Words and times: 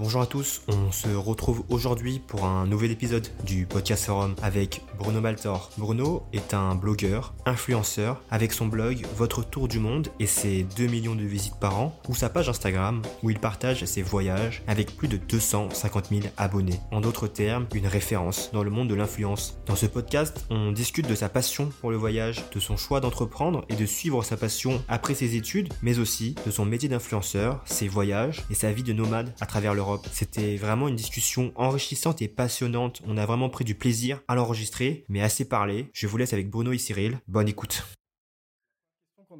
Bonjour 0.00 0.22
à 0.22 0.26
tous, 0.26 0.62
on 0.66 0.90
se 0.92 1.14
retrouve 1.14 1.62
aujourd'hui 1.68 2.20
pour 2.26 2.46
un 2.46 2.66
nouvel 2.66 2.90
épisode 2.90 3.28
du 3.44 3.66
Podcast 3.66 4.06
Forum 4.06 4.34
avec 4.40 4.80
Bruno 4.98 5.20
Baltor. 5.20 5.68
Bruno 5.76 6.22
est 6.32 6.54
un 6.54 6.74
blogueur, 6.74 7.34
influenceur, 7.44 8.22
avec 8.30 8.54
son 8.54 8.66
blog 8.66 9.04
Votre 9.18 9.44
Tour 9.44 9.68
du 9.68 9.78
Monde 9.78 10.08
et 10.18 10.24
ses 10.24 10.62
2 10.62 10.86
millions 10.86 11.14
de 11.14 11.22
visites 11.22 11.60
par 11.60 11.78
an, 11.78 11.94
ou 12.08 12.14
sa 12.14 12.30
page 12.30 12.48
Instagram 12.48 13.02
où 13.22 13.28
il 13.28 13.38
partage 13.38 13.84
ses 13.84 14.00
voyages 14.00 14.62
avec 14.66 14.96
plus 14.96 15.06
de 15.06 15.18
250 15.18 16.06
000 16.08 16.22
abonnés. 16.38 16.80
En 16.92 17.02
d'autres 17.02 17.28
termes, 17.28 17.66
une 17.74 17.86
référence 17.86 18.50
dans 18.54 18.64
le 18.64 18.70
monde 18.70 18.88
de 18.88 18.94
l'influence. 18.94 19.58
Dans 19.66 19.76
ce 19.76 19.84
podcast, 19.84 20.46
on 20.48 20.72
discute 20.72 21.08
de 21.08 21.14
sa 21.14 21.28
passion 21.28 21.70
pour 21.82 21.90
le 21.90 21.98
voyage, 21.98 22.42
de 22.54 22.58
son 22.58 22.78
choix 22.78 23.00
d'entreprendre 23.00 23.66
et 23.68 23.76
de 23.76 23.84
suivre 23.84 24.24
sa 24.24 24.38
passion 24.38 24.82
après 24.88 25.12
ses 25.12 25.36
études, 25.36 25.70
mais 25.82 25.98
aussi 25.98 26.36
de 26.46 26.50
son 26.50 26.64
métier 26.64 26.88
d'influenceur, 26.88 27.60
ses 27.66 27.86
voyages 27.86 28.44
et 28.50 28.54
sa 28.54 28.72
vie 28.72 28.82
de 28.82 28.94
nomade 28.94 29.34
à 29.42 29.44
travers 29.44 29.74
l'Europe. 29.74 29.89
C'était 30.12 30.56
vraiment 30.56 30.88
une 30.88 30.96
discussion 30.96 31.52
enrichissante 31.54 32.22
et 32.22 32.28
passionnante. 32.28 33.02
On 33.06 33.16
a 33.16 33.26
vraiment 33.26 33.48
pris 33.48 33.64
du 33.64 33.74
plaisir 33.74 34.20
à 34.28 34.34
l'enregistrer, 34.34 35.04
mais 35.08 35.22
assez 35.22 35.48
parlé. 35.48 35.90
Je 35.92 36.06
vous 36.06 36.16
laisse 36.16 36.32
avec 36.32 36.50
Bruno 36.50 36.72
et 36.72 36.78
Cyril. 36.78 37.18
Bonne 37.28 37.48
écoute 37.48 37.84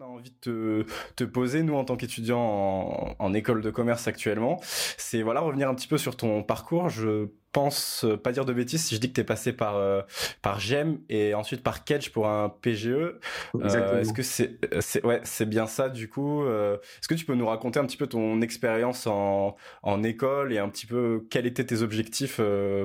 qu'on 0.00 0.04
a 0.04 0.08
envie 0.08 0.32
de 0.44 0.86
te, 1.16 1.24
poser, 1.24 1.62
nous, 1.62 1.74
en 1.74 1.84
tant 1.84 1.96
qu'étudiant 1.96 2.40
en, 2.40 3.16
en, 3.18 3.34
école 3.34 3.60
de 3.60 3.70
commerce 3.70 4.08
actuellement, 4.08 4.60
c'est 4.62 5.22
voilà 5.22 5.40
revenir 5.40 5.68
un 5.68 5.74
petit 5.74 5.88
peu 5.88 5.98
sur 5.98 6.16
ton 6.16 6.42
parcours. 6.42 6.88
Je 6.88 7.28
pense 7.52 8.04
euh, 8.04 8.16
pas 8.16 8.30
dire 8.30 8.44
de 8.44 8.52
bêtises 8.52 8.84
si 8.84 8.94
je 8.94 9.00
dis 9.00 9.08
que 9.08 9.14
tu 9.14 9.20
es 9.20 9.24
passé 9.24 9.52
par 9.52 9.76
euh, 9.76 10.02
par 10.40 10.60
GEM 10.60 11.00
et 11.08 11.34
ensuite 11.34 11.62
par 11.62 11.84
Kedge 11.84 12.10
pour 12.10 12.28
un 12.28 12.48
PGE. 12.48 12.86
Euh, 12.88 14.00
est-ce 14.00 14.12
que 14.12 14.22
c'est 14.22 14.58
c'est 14.80 15.04
ouais, 15.04 15.20
c'est 15.24 15.46
bien 15.46 15.66
ça 15.66 15.88
du 15.88 16.08
coup 16.08 16.44
est-ce 16.46 17.08
que 17.08 17.14
tu 17.14 17.24
peux 17.24 17.34
nous 17.34 17.46
raconter 17.46 17.80
un 17.80 17.86
petit 17.86 17.96
peu 17.96 18.06
ton 18.06 18.40
expérience 18.40 19.06
en 19.06 19.56
en 19.82 20.02
école 20.04 20.52
et 20.52 20.58
un 20.58 20.68
petit 20.68 20.86
peu 20.86 21.26
quels 21.30 21.46
étaient 21.46 21.66
tes 21.66 21.82
objectifs 21.82 22.40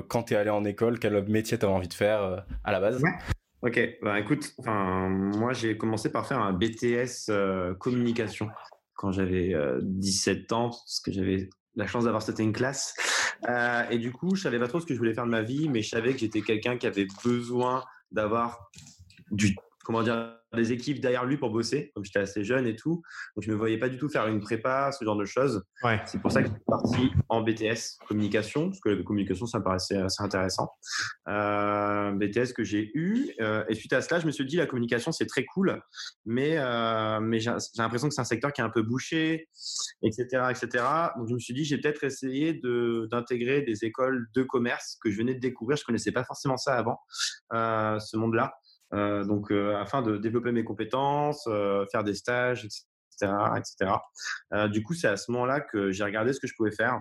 quand 0.08 0.24
tu 0.24 0.34
es 0.34 0.36
allé 0.36 0.50
en 0.50 0.64
école, 0.64 0.98
quel 0.98 1.22
métier 1.28 1.58
tu 1.58 1.64
avais 1.64 1.74
envie 1.74 1.88
de 1.88 1.94
faire 1.94 2.44
à 2.64 2.72
la 2.72 2.80
base? 2.80 3.02
Ok, 3.62 3.80
bah 4.02 4.20
écoute, 4.20 4.54
moi 4.64 5.52
j'ai 5.52 5.76
commencé 5.76 6.10
par 6.10 6.26
faire 6.26 6.40
un 6.40 6.52
BTS 6.52 7.30
communication 7.78 8.48
quand 8.94 9.12
j'avais 9.12 9.54
17 9.80 10.52
ans 10.52 10.70
parce 10.70 11.00
que 11.00 11.10
j'avais 11.10 11.48
la 11.76 11.86
chance 11.86 12.04
d'avoir 12.04 12.22
sauté 12.22 12.42
une 12.42 12.52
classe. 12.52 12.94
Euh, 13.50 13.84
et 13.90 13.98
du 13.98 14.12
coup, 14.12 14.34
je 14.34 14.42
savais 14.42 14.58
pas 14.58 14.66
trop 14.66 14.80
ce 14.80 14.86
que 14.86 14.94
je 14.94 14.98
voulais 14.98 15.12
faire 15.12 15.26
de 15.26 15.30
ma 15.30 15.42
vie, 15.42 15.68
mais 15.68 15.82
je 15.82 15.90
savais 15.90 16.14
que 16.14 16.18
j'étais 16.18 16.40
quelqu'un 16.40 16.78
qui 16.78 16.86
avait 16.86 17.06
besoin 17.22 17.84
d'avoir 18.10 18.70
du 19.30 19.54
comment 19.84 20.02
dire, 20.02 20.40
des 20.56 20.72
équipes 20.72 21.00
derrière 21.00 21.24
lui 21.24 21.36
pour 21.36 21.50
bosser, 21.50 21.92
comme 21.94 22.04
j'étais 22.04 22.18
assez 22.18 22.44
jeune 22.44 22.66
et 22.66 22.74
tout. 22.74 23.02
Donc, 23.36 23.44
je 23.44 23.50
me 23.50 23.56
voyais 23.56 23.78
pas 23.78 23.88
du 23.88 23.98
tout 23.98 24.08
faire 24.08 24.26
une 24.26 24.40
prépa, 24.40 24.90
ce 24.92 25.04
genre 25.04 25.16
de 25.16 25.24
choses. 25.24 25.62
Ouais. 25.82 26.00
C'est 26.06 26.20
pour 26.20 26.32
ça 26.32 26.42
que 26.42 26.48
je 26.48 26.52
suis 26.52 26.64
parti 26.66 27.10
en 27.28 27.42
BTS 27.42 27.98
communication, 28.08 28.70
parce 28.70 28.80
que 28.80 28.88
la 28.90 29.02
communication, 29.02 29.46
ça 29.46 29.58
me 29.58 29.64
paraissait 29.64 29.96
assez 29.96 30.22
intéressant. 30.22 30.70
Euh, 31.28 32.12
BTS 32.12 32.52
que 32.54 32.64
j'ai 32.64 32.90
eu. 32.94 33.30
Euh, 33.40 33.64
et 33.68 33.74
suite 33.74 33.92
à 33.92 34.00
cela, 34.00 34.20
je 34.20 34.26
me 34.26 34.32
suis 34.32 34.46
dit, 34.46 34.56
la 34.56 34.66
communication, 34.66 35.12
c'est 35.12 35.26
très 35.26 35.44
cool, 35.44 35.80
mais, 36.24 36.56
euh, 36.58 37.20
mais 37.20 37.40
j'ai 37.40 37.52
l'impression 37.78 38.08
que 38.08 38.14
c'est 38.14 38.20
un 38.20 38.24
secteur 38.24 38.52
qui 38.52 38.60
est 38.60 38.64
un 38.64 38.70
peu 38.70 38.82
bouché, 38.82 39.48
etc., 40.02 40.24
etc. 40.50 40.84
Donc, 41.16 41.28
je 41.28 41.34
me 41.34 41.38
suis 41.38 41.54
dit, 41.54 41.64
j'ai 41.64 41.78
peut-être 41.78 42.04
essayé 42.04 42.60
d'intégrer 43.10 43.62
des 43.62 43.84
écoles 43.84 44.26
de 44.34 44.42
commerce 44.42 44.98
que 45.02 45.10
je 45.10 45.16
venais 45.16 45.34
de 45.34 45.40
découvrir. 45.40 45.76
Je 45.76 45.84
connaissais 45.84 46.12
pas 46.12 46.24
forcément 46.24 46.56
ça 46.56 46.74
avant, 46.74 47.00
ce 47.52 48.16
monde-là. 48.16 48.54
Euh, 48.94 49.24
donc, 49.24 49.50
euh, 49.50 49.76
afin 49.76 50.02
de 50.02 50.16
développer 50.16 50.52
mes 50.52 50.64
compétences, 50.64 51.46
euh, 51.48 51.84
faire 51.90 52.04
des 52.04 52.14
stages, 52.14 52.64
etc. 52.64 53.32
etc. 53.56 53.92
du 54.68 54.82
coup, 54.82 54.94
c'est 54.94 55.08
à 55.08 55.16
ce 55.16 55.30
moment-là 55.32 55.60
que 55.60 55.90
j'ai 55.90 56.04
regardé 56.04 56.32
ce 56.32 56.40
que 56.40 56.46
je 56.46 56.54
pouvais 56.54 56.70
faire. 56.70 57.00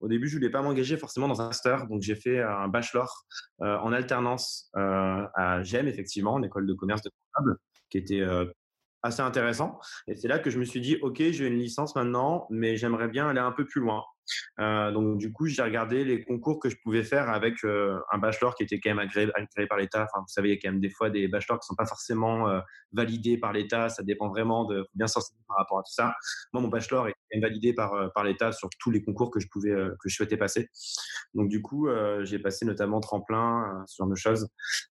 Au 0.00 0.08
début, 0.08 0.28
je 0.28 0.36
voulais 0.36 0.50
pas 0.50 0.60
m'engager 0.60 0.96
forcément 0.96 1.28
dans 1.28 1.40
un 1.40 1.46
master, 1.46 1.86
donc 1.86 2.02
j'ai 2.02 2.16
fait 2.16 2.42
un 2.42 2.66
bachelor 2.66 3.24
en 3.60 3.92
alternance 3.92 4.70
à 4.74 5.62
GEM, 5.62 5.86
effectivement, 5.86 6.34
en 6.34 6.42
école 6.42 6.66
de 6.66 6.74
commerce 6.74 7.02
de 7.02 7.10
comptable, 7.10 7.58
qui 7.90 7.98
était 7.98 8.26
assez 9.04 9.20
intéressant. 9.20 9.78
Et 10.08 10.16
c'est 10.16 10.26
là 10.26 10.40
que 10.40 10.50
je 10.50 10.58
me 10.58 10.64
suis 10.64 10.80
dit, 10.80 10.98
OK, 11.00 11.18
j'ai 11.18 11.46
une 11.46 11.58
licence 11.58 11.94
maintenant, 11.94 12.48
mais 12.50 12.76
j'aimerais 12.76 13.08
bien 13.08 13.28
aller 13.28 13.38
un 13.38 13.52
peu 13.52 13.64
plus 13.64 13.80
loin. 13.80 14.02
Euh, 14.60 14.90
donc 14.92 15.18
du 15.18 15.32
coup, 15.32 15.46
j'ai 15.46 15.62
regardé 15.62 16.04
les 16.04 16.24
concours 16.24 16.58
que 16.58 16.68
je 16.68 16.76
pouvais 16.82 17.02
faire 17.02 17.28
avec 17.28 17.64
euh, 17.64 17.98
un 18.12 18.18
bachelor 18.18 18.54
qui 18.54 18.62
était 18.62 18.80
quand 18.80 18.90
même 18.90 18.98
agréé, 18.98 19.28
par 19.68 19.78
l'État. 19.78 20.02
Enfin, 20.02 20.20
vous 20.20 20.32
savez, 20.32 20.50
il 20.50 20.54
y 20.54 20.58
a 20.58 20.60
quand 20.60 20.70
même 20.70 20.80
des 20.80 20.90
fois 20.90 21.10
des 21.10 21.28
bachelors 21.28 21.58
qui 21.58 21.66
sont 21.66 21.74
pas 21.74 21.86
forcément 21.86 22.48
euh, 22.48 22.60
validés 22.92 23.38
par 23.38 23.52
l'État. 23.52 23.88
Ça 23.88 24.02
dépend 24.02 24.28
vraiment 24.28 24.64
de 24.64 24.86
bien 24.94 25.06
s'enseigner 25.06 25.40
par 25.48 25.58
rapport 25.58 25.78
à 25.78 25.82
tout 25.82 25.92
ça. 25.92 26.14
Moi, 26.52 26.62
mon 26.62 26.68
bachelor 26.68 27.08
est 27.08 27.12
quand 27.12 27.34
même 27.34 27.42
validé 27.42 27.74
par 27.74 28.12
par 28.14 28.24
l'État 28.24 28.52
sur 28.52 28.68
tous 28.78 28.90
les 28.90 29.02
concours 29.02 29.30
que 29.30 29.40
je 29.40 29.48
pouvais 29.48 29.70
que 29.70 30.08
je 30.08 30.14
souhaitais 30.14 30.36
passer. 30.36 30.68
Donc 31.34 31.48
du 31.48 31.62
coup, 31.62 31.88
j'ai 32.22 32.38
passé 32.38 32.64
notamment 32.64 33.00
tremplin, 33.00 33.84
ce 33.86 33.96
genre 33.98 34.08
de 34.08 34.14
choses. 34.14 34.48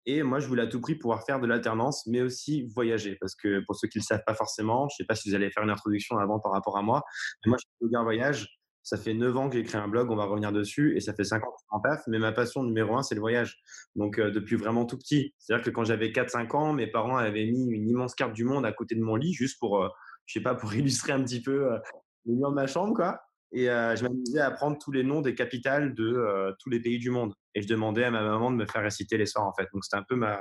Et 0.07 0.23
moi, 0.23 0.39
je 0.39 0.47
voulais 0.47 0.63
à 0.63 0.67
tout 0.67 0.81
prix 0.81 0.95
pouvoir 0.95 1.25
faire 1.25 1.41
de 1.41 1.47
l'alternance, 1.47 2.07
mais 2.07 2.23
aussi 2.23 2.67
voyager, 2.75 3.17
parce 3.21 3.35
que 3.35 3.61
pour 3.67 3.77
ceux 3.77 3.89
qui 3.89 3.99
le 3.99 4.05
savent 4.05 4.25
pas 4.27 4.35
forcément, 4.35 4.89
je 4.89 4.97
sais 4.97 5.05
pas 5.05 5.15
si 5.15 5.29
vous 5.29 5.35
allez 5.35 5.51
faire 5.51 5.63
une 5.63 5.71
introduction 5.71 6.19
avant 6.19 6.41
par 6.41 6.53
rapport 6.53 6.77
à 6.77 6.83
moi, 6.83 7.03
mais 7.45 7.51
moi, 7.51 7.59
je 7.61 7.87
suis 7.87 7.97
un 7.97 8.03
voyage 8.03 8.58
ça 8.89 8.97
fait 8.97 9.13
9 9.13 9.37
ans 9.37 9.51
que 9.51 9.57
j'ai 9.57 9.65
créé 9.65 9.79
un 9.79 9.87
blog, 9.87 10.11
on 10.11 10.17
va 10.17 10.25
revenir 10.25 10.51
dessus, 10.51 10.97
et 10.97 11.01
ça 11.01 11.13
fait 11.13 11.25
5 11.25 11.45
ans 11.45 11.51
que 11.51 11.59
je 11.61 11.67
en 11.69 11.81
taf, 11.81 12.03
mais 12.07 12.19
ma 12.19 12.33
passion 12.33 12.63
numéro 12.63 12.97
un, 12.97 13.03
c'est 13.03 13.15
le 13.15 13.21
voyage. 13.21 13.61
Donc, 13.97 14.19
euh, 14.19 14.31
depuis 14.31 14.57
vraiment 14.57 14.87
tout 14.87 14.97
petit. 14.97 15.35
C'est-à-dire 15.39 15.63
que 15.63 15.69
quand 15.69 15.85
j'avais 15.85 16.11
4-5 16.11 16.57
ans, 16.57 16.73
mes 16.73 16.87
parents 16.87 17.19
avaient 17.19 17.45
mis 17.45 17.67
une 17.69 17.87
immense 17.87 18.15
carte 18.15 18.33
du 18.33 18.45
monde 18.45 18.65
à 18.65 18.73
côté 18.73 18.95
de 18.95 19.03
mon 19.03 19.17
lit, 19.17 19.35
juste 19.35 19.59
pour, 19.59 19.85
euh, 19.85 19.91
je 20.25 20.39
sais 20.39 20.43
pas, 20.43 20.55
pour 20.55 20.73
illustrer 20.75 21.13
un 21.13 21.23
petit 21.23 21.43
peu 21.43 21.71
euh, 21.71 21.79
le 22.25 22.37
mur 22.37 22.49
de 22.49 22.55
ma 22.55 22.67
chambre, 22.67 22.95
quoi. 22.95 23.21
Et 23.53 23.65
je 23.65 24.03
m'amusais 24.03 24.41
à 24.41 24.51
prendre 24.51 24.77
tous 24.79 24.93
les 24.93 25.03
noms 25.03 25.23
des 25.23 25.35
capitales 25.35 25.95
de 25.95 26.55
tous 26.61 26.69
les 26.69 26.81
pays 26.81 26.99
du 26.99 27.09
monde. 27.09 27.33
Et 27.55 27.63
je 27.63 27.67
demandais 27.67 28.05
à 28.05 28.11
ma 28.11 28.23
maman 28.23 28.51
de 28.51 28.57
me 28.57 28.67
faire 28.67 28.83
réciter 28.83 29.17
les 29.17 29.25
soirs, 29.25 29.47
en 29.47 29.55
fait. 29.55 29.67
Donc, 29.73 29.85
c'était 29.85 29.97
un 29.97 30.05
peu 30.07 30.17
ma, 30.17 30.39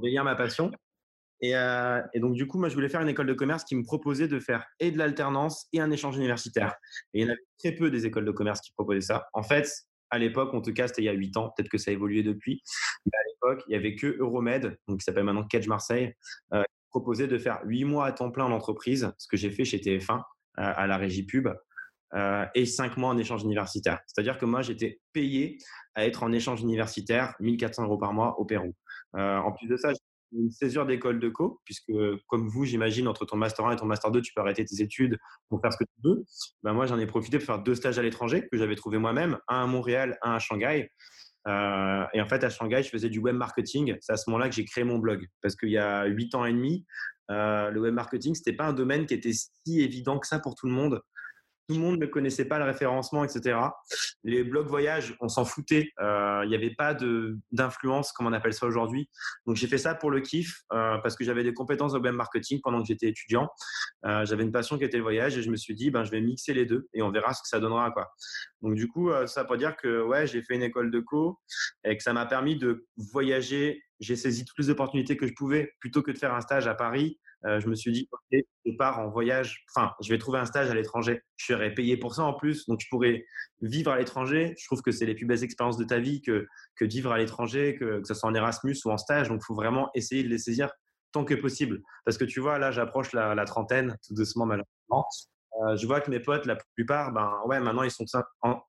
délire, 0.00 0.22
ma 0.22 0.36
passion. 0.36 0.70
Euh, 1.44 2.02
et, 2.12 2.20
donc, 2.20 2.34
du 2.34 2.46
coup, 2.46 2.58
moi, 2.58 2.68
je 2.68 2.74
voulais 2.74 2.88
faire 2.88 3.00
une 3.00 3.08
école 3.08 3.26
de 3.26 3.34
commerce 3.34 3.64
qui 3.64 3.74
me 3.74 3.82
proposait 3.82 4.28
de 4.28 4.38
faire 4.38 4.66
et 4.78 4.90
de 4.90 4.98
l'alternance 4.98 5.66
et 5.72 5.80
un 5.80 5.90
échange 5.90 6.16
universitaire. 6.16 6.74
Et 7.14 7.20
il 7.20 7.22
y 7.22 7.24
en 7.26 7.32
avait 7.32 7.40
très 7.58 7.72
peu 7.72 7.90
des 7.90 8.06
écoles 8.06 8.24
de 8.24 8.30
commerce 8.30 8.60
qui 8.60 8.72
proposaient 8.72 9.00
ça. 9.00 9.28
En 9.32 9.42
fait, 9.42 9.68
à 10.10 10.18
l'époque, 10.18 10.52
en 10.54 10.60
tout 10.60 10.72
cas, 10.72 10.88
c'était 10.88 11.02
il 11.02 11.06
y 11.06 11.08
a 11.08 11.12
8 11.12 11.36
ans, 11.36 11.52
peut-être 11.56 11.68
que 11.68 11.78
ça 11.78 11.90
a 11.90 11.94
évolué 11.94 12.22
depuis. 12.22 12.62
Mais 13.06 13.12
à 13.16 13.22
l'époque, 13.28 13.64
il 13.68 13.70
n'y 13.70 13.76
avait 13.76 13.94
que 13.94 14.18
Euromed, 14.18 14.76
donc 14.88 14.98
qui 14.98 15.04
s'appelle 15.04 15.24
maintenant 15.24 15.44
Catch 15.44 15.66
Marseille, 15.66 16.14
euh, 16.52 16.62
qui 16.62 16.88
proposait 16.90 17.28
de 17.28 17.38
faire 17.38 17.60
8 17.64 17.84
mois 17.84 18.06
à 18.06 18.12
temps 18.12 18.30
plein 18.30 18.44
en 18.44 18.52
entreprise, 18.52 19.12
ce 19.18 19.28
que 19.28 19.36
j'ai 19.36 19.50
fait 19.50 19.64
chez 19.64 19.78
TF1 19.78 20.16
euh, 20.16 20.22
à 20.56 20.86
la 20.86 20.96
régie 20.96 21.24
pub, 21.24 21.48
et 22.56 22.66
5 22.66 22.96
mois 22.96 23.10
en 23.10 23.18
échange 23.18 23.44
universitaire. 23.44 24.00
C'est-à-dire 24.08 24.36
que 24.36 24.44
moi, 24.44 24.62
j'étais 24.62 25.00
payé 25.12 25.58
à 25.94 26.04
être 26.04 26.24
en 26.24 26.32
échange 26.32 26.60
universitaire 26.60 27.36
1400 27.38 27.84
euros 27.84 27.98
par 27.98 28.12
mois 28.12 28.36
au 28.40 28.44
Pérou. 28.44 28.74
en 29.12 29.52
plus 29.52 29.68
de 29.68 29.76
ça, 29.76 29.92
une 30.32 30.50
césure 30.50 30.86
d'école 30.86 31.20
de 31.20 31.28
co, 31.28 31.60
puisque 31.64 31.92
comme 32.26 32.48
vous, 32.48 32.64
j'imagine, 32.64 33.08
entre 33.08 33.24
ton 33.24 33.36
master 33.36 33.66
1 33.66 33.72
et 33.72 33.76
ton 33.76 33.86
master 33.86 34.10
2, 34.10 34.22
tu 34.22 34.32
peux 34.34 34.40
arrêter 34.40 34.64
tes 34.64 34.82
études 34.82 35.18
pour 35.48 35.60
faire 35.60 35.72
ce 35.72 35.78
que 35.78 35.84
tu 35.84 36.00
veux. 36.04 36.24
Ben 36.62 36.72
moi, 36.72 36.86
j'en 36.86 36.98
ai 36.98 37.06
profité 37.06 37.38
pour 37.38 37.46
faire 37.46 37.62
deux 37.62 37.74
stages 37.74 37.98
à 37.98 38.02
l'étranger 38.02 38.48
que 38.50 38.58
j'avais 38.58 38.76
trouvé 38.76 38.98
moi-même, 38.98 39.38
un 39.48 39.64
à 39.64 39.66
Montréal, 39.66 40.18
un 40.22 40.34
à 40.34 40.38
Shanghai. 40.38 40.90
Euh, 41.48 42.04
et 42.12 42.20
en 42.20 42.26
fait, 42.26 42.44
à 42.44 42.50
Shanghai, 42.50 42.82
je 42.82 42.90
faisais 42.90 43.08
du 43.08 43.18
web 43.18 43.34
marketing. 43.34 43.96
C'est 44.00 44.12
à 44.12 44.16
ce 44.16 44.28
moment-là 44.30 44.48
que 44.48 44.54
j'ai 44.54 44.64
créé 44.64 44.84
mon 44.84 44.98
blog, 44.98 45.26
parce 45.42 45.56
qu'il 45.56 45.70
y 45.70 45.78
a 45.78 46.04
huit 46.06 46.34
ans 46.34 46.44
et 46.44 46.52
demi, 46.52 46.84
euh, 47.30 47.70
le 47.70 47.80
web 47.80 47.94
marketing, 47.94 48.34
c'était 48.34 48.52
pas 48.52 48.66
un 48.66 48.72
domaine 48.72 49.06
qui 49.06 49.14
était 49.14 49.32
si 49.32 49.80
évident 49.80 50.18
que 50.18 50.26
ça 50.26 50.38
pour 50.38 50.54
tout 50.54 50.66
le 50.66 50.72
monde 50.72 51.00
tout 51.70 51.76
le 51.76 51.82
monde 51.82 52.00
ne 52.00 52.06
connaissait 52.06 52.46
pas 52.46 52.58
le 52.58 52.64
référencement, 52.64 53.22
etc. 53.22 53.56
Les 54.24 54.42
blogs 54.42 54.66
voyage, 54.66 55.14
on 55.20 55.28
s'en 55.28 55.44
foutait. 55.44 55.92
Euh, 56.00 56.40
il 56.42 56.48
n'y 56.48 56.56
avait 56.56 56.74
pas 56.74 56.96
d'influence, 57.52 58.10
comme 58.10 58.26
on 58.26 58.32
appelle 58.32 58.54
ça 58.54 58.66
aujourd'hui. 58.66 59.08
Donc 59.46 59.54
j'ai 59.54 59.68
fait 59.68 59.78
ça 59.78 59.94
pour 59.94 60.10
le 60.10 60.20
kiff, 60.20 60.62
euh, 60.72 60.98
parce 60.98 61.14
que 61.14 61.22
j'avais 61.22 61.44
des 61.44 61.54
compétences 61.54 61.92
de 61.92 62.00
web 62.00 62.16
marketing 62.16 62.60
pendant 62.60 62.82
que 62.82 62.88
j'étais 62.88 63.06
étudiant. 63.06 63.48
Euh, 64.04 64.24
j'avais 64.24 64.42
une 64.42 64.50
passion 64.50 64.78
qui 64.78 64.84
était 64.84 64.96
le 64.96 65.04
voyage 65.04 65.38
et 65.38 65.42
je 65.42 65.50
me 65.50 65.54
suis 65.54 65.76
dit, 65.76 65.92
ben, 65.92 66.02
je 66.02 66.10
vais 66.10 66.20
mixer 66.20 66.54
les 66.54 66.66
deux 66.66 66.88
et 66.92 67.02
on 67.02 67.12
verra 67.12 67.34
ce 67.34 67.40
que 67.40 67.48
ça 67.48 67.60
donnera. 67.60 67.92
Quoi. 67.92 68.10
Donc 68.62 68.74
du 68.74 68.88
coup, 68.88 69.12
ça 69.26 69.44
pour 69.44 69.56
dire 69.56 69.76
que 69.76 70.02
ouais, 70.02 70.26
j'ai 70.26 70.42
fait 70.42 70.56
une 70.56 70.64
école 70.64 70.90
de 70.90 70.98
co 70.98 71.38
et 71.84 71.96
que 71.96 72.02
ça 72.02 72.12
m'a 72.12 72.26
permis 72.26 72.56
de 72.56 72.84
voyager. 72.96 73.80
J'ai 74.00 74.16
saisi 74.16 74.44
toutes 74.44 74.58
les 74.58 74.70
opportunités 74.70 75.16
que 75.16 75.28
je 75.28 75.34
pouvais 75.34 75.72
plutôt 75.78 76.02
que 76.02 76.10
de 76.10 76.18
faire 76.18 76.34
un 76.34 76.40
stage 76.40 76.66
à 76.66 76.74
Paris 76.74 77.20
je 77.44 77.66
me 77.68 77.74
suis 77.74 77.92
dit, 77.92 78.08
ok, 78.12 78.40
je 78.66 78.72
pars 78.76 78.98
en 78.98 79.08
voyage, 79.08 79.64
enfin, 79.74 79.92
je 80.02 80.10
vais 80.10 80.18
trouver 80.18 80.38
un 80.38 80.44
stage 80.44 80.70
à 80.70 80.74
l'étranger. 80.74 81.22
Je 81.36 81.46
serai 81.46 81.72
payé 81.72 81.96
pour 81.96 82.14
ça 82.14 82.22
en 82.24 82.34
plus, 82.34 82.66
donc 82.66 82.80
je 82.80 82.86
pourrais 82.90 83.24
vivre 83.62 83.90
à 83.90 83.98
l'étranger. 83.98 84.54
Je 84.58 84.66
trouve 84.66 84.82
que 84.82 84.92
c'est 84.92 85.06
les 85.06 85.14
plus 85.14 85.26
belles 85.26 85.42
expériences 85.42 85.78
de 85.78 85.84
ta 85.84 85.98
vie 85.98 86.20
que, 86.20 86.46
que 86.76 86.84
vivre 86.84 87.12
à 87.12 87.18
l'étranger, 87.18 87.76
que, 87.76 88.00
que 88.00 88.06
ce 88.06 88.14
soit 88.14 88.28
en 88.28 88.34
Erasmus 88.34 88.76
ou 88.84 88.90
en 88.90 88.98
stage. 88.98 89.28
Donc, 89.28 89.40
il 89.42 89.46
faut 89.46 89.54
vraiment 89.54 89.90
essayer 89.94 90.22
de 90.22 90.28
les 90.28 90.38
saisir 90.38 90.70
tant 91.12 91.24
que 91.24 91.34
possible. 91.34 91.82
Parce 92.04 92.18
que 92.18 92.24
tu 92.24 92.40
vois, 92.40 92.58
là, 92.58 92.70
j'approche 92.70 93.12
la, 93.12 93.44
trentaine, 93.44 93.96
tout 94.06 94.14
doucement, 94.14 94.46
malheureusement. 94.46 95.06
Je 95.76 95.86
vois 95.86 96.00
que 96.00 96.10
mes 96.10 96.20
potes, 96.20 96.46
la 96.46 96.56
plupart, 96.74 97.12
ben 97.12 97.32
ouais, 97.44 97.60
maintenant 97.60 97.82
ils 97.82 97.90
sont 97.90 98.04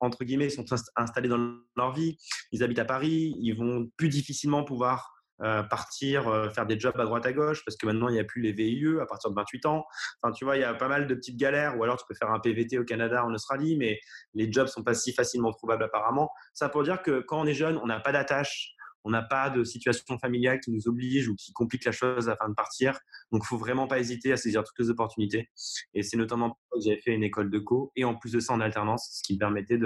entre 0.01 0.25
guillemets, 0.25 0.47
ils 0.47 0.51
sont 0.51 0.65
installés 0.95 1.29
dans 1.29 1.55
leur 1.77 1.93
vie. 1.93 2.17
Ils 2.51 2.63
habitent 2.63 2.79
à 2.79 2.85
Paris. 2.85 3.35
Ils 3.39 3.53
vont 3.53 3.89
plus 3.97 4.09
difficilement 4.09 4.63
pouvoir 4.63 5.20
euh, 5.43 5.63
partir, 5.63 6.27
euh, 6.27 6.49
faire 6.49 6.67
des 6.67 6.79
jobs 6.79 6.99
à 6.99 7.05
droite 7.05 7.25
à 7.25 7.33
gauche, 7.33 7.63
parce 7.65 7.75
que 7.75 7.85
maintenant, 7.87 8.09
il 8.09 8.13
n'y 8.13 8.19
a 8.19 8.23
plus 8.23 8.41
les 8.41 8.51
VIE 8.51 8.99
à 9.01 9.05
partir 9.07 9.31
de 9.31 9.35
28 9.35 9.65
ans. 9.65 9.85
Enfin, 10.21 10.31
tu 10.33 10.45
vois, 10.45 10.55
il 10.57 10.61
y 10.61 10.63
a 10.63 10.73
pas 10.73 10.87
mal 10.87 11.07
de 11.07 11.15
petites 11.15 11.37
galères, 11.37 11.77
ou 11.79 11.83
alors 11.83 11.97
tu 11.97 12.05
peux 12.07 12.13
faire 12.13 12.31
un 12.31 12.39
PVT 12.39 12.77
au 12.77 12.83
Canada, 12.83 13.25
en 13.25 13.33
Australie, 13.33 13.75
mais 13.75 13.99
les 14.33 14.51
jobs 14.51 14.67
sont 14.67 14.83
pas 14.83 14.93
si 14.93 15.13
facilement 15.13 15.51
trouvables 15.51 15.83
apparemment. 15.83 16.29
Ça 16.53 16.69
pour 16.69 16.83
dire 16.83 17.01
que 17.01 17.21
quand 17.21 17.41
on 17.41 17.45
est 17.45 17.55
jeune, 17.55 17.77
on 17.77 17.87
n'a 17.87 17.99
pas 17.99 18.11
d'attache, 18.11 18.75
on 19.03 19.09
n'a 19.09 19.23
pas 19.23 19.49
de 19.49 19.63
situation 19.63 20.17
familiale 20.19 20.59
qui 20.59 20.71
nous 20.71 20.87
oblige 20.87 21.27
ou 21.27 21.35
qui 21.35 21.53
complique 21.53 21.85
la 21.85 21.91
chose 21.91 22.29
afin 22.29 22.49
de 22.49 22.53
partir. 22.53 22.99
Donc, 23.31 23.41
il 23.43 23.47
faut 23.47 23.57
vraiment 23.57 23.87
pas 23.87 23.99
hésiter 23.99 24.31
à 24.31 24.37
saisir 24.37 24.63
toutes 24.63 24.77
les 24.79 24.89
opportunités. 24.89 25.49
Et 25.93 26.03
c'est 26.03 26.17
notamment 26.17 26.51
que 26.51 26.79
j'avais 26.83 27.01
fait 27.01 27.13
une 27.13 27.23
école 27.23 27.49
de 27.49 27.59
co 27.59 27.91
et 27.95 28.05
en 28.05 28.15
plus 28.15 28.33
de 28.33 28.39
ça 28.39 28.53
en 28.53 28.61
alternance, 28.61 29.09
ce 29.11 29.23
qui 29.23 29.33
me 29.33 29.39
permettait 29.39 29.79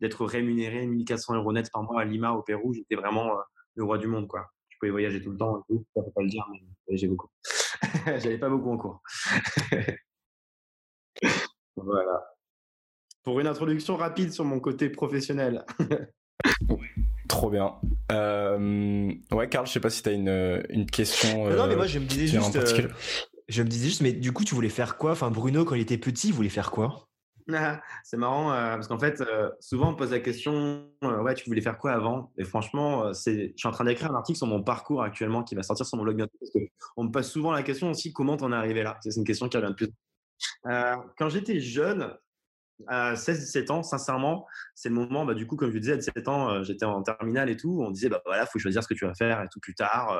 d'être 0.00 0.24
rémunéré 0.24 0.86
1400 0.86 1.36
euros 1.36 1.52
net 1.52 1.70
par 1.72 1.84
mois 1.84 2.00
à 2.00 2.04
Lima, 2.04 2.32
au 2.32 2.42
Pérou. 2.42 2.74
J'étais 2.74 2.96
vraiment 2.96 3.38
euh, 3.38 3.42
le 3.76 3.84
roi 3.84 3.98
du 3.98 4.08
monde, 4.08 4.26
quoi 4.26 4.50
je 4.76 4.80
pouvais 4.80 4.92
voyager 4.92 5.22
tout 5.22 5.30
le 5.30 5.38
temps 5.38 5.64
tout. 5.68 5.86
Ça 5.94 6.02
peut 6.02 6.10
pas 6.14 6.22
le 6.22 6.28
dire, 6.28 6.44
mais 6.52 6.60
voyager 6.86 7.08
beaucoup. 7.08 7.28
J'allais 8.06 8.36
pas 8.36 8.50
beaucoup 8.50 8.70
en 8.70 8.76
cours. 8.76 9.00
voilà. 11.76 12.22
Pour 13.22 13.40
une 13.40 13.46
introduction 13.46 13.96
rapide 13.96 14.32
sur 14.32 14.44
mon 14.44 14.60
côté 14.60 14.90
professionnel. 14.90 15.64
Trop 17.28 17.50
bien. 17.50 17.74
Euh, 18.12 19.12
ouais, 19.32 19.48
Karl, 19.48 19.66
je 19.66 19.72
sais 19.72 19.80
pas 19.80 19.90
si 19.90 20.02
tu 20.02 20.10
as 20.10 20.12
une, 20.12 20.62
une 20.68 20.86
question. 20.86 21.48
non, 21.48 21.66
mais 21.66 21.76
moi, 21.76 21.86
je 21.86 21.98
me 21.98 22.04
disais 22.04 22.26
juste. 22.26 22.54
Euh, 22.56 22.88
je 23.48 23.62
me 23.62 23.68
disais 23.68 23.88
juste, 23.88 24.02
mais 24.02 24.12
du 24.12 24.32
coup, 24.32 24.44
tu 24.44 24.54
voulais 24.54 24.68
faire 24.68 24.98
quoi? 24.98 25.12
Enfin, 25.12 25.30
Bruno, 25.30 25.64
quand 25.64 25.74
il 25.74 25.80
était 25.80 25.98
petit, 25.98 26.28
il 26.28 26.34
voulait 26.34 26.50
faire 26.50 26.70
quoi? 26.70 27.08
C'est 28.04 28.16
marrant 28.16 28.52
euh, 28.52 28.74
parce 28.74 28.88
qu'en 28.88 28.98
fait, 28.98 29.20
euh, 29.20 29.50
souvent 29.60 29.92
on 29.92 29.94
pose 29.94 30.10
la 30.10 30.20
question 30.20 30.88
euh, 31.04 31.22
Ouais, 31.22 31.34
tu 31.34 31.48
voulais 31.48 31.60
faire 31.60 31.78
quoi 31.78 31.92
avant? 31.92 32.32
Et 32.36 32.44
franchement, 32.44 33.12
je 33.12 33.52
suis 33.56 33.68
en 33.68 33.70
train 33.70 33.84
d'écrire 33.84 34.10
un 34.10 34.16
article 34.16 34.38
sur 34.38 34.46
mon 34.46 34.62
parcours 34.62 35.02
actuellement 35.02 35.44
qui 35.44 35.54
va 35.54 35.62
sortir 35.62 35.86
sur 35.86 35.96
mon 35.96 36.04
blog 36.04 36.16
bientôt. 36.16 36.38
On 36.96 37.04
me 37.04 37.10
pose 37.10 37.26
souvent 37.26 37.52
la 37.52 37.62
question 37.62 37.90
aussi 37.90 38.12
Comment 38.12 38.36
t'en 38.36 38.52
es 38.52 38.56
arrivé 38.56 38.82
là? 38.82 38.98
C'est 39.00 39.14
une 39.16 39.24
question 39.24 39.48
qui 39.48 39.56
revient 39.56 39.70
de 39.70 39.74
plus. 39.74 39.90
quand 40.64 41.28
j'étais 41.28 41.60
jeune, 41.60 42.12
à 42.88 43.14
16-17 43.14 43.70
ans, 43.72 43.82
sincèrement, 43.82 44.46
c'est 44.74 44.90
le 44.90 44.96
moment, 44.96 45.24
bah, 45.24 45.32
du 45.32 45.46
coup, 45.46 45.56
comme 45.56 45.70
je 45.70 45.78
disais, 45.78 45.92
à 45.92 45.96
17 45.96 46.28
ans, 46.28 46.62
j'étais 46.62 46.84
en 46.84 47.02
terminale 47.02 47.48
et 47.48 47.56
tout. 47.56 47.80
On 47.80 47.90
disait 47.90 48.08
Bah 48.08 48.20
voilà, 48.26 48.42
il 48.42 48.48
faut 48.50 48.58
choisir 48.58 48.82
ce 48.82 48.88
que 48.88 48.94
tu 48.94 49.06
vas 49.06 49.14
faire 49.14 49.40
et 49.42 49.46
tout 49.52 49.60
plus 49.60 49.74
tard, 49.74 50.18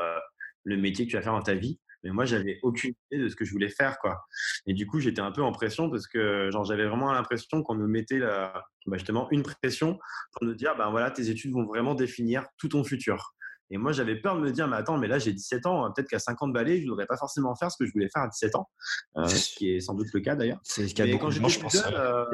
le 0.64 0.76
métier 0.76 1.06
que 1.06 1.10
tu 1.10 1.16
vas 1.16 1.22
faire 1.22 1.32
dans 1.32 1.42
ta 1.42 1.54
vie. 1.54 1.80
Mais 2.06 2.12
moi, 2.12 2.24
j'avais 2.24 2.60
aucune 2.62 2.94
idée 3.10 3.24
de 3.24 3.28
ce 3.28 3.34
que 3.34 3.44
je 3.44 3.50
voulais 3.50 3.68
faire, 3.68 3.98
quoi. 3.98 4.24
Et 4.66 4.74
du 4.74 4.86
coup, 4.86 5.00
j'étais 5.00 5.20
un 5.20 5.32
peu 5.32 5.42
en 5.42 5.50
pression 5.50 5.90
parce 5.90 6.06
que, 6.06 6.50
genre, 6.52 6.64
j'avais 6.64 6.86
vraiment 6.86 7.12
l'impression 7.12 7.64
qu'on 7.64 7.74
me 7.74 7.88
mettait 7.88 8.18
la, 8.18 8.64
bah, 8.86 8.96
justement 8.96 9.28
une 9.32 9.42
pression 9.42 9.98
pour 10.32 10.46
me 10.46 10.54
dire, 10.54 10.76
ben 10.76 10.90
voilà, 10.90 11.10
tes 11.10 11.30
études 11.30 11.52
vont 11.52 11.66
vraiment 11.66 11.94
définir 11.96 12.46
tout 12.58 12.68
ton 12.68 12.84
futur. 12.84 13.34
Et 13.70 13.78
moi, 13.78 13.90
j'avais 13.90 14.14
peur 14.14 14.36
de 14.36 14.42
me 14.42 14.52
dire, 14.52 14.68
mais 14.68 14.76
attends, 14.76 14.98
mais 14.98 15.08
là, 15.08 15.18
j'ai 15.18 15.32
17 15.32 15.66
ans, 15.66 15.92
peut-être 15.92 16.08
qu'à 16.08 16.20
50 16.20 16.52
balais, 16.52 16.78
je 16.78 16.84
ne 16.84 16.90
voudrais 16.90 17.06
pas 17.06 17.16
forcément 17.16 17.56
faire 17.56 17.72
ce 17.72 17.76
que 17.76 17.86
je 17.86 17.92
voulais 17.92 18.08
faire 18.12 18.22
à 18.22 18.28
17 18.28 18.54
ans, 18.54 18.68
euh, 19.16 19.26
ce 19.26 19.56
qui 19.56 19.72
est 19.72 19.80
sans 19.80 19.94
doute 19.94 20.06
le 20.14 20.20
cas 20.20 20.36
d'ailleurs. 20.36 20.60
C'est 20.62 20.86
ce 20.86 20.94
qu'il 20.94 21.04
y 21.04 21.12
a 21.12 21.18
quand 21.18 21.30
j'étais 21.30 21.58
plus 21.58 21.70
jeune, 21.72 21.94
euh, 21.94 22.24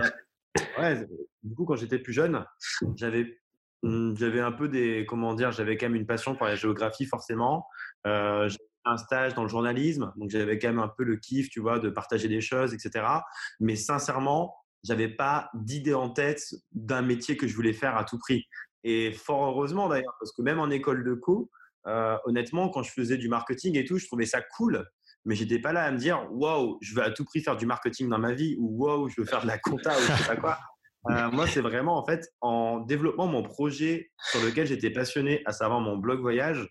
ouais, 0.79 1.07
du 1.43 1.55
coup, 1.55 1.65
quand 1.65 1.77
j'étais 1.77 1.99
plus 1.99 2.13
jeune, 2.13 2.45
j'avais 2.97 3.39
hmm, 3.83 4.15
j'avais 4.17 4.41
un 4.41 4.53
peu 4.53 4.69
des 4.69 5.07
comment 5.09 5.35
dire 5.35 5.53
j'avais 5.53 5.79
quand 5.79 5.87
même 5.87 5.97
une 5.97 6.07
passion 6.07 6.37
pour 6.37 6.47
la 6.47 6.55
géographie 6.55 7.07
forcément 7.07 7.67
euh, 8.07 8.49
un 8.84 8.96
stage 8.96 9.34
dans 9.34 9.43
le 9.43 9.49
journalisme, 9.49 10.12
donc 10.17 10.31
j'avais 10.31 10.58
quand 10.58 10.69
même 10.69 10.79
un 10.79 10.88
peu 10.88 11.05
le 11.05 11.17
kiff, 11.17 11.49
tu 11.49 11.61
vois, 11.61 11.79
de 11.79 11.90
partager 11.90 12.29
des 12.29 12.40
choses, 12.40 12.75
etc. 12.75 13.05
Mais 13.61 13.76
sincèrement, 13.76 14.55
j'avais 14.84 15.08
pas 15.08 15.50
d'idée 15.55 15.94
en 15.94 16.11
tête 16.11 16.43
d'un 16.73 17.02
métier 17.02 17.37
que 17.37 17.46
je 17.46 17.55
voulais 17.55 17.73
faire 17.73 17.96
à 17.96 18.05
tout 18.05 18.19
prix. 18.19 18.46
Et 18.84 19.12
fort 19.12 19.44
heureusement 19.44 19.88
d'ailleurs, 19.88 20.17
parce 20.19 20.32
que 20.32 20.43
même 20.43 20.58
en 20.58 20.70
école 20.70 21.05
de 21.05 21.14
co, 21.14 21.50
euh, 21.87 22.17
honnêtement, 22.25 22.69
quand 22.69 22.82
je 22.82 22.93
faisais 22.93 23.17
du 23.17 23.29
marketing 23.29 23.76
et 23.76 23.84
tout, 23.84 23.99
je 23.99 24.06
trouvais 24.06 24.26
ça 24.26 24.40
cool. 24.56 24.84
Mais 25.25 25.37
j'étais 25.37 25.61
pas 25.61 25.73
là 25.73 25.84
à 25.84 25.90
me 25.93 25.99
dire, 25.99 26.26
waouh, 26.32 26.79
je 26.81 26.94
veux 26.94 27.02
à 27.02 27.11
tout 27.11 27.25
prix 27.25 27.43
faire 27.43 27.56
du 27.56 27.67
marketing 27.67 28.08
dans 28.08 28.19
ma 28.19 28.32
vie 28.32 28.56
ou 28.58 28.84
waouh, 28.84 29.08
je 29.08 29.20
veux 29.20 29.26
faire 29.26 29.43
de 29.43 29.46
la 29.46 29.58
compta 29.58 29.96
ou 29.96 30.00
je 30.00 30.12
sais 30.17 30.26
pas 30.26 30.37
quoi. 30.37 30.58
Euh, 31.11 31.31
moi, 31.33 31.47
c'est 31.49 31.61
vraiment 31.61 31.99
en 31.99 32.07
fait 32.07 32.29
en 32.41 32.81
développant 32.81 33.27
mon 33.27 33.43
projet 33.43 34.11
sur 34.31 34.41
lequel 34.43 34.67
j'étais 34.67 34.91
passionné, 34.91 35.43
à 35.47 35.53
savoir 35.53 35.81
mon 35.81 35.97
blog 35.97 36.21
voyage, 36.21 36.69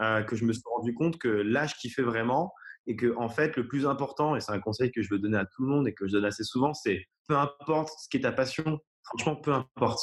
euh, 0.00 0.22
que 0.22 0.34
je 0.34 0.44
me 0.44 0.52
suis 0.52 0.62
rendu 0.76 0.94
compte 0.94 1.18
que 1.18 1.28
là, 1.28 1.66
je 1.66 1.74
kiffais 1.76 2.02
vraiment 2.02 2.52
et 2.86 2.96
que 2.96 3.14
en 3.16 3.28
fait, 3.28 3.56
le 3.56 3.68
plus 3.68 3.86
important, 3.86 4.34
et 4.34 4.40
c'est 4.40 4.52
un 4.52 4.58
conseil 4.58 4.90
que 4.90 5.02
je 5.02 5.08
veux 5.10 5.18
donner 5.18 5.38
à 5.38 5.44
tout 5.44 5.62
le 5.62 5.68
monde 5.68 5.86
et 5.86 5.94
que 5.94 6.08
je 6.08 6.12
donne 6.12 6.24
assez 6.24 6.44
souvent, 6.44 6.74
c'est 6.74 7.06
peu 7.28 7.36
importe 7.36 7.90
ce 8.00 8.08
qui 8.08 8.16
est 8.16 8.22
ta 8.22 8.32
passion, 8.32 8.80
franchement, 9.04 9.36
peu 9.36 9.52
importe. 9.52 10.00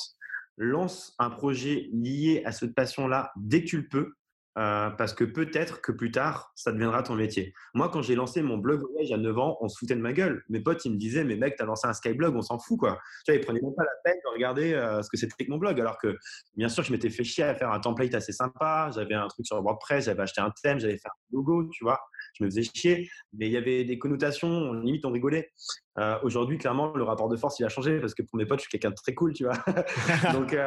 Lance 0.56 1.14
un 1.19 1.30
projet 1.30 1.90
lié 1.92 2.42
à 2.46 2.52
cette 2.52 2.74
passion-là 2.74 3.31
dès 3.36 3.64
que 3.64 3.68
tu 3.68 3.78
le 3.78 3.88
peux 3.88 4.14
euh, 4.57 4.89
parce 4.89 5.13
que 5.13 5.24
peut-être 5.24 5.81
que 5.81 5.92
plus 5.92 6.09
tard, 6.09 6.51
ça 6.56 6.71
deviendra 6.71 7.04
ton 7.04 7.13
métier. 7.13 7.54
Moi, 7.75 7.89
quand 7.89 8.01
j'ai 8.01 8.15
lancé 8.15 8.42
mon 8.42 8.57
blog 8.57 8.81
voyage 8.92 9.12
à 9.12 9.18
9 9.18 9.38
ans, 9.38 9.57
on 9.62 9.69
se 9.69 9.77
foutait 9.77 9.95
de 9.95 10.01
ma 10.01 10.13
gueule. 10.13 10.44
Mes 10.50 10.59
potes, 10.59 10.83
ils 10.86 10.92
me 10.92 10.98
disaient, 10.98 11.24
mais 11.24 11.36
mec, 11.36 11.56
t'as 11.57 11.65
lancé 11.65 11.88
un 11.88 11.94
Skyblog, 11.94 12.36
on 12.36 12.42
s'en 12.42 12.57
fout, 12.57 12.80
quoi. 12.80 12.98
Tu 13.24 13.31
vois, 13.31 13.39
ils 13.39 13.45
prenaient 13.45 13.62
même 13.62 13.75
pas 13.75 13.83
la 13.83 13.92
peine 14.04 14.18
de 14.25 14.33
regarder 14.33 14.74
euh, 14.74 15.04
ce 15.04 15.09
que 15.09 15.18
c'était 15.18 15.45
que 15.45 15.51
mon 15.51 15.57
blog. 15.57 15.80
Alors 15.80 16.00
que, 16.00 16.18
bien 16.56 16.69
sûr, 16.69 16.83
je 16.83 16.92
m'étais 16.92 17.12
fait 17.12 17.24
chier 17.24 17.44
à 17.44 17.54
faire 17.54 17.71
un 17.71 17.80
template 17.80 18.15
assez 18.15 18.31
sympa. 18.31 18.89
J'avais 18.95 19.13
un 19.13 19.27
truc 19.27 19.45
sur 19.45 19.62
WordPress, 19.62 20.06
j'avais 20.06 20.24
acheté 20.24 20.42
un 20.42 20.51
thème, 20.63 20.80
j'avais 20.80 20.98
fait 20.98 21.07
un 21.07 21.18
logo, 21.33 21.69
tu 21.71 21.83
vois. 21.83 22.00
Je 22.33 22.44
me 22.44 22.50
faisais 22.50 22.63
chier. 22.63 23.07
Mais 23.33 23.45
il 23.45 23.51
y 23.51 23.57
avait 23.57 23.83
des 23.83 24.00
connotations, 24.00 24.74
limite, 24.74 25.06
on 25.06 25.12
rigolait. 25.12 25.51
Euh, 26.00 26.18
aujourd'hui, 26.24 26.57
clairement, 26.57 26.95
le 26.95 27.04
rapport 27.04 27.30
de 27.30 27.38
force, 27.38 27.59
il 27.59 27.65
a 27.65 27.69
changé 27.69 28.00
parce 28.00 28.15
que 28.15 28.24
pour 28.24 28.38
mes 28.38 28.48
potes, 28.48 28.59
je 28.59 28.63
suis 28.63 28.71
quelqu'un 28.71 28.89
de 28.89 28.95
très 28.95 29.13
cool, 29.13 29.33
tu 29.33 29.44
vois. 29.44 29.57
donc, 30.33 30.57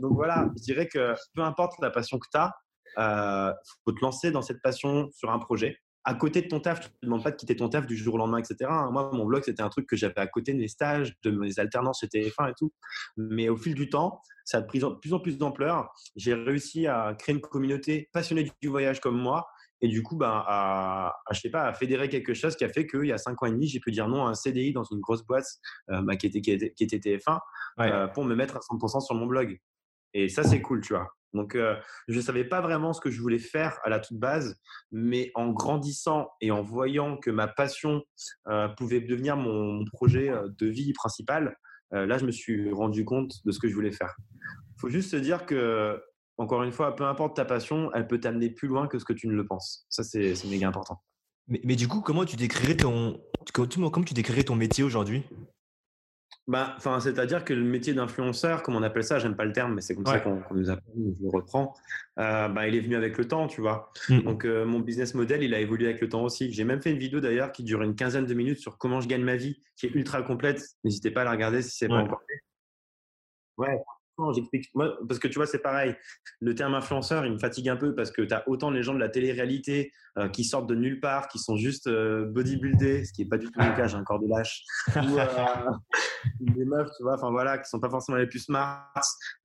donc 0.00 0.14
voilà, 0.14 0.48
je 0.56 0.62
dirais 0.62 0.88
que 0.88 1.14
peu 1.34 1.42
importe 1.42 1.74
la 1.82 1.90
passion 1.90 2.18
que 2.18 2.26
tu 2.30 2.38
as, 2.38 2.52
euh, 2.98 3.52
faut 3.84 3.92
te 3.92 4.00
lancer 4.00 4.30
dans 4.30 4.42
cette 4.42 4.62
passion 4.62 5.10
sur 5.12 5.30
un 5.30 5.38
projet. 5.38 5.76
À 6.04 6.14
côté 6.14 6.42
de 6.42 6.48
ton 6.48 6.58
taf, 6.58 6.80
tu 6.80 6.86
ne 6.88 6.90
te 6.90 6.98
demandes 7.04 7.22
pas 7.22 7.30
de 7.30 7.36
quitter 7.36 7.54
ton 7.54 7.68
taf 7.68 7.86
du 7.86 7.96
jour 7.96 8.14
au 8.14 8.18
lendemain, 8.18 8.38
etc. 8.38 8.68
Moi, 8.90 9.10
mon 9.12 9.24
blog, 9.24 9.44
c'était 9.44 9.62
un 9.62 9.68
truc 9.68 9.86
que 9.86 9.94
j'avais 9.94 10.18
à 10.18 10.26
côté 10.26 10.52
de 10.52 10.58
mes 10.58 10.66
stages, 10.66 11.14
de 11.22 11.30
mes 11.30 11.60
alternances 11.60 12.00
chez 12.00 12.08
TF1 12.08 12.50
et 12.50 12.54
tout. 12.58 12.72
Mais 13.16 13.48
au 13.48 13.56
fil 13.56 13.74
du 13.74 13.88
temps, 13.88 14.20
ça 14.44 14.58
a 14.58 14.62
pris 14.62 14.80
de 14.80 14.86
plus 15.00 15.14
en 15.14 15.20
plus 15.20 15.38
d'ampleur. 15.38 15.92
J'ai 16.16 16.34
réussi 16.34 16.88
à 16.88 17.14
créer 17.16 17.36
une 17.36 17.40
communauté 17.40 18.08
passionnée 18.12 18.50
du 18.60 18.68
voyage 18.68 19.00
comme 19.00 19.16
moi. 19.16 19.46
Et 19.80 19.88
du 19.88 20.02
coup, 20.02 20.16
ben, 20.16 20.42
à, 20.46 21.14
je 21.32 21.40
sais 21.40 21.50
pas, 21.50 21.64
à 21.64 21.72
fédérer 21.72 22.08
quelque 22.08 22.34
chose 22.34 22.56
qui 22.56 22.64
a 22.64 22.68
fait 22.68 22.86
qu'il 22.86 23.06
y 23.06 23.12
a 23.12 23.18
cinq 23.18 23.42
ans 23.42 23.46
et 23.46 23.50
demi, 23.50 23.66
j'ai 23.66 23.80
pu 23.80 23.90
dire 23.90 24.08
non 24.08 24.26
à 24.26 24.30
un 24.30 24.34
CDI 24.34 24.72
dans 24.72 24.84
une 24.84 25.00
grosse 25.00 25.24
boîte 25.24 25.46
euh, 25.90 26.14
qui, 26.14 26.26
était, 26.26 26.40
qui, 26.40 26.84
était, 26.84 26.98
TF1 26.98 27.38
euh, 27.80 28.06
pour 28.08 28.24
me 28.24 28.34
mettre 28.36 28.56
à 28.56 28.60
100% 28.60 29.04
sur 29.04 29.14
mon 29.16 29.26
blog. 29.26 29.58
Et 30.14 30.28
ça, 30.28 30.44
c'est 30.44 30.62
cool, 30.62 30.80
tu 30.82 30.94
vois. 30.94 31.08
Donc, 31.34 31.54
euh, 31.54 31.76
je 32.08 32.16
ne 32.16 32.22
savais 32.22 32.44
pas 32.44 32.60
vraiment 32.60 32.92
ce 32.92 33.00
que 33.00 33.10
je 33.10 33.20
voulais 33.20 33.38
faire 33.38 33.78
à 33.84 33.88
la 33.90 34.00
toute 34.00 34.18
base, 34.18 34.58
mais 34.90 35.30
en 35.34 35.50
grandissant 35.50 36.28
et 36.40 36.50
en 36.50 36.62
voyant 36.62 37.16
que 37.16 37.30
ma 37.30 37.48
passion 37.48 38.02
euh, 38.48 38.68
pouvait 38.68 39.00
devenir 39.00 39.36
mon, 39.36 39.84
projet 39.92 40.28
euh, 40.30 40.48
de 40.58 40.66
vie 40.66 40.92
principal, 40.92 41.56
là, 41.90 42.16
je 42.16 42.24
me 42.24 42.32
suis 42.32 42.72
rendu 42.72 43.04
compte 43.04 43.44
de 43.44 43.52
ce 43.52 43.58
que 43.58 43.68
je 43.68 43.74
voulais 43.74 43.92
faire. 43.92 44.16
Il 44.40 44.80
faut 44.80 44.88
juste 44.88 45.10
se 45.10 45.16
dire 45.16 45.44
que, 45.44 46.02
encore 46.38 46.62
une 46.62 46.72
fois, 46.72 46.96
peu 46.96 47.04
importe 47.04 47.36
ta 47.36 47.44
passion, 47.44 47.90
elle 47.92 48.06
peut 48.06 48.18
t'amener 48.18 48.48
plus 48.48 48.66
loin 48.66 48.88
que 48.88 48.98
ce 48.98 49.04
que 49.04 49.12
tu 49.12 49.28
ne 49.28 49.34
le 49.34 49.46
penses. 49.46 49.84
Ça, 49.90 50.02
c'est 50.02 50.42
méga 50.46 50.68
important. 50.68 51.02
Mais, 51.48 51.60
mais, 51.64 51.76
du 51.76 51.88
coup, 51.88 52.00
comment 52.00 52.24
tu 52.24 52.36
décrirais 52.36 52.78
ton, 52.78 53.20
comment 53.52 54.04
tu 54.06 54.14
décrirais 54.14 54.42
ton 54.42 54.54
métier 54.54 54.82
aujourd'hui? 54.82 55.24
Bah, 56.48 56.76
c'est-à-dire 56.78 57.44
que 57.44 57.54
le 57.54 57.62
métier 57.62 57.94
d'influenceur, 57.94 58.62
comme 58.62 58.74
on 58.74 58.82
appelle 58.82 59.04
ça, 59.04 59.20
j'aime 59.20 59.36
pas 59.36 59.44
le 59.44 59.52
terme, 59.52 59.74
mais 59.74 59.80
c'est 59.80 59.94
comme 59.94 60.06
ça 60.06 60.18
qu'on 60.18 60.42
nous 60.50 60.70
appelle, 60.70 60.92
je 60.96 61.22
le 61.22 61.30
reprends. 61.30 61.74
Euh, 62.18 62.48
bah, 62.48 62.66
il 62.66 62.74
est 62.74 62.80
venu 62.80 62.96
avec 62.96 63.16
le 63.16 63.28
temps, 63.28 63.46
tu 63.46 63.60
vois. 63.60 63.92
Mmh. 64.08 64.20
Donc, 64.22 64.44
euh, 64.44 64.64
mon 64.64 64.80
business 64.80 65.14
model, 65.14 65.44
il 65.44 65.54
a 65.54 65.60
évolué 65.60 65.86
avec 65.86 66.00
le 66.00 66.08
temps 66.08 66.24
aussi. 66.24 66.52
J'ai 66.52 66.64
même 66.64 66.82
fait 66.82 66.90
une 66.90 66.98
vidéo 66.98 67.20
d'ailleurs 67.20 67.52
qui 67.52 67.62
dure 67.62 67.82
une 67.82 67.94
quinzaine 67.94 68.26
de 68.26 68.34
minutes 68.34 68.58
sur 68.58 68.76
comment 68.76 69.00
je 69.00 69.06
gagne 69.06 69.22
ma 69.22 69.36
vie, 69.36 69.62
qui 69.76 69.86
est 69.86 69.90
ultra 69.90 70.22
complète. 70.22 70.62
N'hésitez 70.82 71.12
pas 71.12 71.20
à 71.20 71.24
la 71.24 71.30
regarder 71.30 71.62
si 71.62 71.76
c'est 71.76 71.88
pas 71.88 72.02
encore 72.02 72.22
fait. 72.28 72.42
Ouais, 73.58 73.78
j'explique. 74.34 74.70
parce 75.06 75.18
que 75.18 75.28
tu 75.28 75.36
vois, 75.36 75.46
c'est 75.46 75.62
pareil. 75.62 75.94
Le 76.40 76.54
terme 76.54 76.74
influenceur, 76.74 77.24
il 77.24 77.32
me 77.32 77.38
fatigue 77.38 77.68
un 77.68 77.76
peu 77.76 77.94
parce 77.94 78.10
que 78.10 78.22
tu 78.22 78.34
as 78.34 78.48
autant 78.48 78.70
les 78.70 78.82
gens 78.82 78.94
de 78.94 78.98
la 78.98 79.08
télé-réalité 79.08 79.92
euh, 80.18 80.28
qui 80.28 80.44
sortent 80.44 80.68
de 80.68 80.74
nulle 80.74 81.00
part, 81.00 81.26
qui 81.28 81.38
sont 81.38 81.56
juste 81.56 81.86
euh, 81.86 82.26
bodybuildés, 82.26 83.06
ce 83.06 83.14
qui 83.14 83.22
n'est 83.22 83.28
pas 83.28 83.38
du 83.38 83.46
tout 83.46 83.58
le 83.58 83.74
cas, 83.74 83.86
j'ai 83.86 83.96
un 83.96 84.04
corps 84.04 84.20
de 84.20 84.28
lâche. 84.28 84.62
Ou 84.96 85.18
euh, 85.18 85.26
des 86.40 86.66
meufs, 86.66 86.90
tu 86.98 87.02
vois, 87.02 87.14
enfin 87.14 87.30
voilà, 87.30 87.56
qui 87.56 87.66
sont 87.70 87.80
pas 87.80 87.88
forcément 87.88 88.18
les 88.18 88.26
plus 88.26 88.40
smart. 88.40 88.92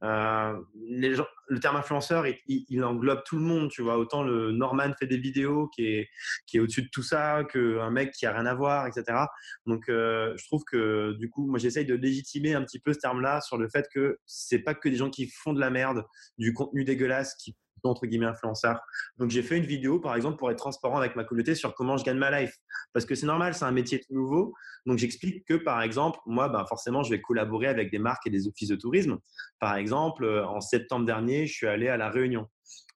les 0.02 1.16
gens, 1.16 1.26
le 1.48 1.60
terme 1.62 1.78
influenceur, 1.78 2.26
il, 2.48 2.84
englobe 2.84 3.24
tout 3.26 3.38
le 3.38 3.44
monde, 3.44 3.70
tu 3.70 3.82
vois. 3.82 3.98
Autant 3.98 4.24
le 4.24 4.52
Norman 4.52 4.92
fait 5.00 5.08
des 5.08 5.18
vidéos 5.18 5.70
qui 5.70 5.86
est, 5.86 6.10
qui 6.46 6.58
est 6.58 6.60
au-dessus 6.60 6.82
de 6.82 6.90
tout 6.92 7.04
ça, 7.04 7.46
qu'un 7.46 7.90
mec 7.90 8.12
qui 8.12 8.26
a 8.26 8.34
rien 8.34 8.46
à 8.46 8.54
voir, 8.54 8.88
etc. 8.88 9.20
Donc, 9.68 9.86
je 9.88 10.48
trouve 10.48 10.66
que 10.66 11.14
du 11.14 11.30
coup, 11.30 11.48
moi, 11.48 11.60
j'essaye 11.60 11.86
de 11.86 11.96
légitimer 11.96 12.56
un 12.56 12.64
petit 12.64 12.80
peu 12.80 12.92
ce 12.92 13.00
terme-là 13.00 13.40
sur 13.40 13.58
le 13.58 13.70
fait 13.70 13.88
que 13.94 14.20
c'est 14.26 14.60
pas 14.60 14.74
que 14.74 14.90
des 14.90 14.98
gens 14.98 15.10
qui 15.10 15.30
font 15.30 15.54
de 15.54 15.62
la 15.62 15.70
merde, 15.70 16.04
du 16.38 16.54
contenu 16.54 16.84
dégueulasse, 16.84 17.36
qui 17.36 17.56
entre 17.84 18.06
guillemets 18.06 18.26
influenceur. 18.26 18.80
Donc 19.18 19.30
j'ai 19.30 19.42
fait 19.42 19.58
une 19.58 19.66
vidéo 19.66 20.00
par 20.00 20.16
exemple 20.16 20.38
pour 20.38 20.52
être 20.52 20.58
transparent 20.58 20.98
avec 20.98 21.16
ma 21.16 21.24
communauté 21.24 21.56
sur 21.56 21.74
comment 21.74 21.98
je 21.98 22.04
gagne 22.04 22.18
ma 22.18 22.42
life. 22.42 22.56
Parce 22.94 23.06
que 23.06 23.16
c'est 23.16 23.26
normal, 23.26 23.54
c'est 23.54 23.66
un 23.66 23.72
métier 23.72 24.00
tout 24.00 24.14
nouveau. 24.14 24.54
Donc 24.86 24.98
j'explique 24.98 25.46
que 25.46 25.56
par 25.56 25.82
exemple, 25.82 26.20
moi, 26.26 26.50
ben, 26.50 26.66
forcément, 26.66 27.04
je 27.04 27.10
vais 27.10 27.22
collaborer 27.22 27.68
avec 27.68 27.92
des 27.92 28.00
marques 28.00 28.26
et 28.28 28.30
des 28.30 28.48
offices 28.48 28.70
de 28.70 28.76
tourisme. 28.76 29.18
Par 29.60 29.76
exemple, 29.76 30.24
euh, 30.24 30.46
en 30.48 30.62
septembre 30.62 31.06
dernier, 31.06 31.46
je 31.46 31.54
suis 31.54 31.68
allé 31.68 31.88
à 31.88 31.98
La 31.98 32.10
Réunion. 32.10 32.48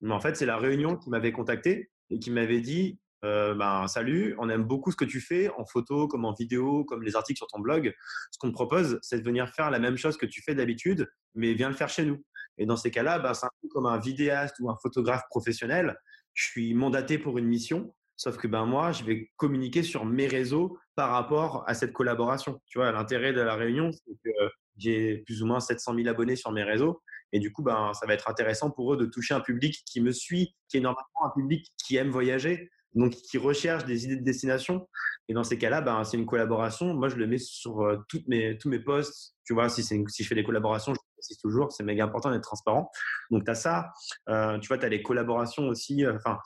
Mais 0.02 0.14
en 0.14 0.20
fait, 0.20 0.36
c'est 0.36 0.46
La 0.46 0.58
Réunion 0.58 0.98
qui 0.98 1.10
m'avait 1.10 1.32
contacté 1.32 1.92
et 2.10 2.20
qui 2.20 2.32
m'avait 2.32 2.62
dit 2.62 3.00
euh, 3.24 3.54
ben, 3.54 3.88
salut, 3.88 4.36
on 4.40 4.50
aime 4.50 4.64
beaucoup 4.64 4.92
ce 4.92 4.98
que 4.98 5.06
tu 5.06 5.22
fais 5.22 5.50
en 5.50 5.66
photo, 5.66 6.08
comme 6.08 6.26
en 6.26 6.34
vidéo, 6.34 6.84
comme 6.86 7.04
les 7.04 7.16
articles 7.16 7.38
sur 7.38 7.48
ton 7.48 7.60
blog. 7.60 7.94
Ce 8.32 8.40
qu'on 8.40 8.48
te 8.48 8.54
propose, 8.54 8.98
c'est 9.02 9.20
de 9.20 9.24
venir 9.24 9.48
faire 9.50 9.70
la 9.70 9.80
même 9.80 9.98
chose 9.98 10.18
que 10.18 10.26
tu 10.26 10.42
fais 10.42 10.56
d'habitude, 10.56 11.08
mais 11.36 11.54
viens 11.54 11.70
le 11.70 11.76
faire 11.76 11.90
chez 11.90 12.06
nous. 12.06 12.24
Et 12.58 12.66
dans 12.66 12.76
ces 12.76 12.92
cas-là, 12.92 13.20
ben, 13.20 13.34
c'est 13.34 13.46
un 13.46 13.52
peu 13.62 13.68
comme 13.70 13.86
un 13.86 14.00
vidéaste 14.00 14.58
ou 14.60 14.70
un 14.70 14.78
photographe 14.82 15.24
professionnel. 15.30 15.98
Je 16.34 16.48
suis 16.48 16.74
mandaté 16.74 17.18
pour 17.18 17.38
une 17.38 17.46
mission, 17.46 17.94
sauf 18.16 18.38
que 18.38 18.48
ben, 18.48 18.66
moi, 18.66 18.92
je 18.92 19.04
vais 19.04 19.32
communiquer 19.38 19.84
sur 19.84 20.06
mes 20.06 20.28
réseaux 20.28 20.78
par 20.96 21.10
rapport 21.12 21.64
à 21.68 21.74
cette 21.74 21.94
collaboration. 21.94 22.62
Tu 22.68 22.78
vois, 22.78 22.92
l'intérêt 22.92 23.34
de 23.34 23.42
la 23.42 23.56
réunion, 23.56 23.92
c'est 23.92 24.14
que 24.24 24.32
j'ai 24.78 25.18
plus 25.26 25.42
ou 25.42 25.46
moins 25.46 25.60
700 25.60 25.96
000 25.96 26.08
abonnés 26.08 26.36
sur 26.36 26.52
mes 26.52 26.64
réseaux. 26.64 27.02
Et 27.34 27.40
du 27.40 27.52
coup, 27.52 27.64
ben, 27.64 27.94
ça 27.94 28.06
va 28.06 28.14
être 28.14 28.30
intéressant 28.30 28.72
pour 28.72 28.94
eux 28.94 28.98
de 28.98 29.06
toucher 29.06 29.34
un 29.34 29.40
public 29.40 29.82
qui 29.86 30.02
me 30.02 30.12
suit, 30.12 30.56
qui 30.68 30.78
est 30.78 30.82
normalement 30.82 31.26
un 31.26 31.30
public 31.30 31.66
qui 31.78 31.96
aime 31.96 32.10
voyager, 32.10 32.70
donc 32.94 33.14
qui 33.14 33.38
recherche 33.38 33.86
des 33.86 34.06
idées 34.06 34.18
de 34.18 34.24
destination. 34.24 34.88
Et 35.28 35.34
dans 35.34 35.44
ces 35.44 35.58
cas-là, 35.58 35.82
ben, 35.82 36.04
c'est 36.04 36.18
une 36.18 36.26
collaboration. 36.26 36.94
Moi, 36.94 37.08
je 37.08 37.16
le 37.16 37.28
mets 37.28 37.38
sur 37.38 37.82
euh, 37.82 37.98
mes, 38.28 38.58
tous 38.58 38.70
mes 38.70 38.80
posts. 38.80 39.36
Tu 39.46 39.54
vois, 39.54 39.70
si, 39.70 39.84
si 39.84 40.24
je 40.24 40.28
fais 40.28 40.36
des 40.36 40.44
collaborations, 40.44 40.94
je 40.94 41.00
précise 41.22 41.38
toujours, 41.38 41.72
c'est 41.72 41.84
méga 41.84 42.04
important 42.04 42.32
d'être 42.32 42.44
transparent. 42.44 42.92
Donc, 43.30 43.46
tu 43.46 43.52
as 43.52 43.56
ça. 43.56 43.94
Euh, 44.30 44.60
tu 44.60 44.68
vois, 44.68 44.78
tu 44.78 44.86
as 44.86 44.90
les 44.90 45.02
collaborations 45.02 45.68
aussi. 45.68 46.06
Euh, 46.06 46.16
enfin, 46.16 46.38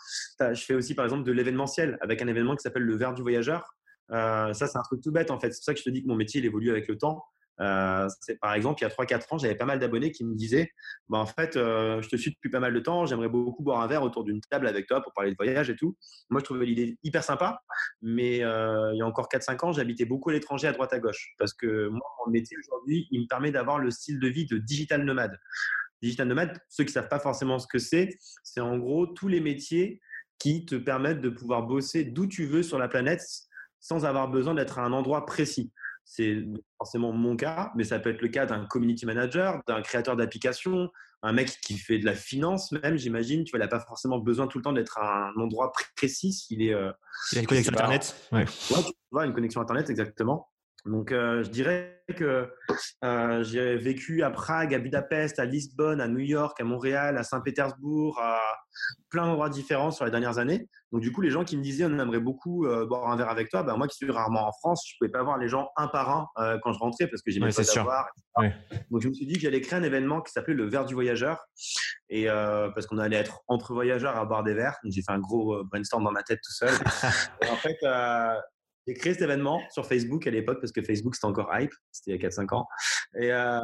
je 0.54 0.62
fais 0.64 0.76
aussi, 0.76 0.96
par 0.96 1.06
exemple, 1.06 1.24
de 1.24 1.32
l'événementiel 1.32 1.98
avec 2.02 2.22
un 2.22 2.28
événement 2.28 2.56
qui 2.56 2.62
s'appelle 2.62 2.84
le 2.84 2.96
verre 2.96 3.14
du 3.14 3.22
voyageur. 3.22 3.76
ça, 4.10 4.54
c'est 4.54 4.78
un 4.78 4.84
truc 4.84 5.02
tout 5.02 5.12
bête, 5.12 5.32
en 5.32 5.40
fait. 5.40 5.52
C'est 5.52 5.60
pour 5.60 5.66
ça 5.66 5.74
que 5.74 5.80
je 5.80 5.86
te 5.86 5.90
dis 5.90 6.04
que 6.04 6.08
mon 6.08 6.16
métier, 6.16 6.40
il 6.40 6.46
évolue 6.46 6.70
avec 6.70 6.88
le 6.88 6.98
temps. 6.98 7.24
Euh, 7.62 8.08
par 8.42 8.54
exemple, 8.54 8.82
il 8.82 8.84
y 8.84 8.88
a 8.88 8.90
3-4 8.90 9.34
ans, 9.34 9.38
j'avais 9.38 9.56
pas 9.56 9.66
mal 9.66 9.80
d'abonnés 9.80 10.12
qui 10.12 10.26
me 10.26 10.36
disaient 10.36 10.72
bah, 11.08 11.20
En 11.20 11.26
fait, 11.26 11.56
euh, 11.56 12.02
je 12.02 12.10
te 12.10 12.16
suis 12.16 12.32
depuis 12.32 12.50
pas 12.50 12.60
mal 12.60 12.74
de 12.74 12.80
temps, 12.80 13.06
j'aimerais 13.06 13.30
beaucoup 13.30 13.64
boire 13.64 13.82
un 13.82 13.88
verre 13.88 14.04
autour 14.04 14.24
d'une 14.24 14.42
table 14.42 14.68
avec 14.68 14.88
toi 14.88 15.02
pour 15.02 15.14
parler 15.14 15.32
de 15.32 15.36
voyage 15.38 15.70
et 15.70 15.76
tout. 15.76 15.96
Moi, 16.30 16.40
je 16.42 16.46
trouvais 16.46 16.66
l'idée 16.66 16.98
hyper 17.04 17.24
sympa, 17.24 17.62
mais 18.02 18.44
euh, 18.44 18.92
il 18.94 18.98
y 18.98 19.02
a 19.02 19.06
encore 19.06 19.30
4-5 19.30 19.66
ans, 19.66 19.72
j'habitais 19.72 20.06
beaucoup 20.06 20.30
à 20.30 20.34
l'étranger, 20.34 20.68
à 20.68 20.74
droite 20.74 20.94
à 20.94 21.00
gauche, 21.00 21.34
parce 21.38 21.54
que 21.54 21.88
moi, 21.88 22.08
mon 22.26 22.32
métier 22.32 22.58
aujourd'hui, 22.58 23.08
il 23.12 23.22
me 23.22 23.28
permet 23.28 23.52
d'avoir 23.52 23.80
le 23.80 23.92
style 23.92 24.20
de 24.20 24.28
vie 24.28 24.46
de 24.46 24.58
digital 24.58 25.04
nomade. 25.04 25.38
Digital 26.02 26.28
nomade, 26.28 26.60
ceux 26.70 26.84
qui 26.84 26.92
savent 26.92 27.08
pas 27.08 27.20
forcément 27.20 27.58
ce 27.58 27.68
que 27.68 27.80
c'est, 27.80 28.18
c'est 28.44 28.60
en 28.60 28.78
gros 28.78 29.08
tous 29.08 29.28
les 29.28 29.40
métiers 29.40 30.02
qui 30.40 30.66
te 30.66 30.76
permettent 30.76 31.22
de 31.22 31.30
pouvoir 31.30 31.64
bosser 31.64 32.04
d'où 32.04 32.28
tu 32.28 32.46
veux 32.46 32.64
sur 32.64 32.78
la 32.78 32.90
planète 32.90 33.22
sans 33.80 34.04
avoir 34.06 34.30
besoin 34.30 34.54
d'être 34.56 34.80
à 34.80 34.84
un 34.84 34.92
endroit 34.92 35.26
précis. 35.26 35.72
C'est 36.06 36.46
forcément 36.78 37.12
mon 37.12 37.36
cas, 37.36 37.72
mais 37.76 37.84
ça 37.84 38.00
peut 38.00 38.12
être 38.12 38.22
le 38.22 38.28
cas 38.28 38.46
d'un 38.46 38.66
community 38.66 39.06
manager, 39.06 39.62
d'un 39.68 39.82
créateur 39.82 40.16
d'application, 40.16 40.90
un 41.24 41.34
mec 41.34 41.58
qui 41.62 41.78
fait 41.78 41.98
de 41.98 42.06
la 42.06 42.14
finance 42.14 42.72
même, 42.72 42.98
j'imagine. 42.98 43.44
Tu 43.44 43.52
vois, 43.52 43.60
il 43.60 43.64
n'a 43.64 43.68
pas 43.68 43.80
forcément 43.80 44.20
besoin 44.20 44.48
tout 44.48 44.60
le 44.60 44.64
temps 44.64 44.74
d'être 44.74 44.98
à 45.00 45.30
un 45.30 45.42
endroit 45.42 45.74
précis. 45.96 46.46
Il 46.52 46.62
est. 46.62 46.74
Euh, 46.74 46.92
il 47.32 47.40
a 47.40 47.42
une 47.42 47.48
connexion 47.48 47.74
Internet. 47.74 48.16
Ouais. 48.32 48.40
ouais. 48.40 48.46
tu 48.46 48.94
vois, 49.12 49.26
une 49.26 49.34
connexion 49.34 49.62
Internet, 49.62 49.90
exactement. 49.90 50.50
Donc, 50.86 51.12
euh, 51.12 51.44
je 51.44 51.50
dirais 51.50 51.95
que 52.14 52.50
euh, 53.04 53.44
j'ai 53.44 53.78
vécu 53.78 54.22
à 54.24 54.30
Prague, 54.30 54.74
à 54.74 54.80
Budapest, 54.80 55.40
à 55.40 55.46
Lisbonne, 55.46 56.02
à 56.02 56.08
New 56.08 56.20
York, 56.20 56.60
à 56.60 56.64
Montréal, 56.64 57.18
à 57.18 57.24
Saint-Pétersbourg, 57.24 58.20
à 58.22 58.40
plein 59.10 59.26
d'endroits 59.26 59.50
différents 59.50 59.92
sur 59.92 60.06
les 60.06 60.12
dernières 60.12 60.38
années. 60.38 60.68
Donc, 60.92 61.02
du 61.02 61.12
coup, 61.12 61.22
les 61.22 61.32
gens 61.32 61.44
qui 61.44 61.58
me 61.58 61.64
disaient 61.64 61.86
on 61.86 61.98
aimerait 61.98 62.20
beaucoup 62.20 62.66
euh, 62.66 62.86
boire 62.86 63.10
un 63.10 63.16
verre 63.16 63.30
avec 63.30 63.50
toi, 63.50 63.64
ben, 63.64 63.76
moi 63.78 63.88
qui 63.88 63.96
suis 63.96 64.10
rarement 64.12 64.48
en 64.48 64.52
France, 64.52 64.84
je 64.88 64.94
ne 64.94 64.98
pouvais 65.00 65.18
pas 65.18 65.24
voir 65.24 65.38
les 65.38 65.48
gens 65.48 65.70
un 65.78 65.88
par 65.88 66.10
un 66.36 66.60
quand 66.60 66.74
je 66.74 66.80
rentrais 66.80 67.08
parce 67.08 67.22
que 67.22 67.32
j'aimais 67.32 67.52
pas 67.52 67.64
savoir. 67.64 68.08
Donc, 68.92 69.02
je 69.02 69.08
me 69.08 69.14
suis 69.14 69.26
dit 69.26 69.34
que 69.34 69.42
j'allais 69.42 69.62
créer 69.62 69.80
un 69.80 69.84
événement 69.84 70.22
qui 70.22 70.32
s'appelait 70.32 70.54
le 70.54 70.68
verre 70.70 70.86
du 70.86 70.94
voyageur. 70.94 71.46
Et 72.10 72.28
parce 72.28 72.86
qu'on 72.86 73.00
allait 73.00 73.18
être 73.18 73.42
entre 73.48 73.74
voyageurs 73.74 74.16
à 74.18 74.26
boire 74.26 74.44
des 74.44 74.54
verres. 74.54 74.78
J'ai 74.84 75.02
fait 75.02 75.12
un 75.12 75.20
gros 75.20 75.64
brainstorm 75.64 76.04
dans 76.04 76.12
ma 76.12 76.24
tête 76.24 76.40
tout 76.44 76.54
seul. 76.54 76.70
et 77.42 77.50
en 77.50 77.56
fait, 77.56 77.78
j'ai 78.88 78.94
créé 78.94 79.14
cet 79.14 79.22
événement 79.22 79.62
sur 79.72 79.86
Facebook 79.86 80.26
à 80.28 80.32
l'époque 80.32 80.60
parce 80.62 80.72
que 80.72 80.82
Facebook 80.82 81.16
c'était 81.16 81.26
encore 81.26 81.50
hype, 81.58 81.74
c'était 81.92 82.12
il 82.12 82.22
y 82.22 82.26
a 82.26 82.30
4-5 82.30 82.56
ans. 82.56 82.68
Et, 83.20 83.32
euh, 83.32 83.60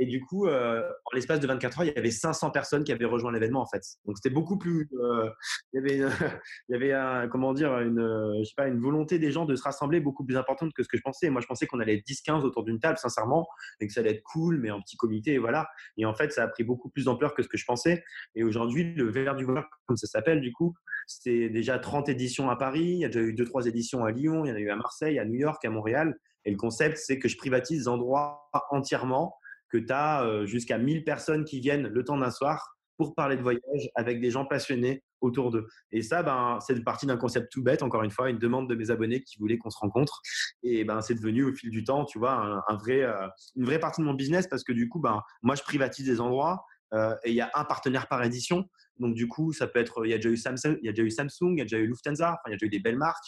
et 0.00 0.06
du 0.06 0.22
coup, 0.22 0.46
euh, 0.46 0.80
en 0.80 1.14
l'espace 1.14 1.40
de 1.40 1.46
24 1.46 1.80
heures, 1.80 1.84
il 1.84 1.92
y 1.94 1.98
avait 1.98 2.10
500 2.10 2.50
personnes 2.52 2.84
qui 2.84 2.90
avaient 2.90 3.04
rejoint 3.04 3.30
l'événement 3.30 3.60
en 3.60 3.66
fait. 3.66 3.82
Donc 4.06 4.16
c'était 4.16 4.34
beaucoup 4.34 4.56
plus. 4.56 4.88
Euh, 4.98 5.28
il 5.74 5.76
y 5.76 5.78
avait, 5.78 5.98
il 6.68 6.72
y 6.72 6.74
avait 6.74 6.92
un, 6.94 7.28
comment 7.28 7.52
dire, 7.52 7.78
une, 7.80 8.00
je 8.38 8.44
sais 8.44 8.54
pas, 8.56 8.66
une 8.66 8.80
volonté 8.80 9.18
des 9.18 9.30
gens 9.30 9.44
de 9.44 9.54
se 9.54 9.62
rassembler 9.62 10.00
beaucoup 10.00 10.24
plus 10.24 10.38
importante 10.38 10.72
que 10.72 10.82
ce 10.82 10.88
que 10.88 10.96
je 10.96 11.02
pensais. 11.02 11.28
Moi, 11.28 11.42
je 11.42 11.46
pensais 11.46 11.66
qu'on 11.66 11.80
allait 11.80 11.96
être 11.96 12.06
10-15 12.06 12.44
autour 12.44 12.64
d'une 12.64 12.80
table, 12.80 12.96
sincèrement, 12.96 13.46
et 13.80 13.86
que 13.86 13.92
ça 13.92 14.00
allait 14.00 14.12
être 14.12 14.22
cool, 14.22 14.58
mais 14.58 14.70
en 14.70 14.80
petit 14.80 14.96
comité, 14.96 15.34
et 15.34 15.38
voilà. 15.38 15.68
Et 15.98 16.06
en 16.06 16.14
fait, 16.14 16.32
ça 16.32 16.44
a 16.44 16.48
pris 16.48 16.64
beaucoup 16.64 16.88
plus 16.88 17.04
d'ampleur 17.04 17.34
que 17.34 17.42
ce 17.42 17.48
que 17.48 17.58
je 17.58 17.66
pensais. 17.66 18.02
Et 18.34 18.42
aujourd'hui, 18.42 18.94
le 18.94 19.10
verre 19.10 19.36
du 19.36 19.44
voyage, 19.44 19.66
comme 19.84 19.98
ça 19.98 20.06
s'appelle, 20.06 20.40
du 20.40 20.52
coup, 20.52 20.74
c'est 21.06 21.50
déjà 21.50 21.78
30 21.78 22.08
éditions 22.08 22.48
à 22.48 22.56
Paris. 22.56 22.92
Il 22.92 22.98
y 23.00 23.04
a 23.04 23.08
déjà 23.08 23.20
eu 23.20 23.34
2-3 23.34 23.68
éditions 23.68 24.02
à 24.06 24.12
Lyon. 24.12 24.46
Il 24.46 24.48
y 24.48 24.52
en 24.52 24.56
a 24.56 24.60
eu 24.60 24.70
à 24.70 24.76
Marseille, 24.76 25.18
à 25.18 25.26
New 25.26 25.38
York, 25.38 25.62
à 25.62 25.70
Montréal. 25.70 26.16
Et 26.46 26.50
le 26.50 26.56
concept, 26.56 26.96
c'est 26.96 27.18
que 27.18 27.28
je 27.28 27.36
privatise 27.36 27.80
des 27.80 27.88
endroits 27.88 28.48
entièrement 28.70 29.36
que 29.70 29.78
tu 29.78 29.92
as 29.92 30.24
euh, 30.24 30.46
jusqu'à 30.46 30.78
1000 30.78 31.04
personnes 31.04 31.44
qui 31.44 31.60
viennent 31.60 31.88
le 31.88 32.04
temps 32.04 32.18
d'un 32.18 32.30
soir 32.30 32.76
pour 33.00 33.14
parler 33.14 33.36
de 33.38 33.42
voyage 33.42 33.88
avec 33.94 34.20
des 34.20 34.30
gens 34.30 34.44
passionnés 34.44 35.02
autour 35.22 35.50
d'eux. 35.50 35.66
Et 35.90 36.02
ça, 36.02 36.22
ben, 36.22 36.58
c'est 36.60 36.78
partie 36.84 37.06
d'un 37.06 37.16
concept 37.16 37.50
tout 37.50 37.62
bête, 37.62 37.82
encore 37.82 38.02
une 38.02 38.10
fois, 38.10 38.28
une 38.28 38.38
demande 38.38 38.68
de 38.68 38.74
mes 38.74 38.90
abonnés 38.90 39.22
qui 39.22 39.38
voulaient 39.38 39.56
qu'on 39.56 39.70
se 39.70 39.78
rencontre. 39.78 40.20
Et 40.62 40.84
ben, 40.84 41.00
c'est 41.00 41.14
devenu 41.14 41.44
au 41.44 41.54
fil 41.54 41.70
du 41.70 41.82
temps, 41.82 42.04
tu 42.04 42.18
vois, 42.18 42.62
euh, 42.70 43.28
une 43.56 43.64
vraie 43.64 43.78
partie 43.78 44.02
de 44.02 44.06
mon 44.06 44.12
business 44.12 44.46
parce 44.48 44.64
que 44.64 44.72
du 44.72 44.90
coup, 44.90 45.00
ben, 45.00 45.22
moi, 45.42 45.54
je 45.54 45.62
privatise 45.62 46.04
des 46.04 46.20
endroits 46.20 46.66
euh, 46.92 47.14
et 47.24 47.30
il 47.30 47.36
y 47.36 47.40
a 47.40 47.50
un 47.54 47.64
partenaire 47.64 48.06
par 48.06 48.22
édition. 48.22 48.68
Donc, 48.98 49.14
du 49.14 49.28
coup, 49.28 49.54
ça 49.54 49.66
peut 49.66 49.78
être, 49.78 50.04
il 50.04 50.10
y 50.10 50.14
a 50.14 50.16
déjà 50.16 50.28
eu 50.28 50.36
Samsung, 50.36 50.76
il 50.82 50.84
y 50.84 50.88
a 50.90 50.92
déjà 50.92 51.04
eu 51.04 51.10
Samsung, 51.10 51.52
il 51.52 51.58
y 51.58 51.62
a 51.62 51.64
déjà 51.64 51.78
eu 51.78 51.86
Lufthansa, 51.86 52.38
il 52.46 52.50
y 52.50 52.52
a 52.52 52.56
déjà 52.56 52.66
eu 52.66 52.70
des 52.70 52.80
belles 52.80 52.98
marques. 52.98 53.24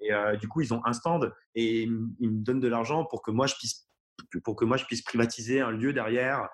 Et 0.00 0.12
du 0.40 0.46
coup, 0.46 0.60
ils 0.60 0.72
ont 0.72 0.80
un 0.84 0.92
stand 0.92 1.32
et 1.56 1.82
ils 1.82 1.90
me 1.90 2.44
donnent 2.44 2.60
de 2.60 2.68
l'argent 2.68 3.04
pour 3.04 3.20
que 3.20 3.32
moi, 3.32 3.48
je 3.48 3.56
puisse 3.56 3.87
pour 4.44 4.56
que 4.56 4.64
moi 4.64 4.76
je 4.76 4.84
puisse 4.84 5.02
privatiser 5.02 5.60
un 5.60 5.70
lieu 5.70 5.92
derrière 5.92 6.48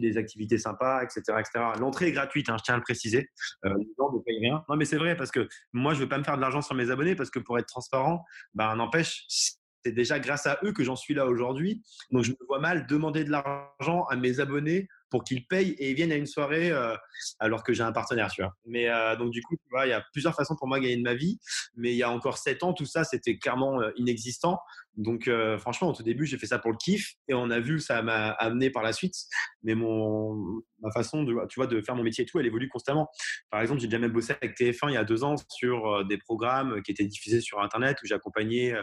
des 0.00 0.16
activités 0.16 0.58
sympas, 0.58 1.02
etc. 1.02 1.22
etc. 1.38 1.64
L'entrée 1.78 2.08
est 2.08 2.12
gratuite, 2.12 2.48
hein, 2.48 2.56
je 2.58 2.64
tiens 2.64 2.74
à 2.74 2.76
le 2.76 2.82
préciser. 2.82 3.30
Euh, 3.64 3.74
les 3.78 3.88
gens 3.98 4.12
ne 4.12 4.20
payent 4.20 4.40
rien. 4.40 4.64
Non, 4.68 4.76
mais 4.76 4.84
c'est 4.84 4.96
vrai 4.96 5.16
parce 5.16 5.30
que 5.30 5.48
moi 5.72 5.94
je 5.94 5.98
ne 5.98 6.04
veux 6.04 6.08
pas 6.08 6.18
me 6.18 6.24
faire 6.24 6.36
de 6.36 6.40
l'argent 6.40 6.62
sur 6.62 6.74
mes 6.74 6.90
abonnés 6.90 7.14
parce 7.14 7.30
que 7.30 7.38
pour 7.38 7.58
être 7.58 7.66
transparent, 7.66 8.24
bah, 8.54 8.74
n'empêche, 8.74 9.24
c'est 9.28 9.92
déjà 9.92 10.18
grâce 10.18 10.46
à 10.46 10.58
eux 10.64 10.72
que 10.72 10.84
j'en 10.84 10.96
suis 10.96 11.14
là 11.14 11.26
aujourd'hui. 11.26 11.82
Donc 12.10 12.24
je 12.24 12.32
me 12.32 12.46
vois 12.46 12.58
mal 12.58 12.86
demander 12.86 13.24
de 13.24 13.30
l'argent 13.30 14.04
à 14.04 14.16
mes 14.16 14.40
abonnés 14.40 14.88
pour 15.10 15.24
qu'ils 15.24 15.46
payent 15.46 15.74
et 15.78 15.94
viennent 15.94 16.12
à 16.12 16.16
une 16.16 16.26
soirée 16.26 16.70
euh, 16.70 16.94
alors 17.38 17.62
que 17.62 17.72
j'ai 17.72 17.82
un 17.82 17.92
partenaire, 17.92 18.30
tu. 18.30 18.42
Mais 18.66 18.90
euh, 18.90 19.16
donc 19.16 19.30
du 19.30 19.40
coup, 19.42 19.56
il 19.84 19.88
y 19.88 19.92
a 19.92 20.04
plusieurs 20.12 20.34
façons 20.34 20.54
pour 20.56 20.68
moi 20.68 20.78
de 20.78 20.84
gagner 20.84 20.98
de 20.98 21.02
ma 21.02 21.14
vie, 21.14 21.40
mais 21.76 21.92
il 21.92 21.96
y 21.96 22.02
a 22.02 22.10
encore 22.10 22.36
sept 22.36 22.62
ans, 22.62 22.74
tout 22.74 22.84
ça, 22.84 23.04
c'était 23.04 23.38
clairement 23.38 23.80
inexistant. 23.96 24.58
Donc 24.96 25.30
franchement, 25.58 25.88
au 25.88 25.92
tout 25.92 26.02
début, 26.02 26.26
j'ai 26.26 26.38
fait 26.38 26.46
ça 26.46 26.58
pour 26.58 26.72
le 26.72 26.76
kiff 26.76 27.14
et 27.28 27.34
on 27.34 27.50
a 27.50 27.60
vu 27.60 27.78
ça 27.78 28.02
m'a 28.02 28.30
amené 28.30 28.70
par 28.70 28.82
la 28.82 28.92
suite. 28.92 29.14
Mais 29.62 29.74
mon 29.74 30.62
ma 30.80 30.90
façon 30.92 31.22
de, 31.24 31.34
tu 31.48 31.58
vois, 31.58 31.66
de 31.66 31.80
faire 31.80 31.94
mon 31.94 32.02
métier 32.02 32.24
et 32.24 32.26
tout, 32.26 32.38
elle 32.38 32.46
évolue 32.46 32.68
constamment. 32.68 33.08
Par 33.50 33.60
exemple, 33.60 33.80
j'ai 33.80 33.86
déjà 33.86 33.98
même 33.98 34.12
bossé 34.12 34.34
avec 34.40 34.58
TF1 34.58 34.90
il 34.90 34.94
y 34.94 34.96
a 34.96 35.04
deux 35.04 35.24
ans 35.24 35.34
sur 35.48 36.04
des 36.06 36.18
programmes 36.18 36.82
qui 36.82 36.92
étaient 36.92 37.06
diffusés 37.06 37.40
sur 37.40 37.60
Internet 37.60 37.98
où 38.02 38.06
j'accompagnais, 38.06 38.74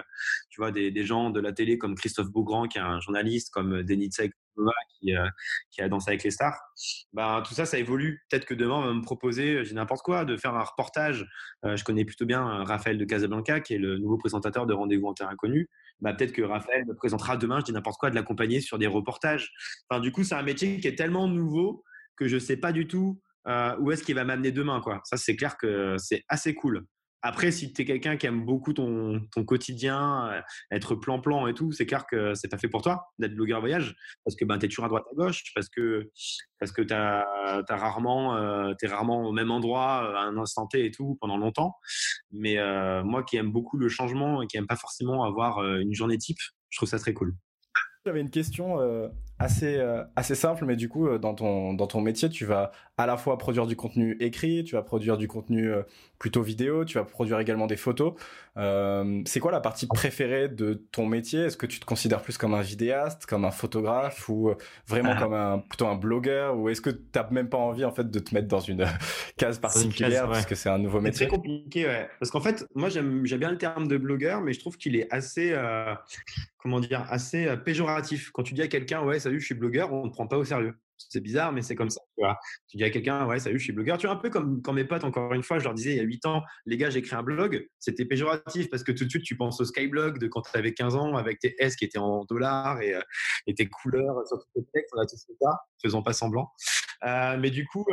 tu 0.50 0.62
vois, 0.62 0.72
des, 0.72 1.06
gens 1.06 1.30
de 1.30 1.40
la 1.40 1.52
télé 1.54 1.78
comme 1.78 1.96
Christophe 1.96 2.32
Beaugrand, 2.32 2.68
qui 2.68 2.78
est 2.78 2.82
un 2.82 3.00
journaliste, 3.00 3.52
comme 3.54 3.84
Denis 3.84 4.08
Tsek, 4.08 4.32
qui, 5.00 5.12
qui, 5.72 5.82
a 5.82 5.90
dansé 5.90 6.10
avec 6.10 6.24
les 6.24 6.32
stars. 6.32 6.58
Ben, 7.14 7.44
tout 7.46 7.54
ça, 7.54 7.66
ça 7.66 7.78
évolue. 7.78 8.26
Peut-être 8.30 8.46
que 8.46 8.54
demain, 8.54 8.76
on 8.76 8.86
va 8.86 8.94
me 8.94 9.02
proposer, 9.02 9.64
j'ai 9.66 9.76
n'importe 9.76 10.02
quoi, 10.02 10.26
de 10.26 10.38
faire 10.38 10.56
un 10.56 10.64
reportage. 10.64 11.28
Je 11.64 11.84
connais 11.84 12.06
plutôt 12.06 12.26
bien 12.26 12.64
Raphaël 12.64 12.98
de 12.98 13.06
Casablanca, 13.06 13.60
qui 13.60 13.74
est 13.74 13.80
le 13.80 13.98
nouveau 13.98 14.18
présentateur 14.18 14.66
de 14.66 14.74
Rendez-vous 14.74 15.08
en 15.08 15.14
terre 15.14 15.30
inconnue. 15.30 15.70
Ben, 16.06 16.14
peut-être 16.14 16.34
que 16.34 16.44
Raphaël 16.44 16.86
me 16.86 16.94
présentera 16.94 17.36
demain, 17.36 17.60
je 17.62 17.66
dis 17.66 17.74
n'importe 17.74 18.00
quoi, 18.00 18.12
de 18.12 18.16
l'accompagner 18.16 18.62
sur 18.62 18.78
des 18.78 18.86
reportages. 18.86 19.52
Enfin, 19.90 20.00
du 20.00 20.12
coup, 20.12 20.24
c'est 20.24 20.36
un 20.36 20.44
métier 20.44 20.80
qui 20.80 20.88
est 20.88 20.96
tellement 20.96 21.28
nouveau 21.28 21.84
que 22.16 22.28
je 22.28 22.36
ne 22.36 22.40
sais 22.40 22.58
pas 22.58 22.72
du 22.72 22.86
tout 22.86 23.20
où 23.80 23.92
est-ce 23.92 24.04
qu'il 24.04 24.14
va 24.14 24.24
m'amener 24.24 24.52
demain. 24.52 24.84
Ça, 25.04 25.18
c'est 25.18 25.36
clair 25.36 25.58
que 25.58 25.96
c'est 25.98 26.24
assez 26.30 26.54
cool. 26.54 26.86
Après, 27.28 27.52
si 27.52 27.74
tu 27.74 27.82
es 27.82 27.86
quelqu'un 27.86 28.18
qui 28.18 28.28
aime 28.28 28.46
beaucoup 28.46 28.72
ton, 28.72 29.20
quotidien, 29.48 30.30
euh, 30.32 30.42
être 30.70 30.94
plan-plan 30.94 31.48
et 31.48 31.56
tout, 31.56 31.72
c'est 31.72 31.88
clair 31.88 32.06
que 32.06 32.36
c'est 32.36 32.50
pas 32.50 32.60
fait 32.60 32.68
pour 32.68 32.84
toi 32.84 33.08
d'être 33.18 33.34
blogueur 33.34 33.62
voyage 33.62 33.96
parce 34.24 34.36
que 34.36 34.46
ben, 34.46 34.60
tu 34.60 34.68
es 34.68 34.70
toujours 34.70 34.86
à 34.86 34.90
droite 34.90 35.06
à 35.12 35.16
gauche, 35.16 35.42
parce 35.56 35.68
que, 35.68 36.12
parce 36.60 36.72
que 36.72 36.84
tu 36.84 36.94
rarement, 37.74 38.38
euh, 38.38 38.74
es 38.80 38.88
rarement 38.88 39.24
au 39.28 39.32
même 39.32 39.50
endroit 39.50 40.04
euh, 40.04 40.16
à 40.16 40.20
un 40.20 40.38
instant 40.38 40.68
T 40.68 40.86
et 40.86 40.92
tout 40.92 41.18
pendant 41.20 41.38
longtemps. 41.38 41.74
Mais 42.30 42.58
moi 43.04 43.24
qui 43.24 43.38
aime 43.38 43.52
beaucoup 43.52 43.78
le 43.78 43.90
changement 43.90 44.44
et 44.44 44.48
qui 44.48 44.58
aime 44.58 44.68
pas 44.68 44.76
forcément 44.76 45.24
avoir 45.24 45.66
une 45.66 45.96
journée 45.96 46.20
type, 46.20 46.38
je 46.70 46.78
trouve 46.78 46.90
ça 46.90 47.00
très 47.00 47.16
cool. 47.16 47.34
J'avais 48.06 48.22
une 48.22 48.30
question 48.30 48.80
assez 49.38 49.78
euh, 49.78 50.04
assez 50.16 50.36
simple, 50.36 50.66
mais 50.66 50.76
du 50.76 50.88
coup 50.88 51.08
euh, 51.08 51.18
dans 51.18 51.34
ton 51.34 51.74
dans 51.74 51.88
ton 51.88 52.02
métier, 52.02 52.30
tu 52.30 52.46
vas 52.46 52.72
à 52.98 53.06
la 53.06 53.18
fois 53.18 53.38
produire 53.38 53.68
du 53.68 53.76
contenu 53.76 54.16
écrit, 54.20 54.64
tu 54.64 54.76
vas 54.76 54.82
produire 54.82 55.18
du 55.18 55.28
contenu 55.28 55.70
euh, 55.70 55.84
plutôt 56.20 56.42
vidéo, 56.42 56.86
tu 56.86 56.98
vas 56.98 57.04
produire 57.04 57.40
également 57.40 57.68
des 57.68 57.76
photos. 57.76 58.14
C'est 58.56 59.40
quoi 59.40 59.52
la 59.52 59.62
partie 59.62 59.88
préférée 59.88 60.50
de 60.50 60.86
ton 60.92 61.06
métier? 61.06 61.42
Est-ce 61.42 61.58
que 61.58 61.66
tu 61.66 61.80
te 61.80 61.86
considères 61.86 62.22
plus 62.22 62.38
comme 62.38 62.54
un 62.54 62.62
vidéaste, 62.62 63.26
comme 63.26 63.46
un 63.46 63.52
photographe, 63.52 64.30
ou 64.30 64.54
vraiment 64.88 65.14
ah. 65.16 65.22
comme 65.22 65.34
un 65.34 65.60
plutôt 65.60 65.88
un 65.88 65.96
blogueur, 65.96 66.58
ou 66.58 66.70
est-ce 66.70 66.82
que 66.82 66.90
tu 66.90 67.02
n'as 67.16 67.30
même 67.32 67.50
pas 67.50 67.58
envie 67.58 67.86
en 67.86 67.92
fait 67.92 68.10
de 68.10 68.20
te 68.20 68.34
mettre 68.34 68.48
dans 68.48 68.60
une 68.60 68.86
case 69.38 69.60
particulière 69.60 70.28
parce 70.28 70.46
que 70.46 70.56
c'est 70.56 70.70
un 70.70 70.78
nouveau 70.78 71.02
métier 71.02 71.20
C'est 71.20 71.28
très 71.28 71.36
compliqué, 71.36 71.86
ouais. 71.86 72.10
Parce 72.20 72.32
qu'en 72.32 72.42
fait, 72.42 72.66
moi 72.76 72.90
j'aime 72.90 73.24
bien 73.24 73.52
le 73.52 73.58
terme 73.58 73.88
de 73.88 73.98
blogueur, 73.98 74.42
mais 74.42 74.54
je 74.54 74.60
trouve 74.60 74.78
qu'il 74.78 74.96
est 74.96 75.12
assez 75.12 75.54
comment 76.66 76.80
dire, 76.80 77.06
assez 77.12 77.46
euh, 77.46 77.58
péjoratif. 77.58 78.32
Quand 78.32 78.42
tu 78.42 78.56
dis 78.56 78.64
à 78.64 78.68
quelqu'un, 78.68 79.04
ouais, 79.04 79.20
salut, 79.20 79.40
je 79.40 79.46
suis 79.46 79.54
blogueur, 79.54 79.94
on 79.94 80.06
ne 80.06 80.10
prend 80.10 80.26
pas 80.26 80.38
au 80.38 80.44
sérieux. 80.44 80.74
C'est 80.98 81.22
bizarre, 81.22 81.52
mais 81.52 81.62
c'est 81.62 81.76
comme 81.76 81.90
ça. 81.90 82.02
Tu, 82.68 82.78
dis 82.78 82.84
à 82.84 82.90
quelqu'un, 82.90 83.26
ouais, 83.26 83.40
salut, 83.40 83.60
je 83.60 83.64
suis 83.64 83.74
blogueur. 83.74 83.98
Tu 83.98 84.08
vois, 84.08 84.16
un 84.16 84.20
peu 84.20 84.30
comme 84.30 84.62
quand 84.62 84.74
mes 84.74 84.86
potes, 84.86 85.04
encore 85.04 85.34
une 85.34 85.44
fois, 85.44 85.60
je 85.60 85.64
leur 85.64 85.74
disais 85.74 85.92
il 85.92 85.98
y 85.98 86.00
a 86.00 86.04
8 86.04 86.26
ans, 86.26 86.44
les 86.66 86.78
gars, 86.78 86.90
j'ai 86.90 87.00
écrit 87.00 87.16
un 87.16 87.24
blog. 87.24 87.68
C'était 87.80 88.06
péjoratif 88.06 88.70
parce 88.70 88.84
que 88.84 88.92
tout 88.92 89.06
de 89.06 89.10
suite, 89.10 89.24
tu 89.24 89.36
penses 89.36 89.60
au 89.60 89.66
Skyblog 89.66 90.20
de 90.20 90.28
quand 90.28 90.42
tu 90.42 90.58
avais 90.58 90.74
15 90.74 90.96
ans 90.96 91.16
avec 91.16 91.40
tes 91.40 91.56
S 91.60 91.76
qui 91.76 91.86
étaient 91.86 92.00
en 92.00 92.26
dollars 92.26 92.82
et, 92.82 92.96
euh, 92.96 93.02
tes 93.56 93.68
couleurs 93.68 94.16
sur 94.28 94.38
tous 94.38 94.62
tes 94.62 94.66
textes. 94.74 94.94
On 94.96 95.02
a 95.02 95.06
tout 95.06 95.16
ça, 95.18 95.52
faisant 95.82 96.02
pas 96.02 96.14
semblant. 96.14 96.52
Euh, 97.04 97.38
mais 97.38 97.52
du 97.52 97.66
coup, 97.66 97.86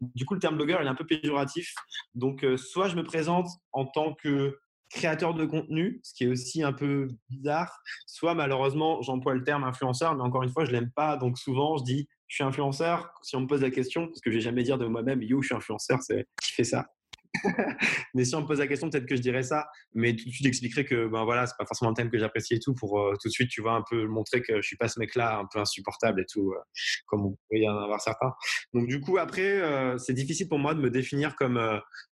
du 0.00 0.24
coup, 0.24 0.34
le 0.34 0.40
terme 0.40 0.56
blogueur, 0.56 0.82
il 0.82 0.86
est 0.86 0.90
un 0.90 0.94
peu 0.94 1.06
péjoratif. 1.06 1.72
Donc, 2.14 2.44
soit 2.56 2.88
je 2.88 2.96
me 2.96 3.04
présente 3.04 3.48
en 3.72 3.86
tant 3.86 4.14
que 4.14 4.58
créateur 4.90 5.34
de 5.34 5.44
contenu, 5.44 6.00
ce 6.02 6.14
qui 6.14 6.24
est 6.24 6.28
aussi 6.28 6.62
un 6.62 6.72
peu 6.72 7.08
bizarre. 7.28 7.82
Soit 8.06 8.34
malheureusement, 8.34 9.02
j'emploie 9.02 9.34
le 9.34 9.44
terme 9.44 9.64
influenceur, 9.64 10.14
mais 10.14 10.22
encore 10.22 10.42
une 10.42 10.50
fois, 10.50 10.64
je 10.64 10.72
l'aime 10.72 10.90
pas. 10.90 11.16
Donc 11.16 11.38
souvent, 11.38 11.76
je 11.76 11.84
dis 11.84 12.08
je 12.26 12.36
suis 12.36 12.44
influenceur. 12.44 13.10
Si 13.22 13.36
on 13.36 13.40
me 13.40 13.46
pose 13.46 13.62
la 13.62 13.70
question, 13.70 14.06
parce 14.06 14.20
que 14.20 14.30
je 14.30 14.36
vais 14.36 14.42
jamais 14.42 14.62
dire 14.62 14.78
de 14.78 14.86
moi-même 14.86 15.22
yo, 15.22 15.42
je 15.42 15.48
suis 15.48 15.56
influenceur, 15.56 16.02
c'est 16.02 16.26
qui 16.42 16.52
fait 16.52 16.64
ça? 16.64 16.86
mais 18.14 18.24
si 18.24 18.34
on 18.34 18.42
me 18.42 18.46
pose 18.46 18.58
la 18.58 18.66
question, 18.66 18.90
peut-être 18.90 19.06
que 19.06 19.16
je 19.16 19.20
dirais 19.20 19.42
ça. 19.42 19.68
Mais 19.94 20.14
tout 20.14 20.24
de 20.24 20.30
suite, 20.30 20.84
que 20.84 21.06
ben 21.08 21.24
voilà, 21.24 21.46
c'est 21.46 21.56
pas 21.58 21.66
forcément 21.66 21.90
le 21.90 21.96
thème 21.96 22.10
que 22.10 22.18
j'apprécie 22.18 22.54
et 22.54 22.60
tout 22.60 22.74
pour 22.74 23.00
euh, 23.00 23.14
tout 23.20 23.28
de 23.28 23.32
suite, 23.32 23.50
tu 23.50 23.62
vois, 23.62 23.72
un 23.72 23.84
peu 23.88 24.06
montrer 24.06 24.42
que 24.42 24.60
je 24.60 24.66
suis 24.66 24.76
pas 24.76 24.88
ce 24.88 24.98
mec-là 24.98 25.38
un 25.38 25.46
peu 25.52 25.58
insupportable 25.58 26.20
et 26.20 26.26
tout, 26.30 26.52
euh, 26.52 26.58
comme 27.06 27.26
on 27.26 27.30
peut 27.50 27.58
y 27.58 27.68
en 27.68 27.78
avoir 27.78 28.00
certains. 28.00 28.32
Donc 28.74 28.86
du 28.86 29.00
coup, 29.00 29.18
après, 29.18 29.60
euh, 29.60 29.98
c'est 29.98 30.12
difficile 30.12 30.48
pour 30.48 30.58
moi 30.58 30.74
de 30.74 30.80
me 30.80 30.90
définir 30.90 31.36
comme 31.36 31.60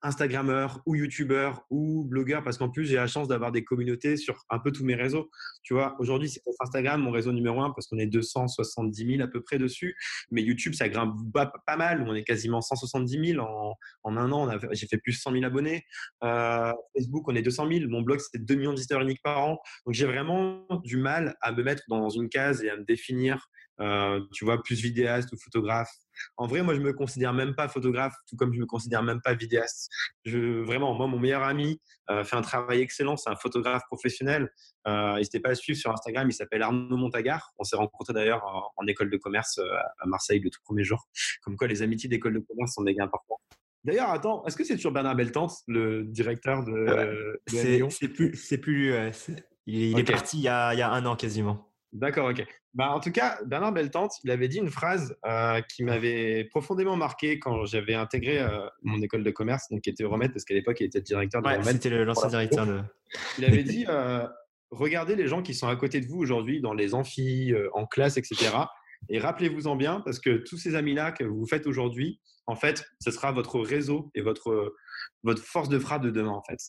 Instagrammeur 0.02 0.82
ou 0.86 0.96
YouTubeur 0.96 1.66
ou 1.70 2.06
blogueur 2.06 2.44
parce 2.44 2.58
qu'en 2.58 2.70
plus, 2.70 2.86
j'ai 2.86 2.96
la 2.96 3.08
chance 3.08 3.28
d'avoir 3.28 3.52
des 3.52 3.64
communautés 3.64 4.18
sur 4.18 4.44
un 4.50 4.60
peu 4.60 4.72
tous 4.72 4.84
mes 4.84 4.96
réseaux. 4.96 5.30
Tu 5.64 5.74
vois, 5.74 5.96
aujourd'hui, 6.00 6.30
c'est 6.30 6.42
Instagram, 6.60 7.02
mon 7.02 7.12
réseau 7.12 7.32
numéro 7.32 7.62
un, 7.62 7.72
parce 7.72 7.88
qu'on 7.88 7.98
est 7.98 8.08
270 8.08 9.18
000 9.18 9.22
à 9.22 9.28
peu 9.28 9.42
près 9.42 9.58
dessus. 9.58 9.96
Mais 10.32 10.42
YouTube, 10.42 10.74
ça 10.74 10.90
grimpe 10.90 11.16
pas, 11.34 11.52
mal. 11.78 12.06
On 12.08 12.14
est 12.14 12.24
quasiment 12.24 12.62
170 12.62 13.34
000 13.34 13.46
en, 13.46 13.76
en 14.04 14.18
un 14.18 14.32
an. 14.32 14.50
J'ai 14.72 14.88
fait 14.88 14.98
plus 14.98 15.11
de 15.12 15.18
100 15.18 15.32
000 15.32 15.44
abonnés. 15.44 15.86
Euh, 16.24 16.74
Facebook, 16.96 17.28
on 17.28 17.36
est 17.36 17.42
200 17.42 17.68
000. 17.72 17.90
Mon 17.90 18.02
blog, 18.02 18.20
c'est 18.20 18.44
2 18.44 18.56
millions 18.56 18.72
de 18.72 18.76
visiteurs 18.76 19.02
uniques 19.02 19.22
par 19.24 19.44
an. 19.44 19.60
Donc, 19.86 19.96
j'ai 19.96 20.06
vraiment 20.06 20.66
du 20.84 20.98
mal 20.98 21.36
à 21.42 21.52
me 21.52 21.64
mettre 21.64 21.84
dans 21.88 22.10
une 22.10 22.30
case 22.30 22.64
et 22.64 22.70
à 22.70 22.78
me 22.78 22.84
définir 22.84 23.48
euh, 23.82 24.22
tu 24.32 24.46
vois, 24.46 24.62
plus 24.62 24.80
vidéaste 24.80 25.32
ou 25.34 25.38
photographe. 25.38 25.92
En 26.38 26.46
vrai, 26.46 26.62
moi, 26.62 26.76
je 26.76 26.80
me 26.80 26.94
considère 26.94 27.34
même 27.34 27.56
pas 27.56 27.68
photographe, 27.68 28.14
tout 28.28 28.36
comme 28.36 28.54
je 28.54 28.60
me 28.60 28.68
considère 28.68 29.02
même 29.02 29.22
pas 29.22 29.34
vidéaste. 29.34 29.90
Je, 30.24 30.62
vraiment, 30.64 30.94
moi, 30.94 31.08
mon 31.08 31.18
meilleur 31.18 31.42
ami 31.42 31.82
euh, 32.12 32.24
fait 32.24 32.36
un 32.36 32.42
travail 32.42 32.82
excellent. 32.82 33.18
C'est 33.18 33.32
un 33.32 33.36
photographe 33.36 33.84
professionnel. 33.88 34.52
Euh, 34.88 35.16
N'hésitez 35.16 35.40
pas 35.40 35.50
à 35.50 35.56
suivre 35.56 35.80
sur 35.80 35.92
Instagram. 35.92 36.30
Il 36.30 36.34
s'appelle 36.34 36.62
Arnaud 36.62 36.98
Montagar. 36.98 37.54
On 37.58 37.64
s'est 37.64 37.76
rencontrés 37.76 38.14
d'ailleurs 38.14 38.44
en, 38.78 38.86
école 38.88 39.10
de 39.10 39.18
commerce 39.18 39.60
à 39.60 40.06
Marseille 40.06 40.40
le 40.40 40.50
tout 40.50 40.62
premier 40.64 40.84
jour. 40.84 41.08
Comme 41.42 41.56
quoi, 41.56 41.68
les 41.68 41.82
amitiés 41.82 42.10
d'école 42.10 42.34
de 42.34 42.40
commerce 42.40 42.74
sont 42.74 42.82
méga 42.82 43.04
importantes. 43.04 43.42
D'ailleurs, 43.84 44.10
attends, 44.12 44.46
est-ce 44.46 44.56
que 44.56 44.64
c'est 44.64 44.76
toujours 44.76 44.92
Bernard 44.92 45.16
Beltante, 45.16 45.54
le 45.68 46.04
directeur 46.04 46.64
de, 46.64 47.40
C'est 47.48 48.08
plus, 48.10 48.36
c'est 48.36 48.60
plus. 48.60 48.94
il, 49.66 49.98
est 49.98 50.04
parti 50.04 50.38
il 50.38 50.44
y, 50.44 50.48
a, 50.48 50.74
il 50.74 50.80
y 50.80 50.84
a 50.84 50.92
un 50.92 51.06
an 51.06 51.16
quasiment. 51.16 51.72
D'accord, 51.94 52.30
ok. 52.30 52.46
Bah, 52.74 52.92
en 52.92 53.02
tout 53.02 53.12
cas, 53.12 53.38
Bernard 53.46 53.74
Beltante, 53.74 54.14
il 54.24 54.32
avait 54.32 54.48
dit 54.48 54.58
une 54.58 54.70
phrase 54.70 55.18
euh, 55.26 55.62
qui 55.62 55.84
m'avait 55.84 56.46
profondément 56.46 56.96
marqué 56.96 57.38
quand 57.38 57.66
j'avais 57.66 57.96
intégré 57.96 58.40
euh, 58.40 58.66
mon 58.82 59.02
école 59.02 59.26
de 59.26 59.32
commerce, 59.32 59.68
donc 59.70 59.82
qui 59.82 59.90
était 59.90 60.04
Euromed, 60.04 60.32
parce 60.32 60.46
qu'à 60.46 60.54
l'époque, 60.54 60.80
il 60.80 60.86
était 60.86 61.02
directeur 61.02 61.42
de 61.42 61.48
ouais, 61.48 61.64
C'était 61.64 62.06
l'ancien 62.06 62.30
directeur 62.30 62.66
de. 62.66 62.80
Il 63.38 63.44
avait 63.44 63.64
dit 63.64 63.86
euh, 63.90 64.26
regardez 64.70 65.18
les 65.18 65.28
gens 65.28 65.42
qui 65.42 65.54
sont 65.54 65.68
à 65.68 65.76
côté 65.76 66.00
de 66.00 66.08
vous 66.08 66.20
aujourd'hui, 66.20 66.62
dans 66.62 66.74
les 66.74 66.94
amphis, 66.94 67.54
en 67.74 67.86
classe, 67.86 68.16
etc. 68.16 68.52
Et 69.10 69.20
rappelez-vous-en 69.20 69.76
bien, 69.76 70.02
parce 70.02 70.20
que 70.20 70.38
tous 70.38 70.58
ces 70.58 70.76
amis-là 70.76 71.12
que 71.12 71.24
vous 71.24 71.46
faites 71.46 71.68
aujourd'hui, 71.68 72.20
en 72.48 72.56
fait, 72.56 72.86
ce 73.00 73.12
sera 73.12 73.32
votre 73.32 73.60
réseau 73.60 74.12
et 74.16 74.22
votre, 74.22 74.76
votre 75.24 75.44
force 75.44 75.70
de 75.70 75.80
frappe 75.80 76.04
de 76.04 76.12
demain, 76.12 76.32
en 76.32 76.44
fait. 76.44 76.60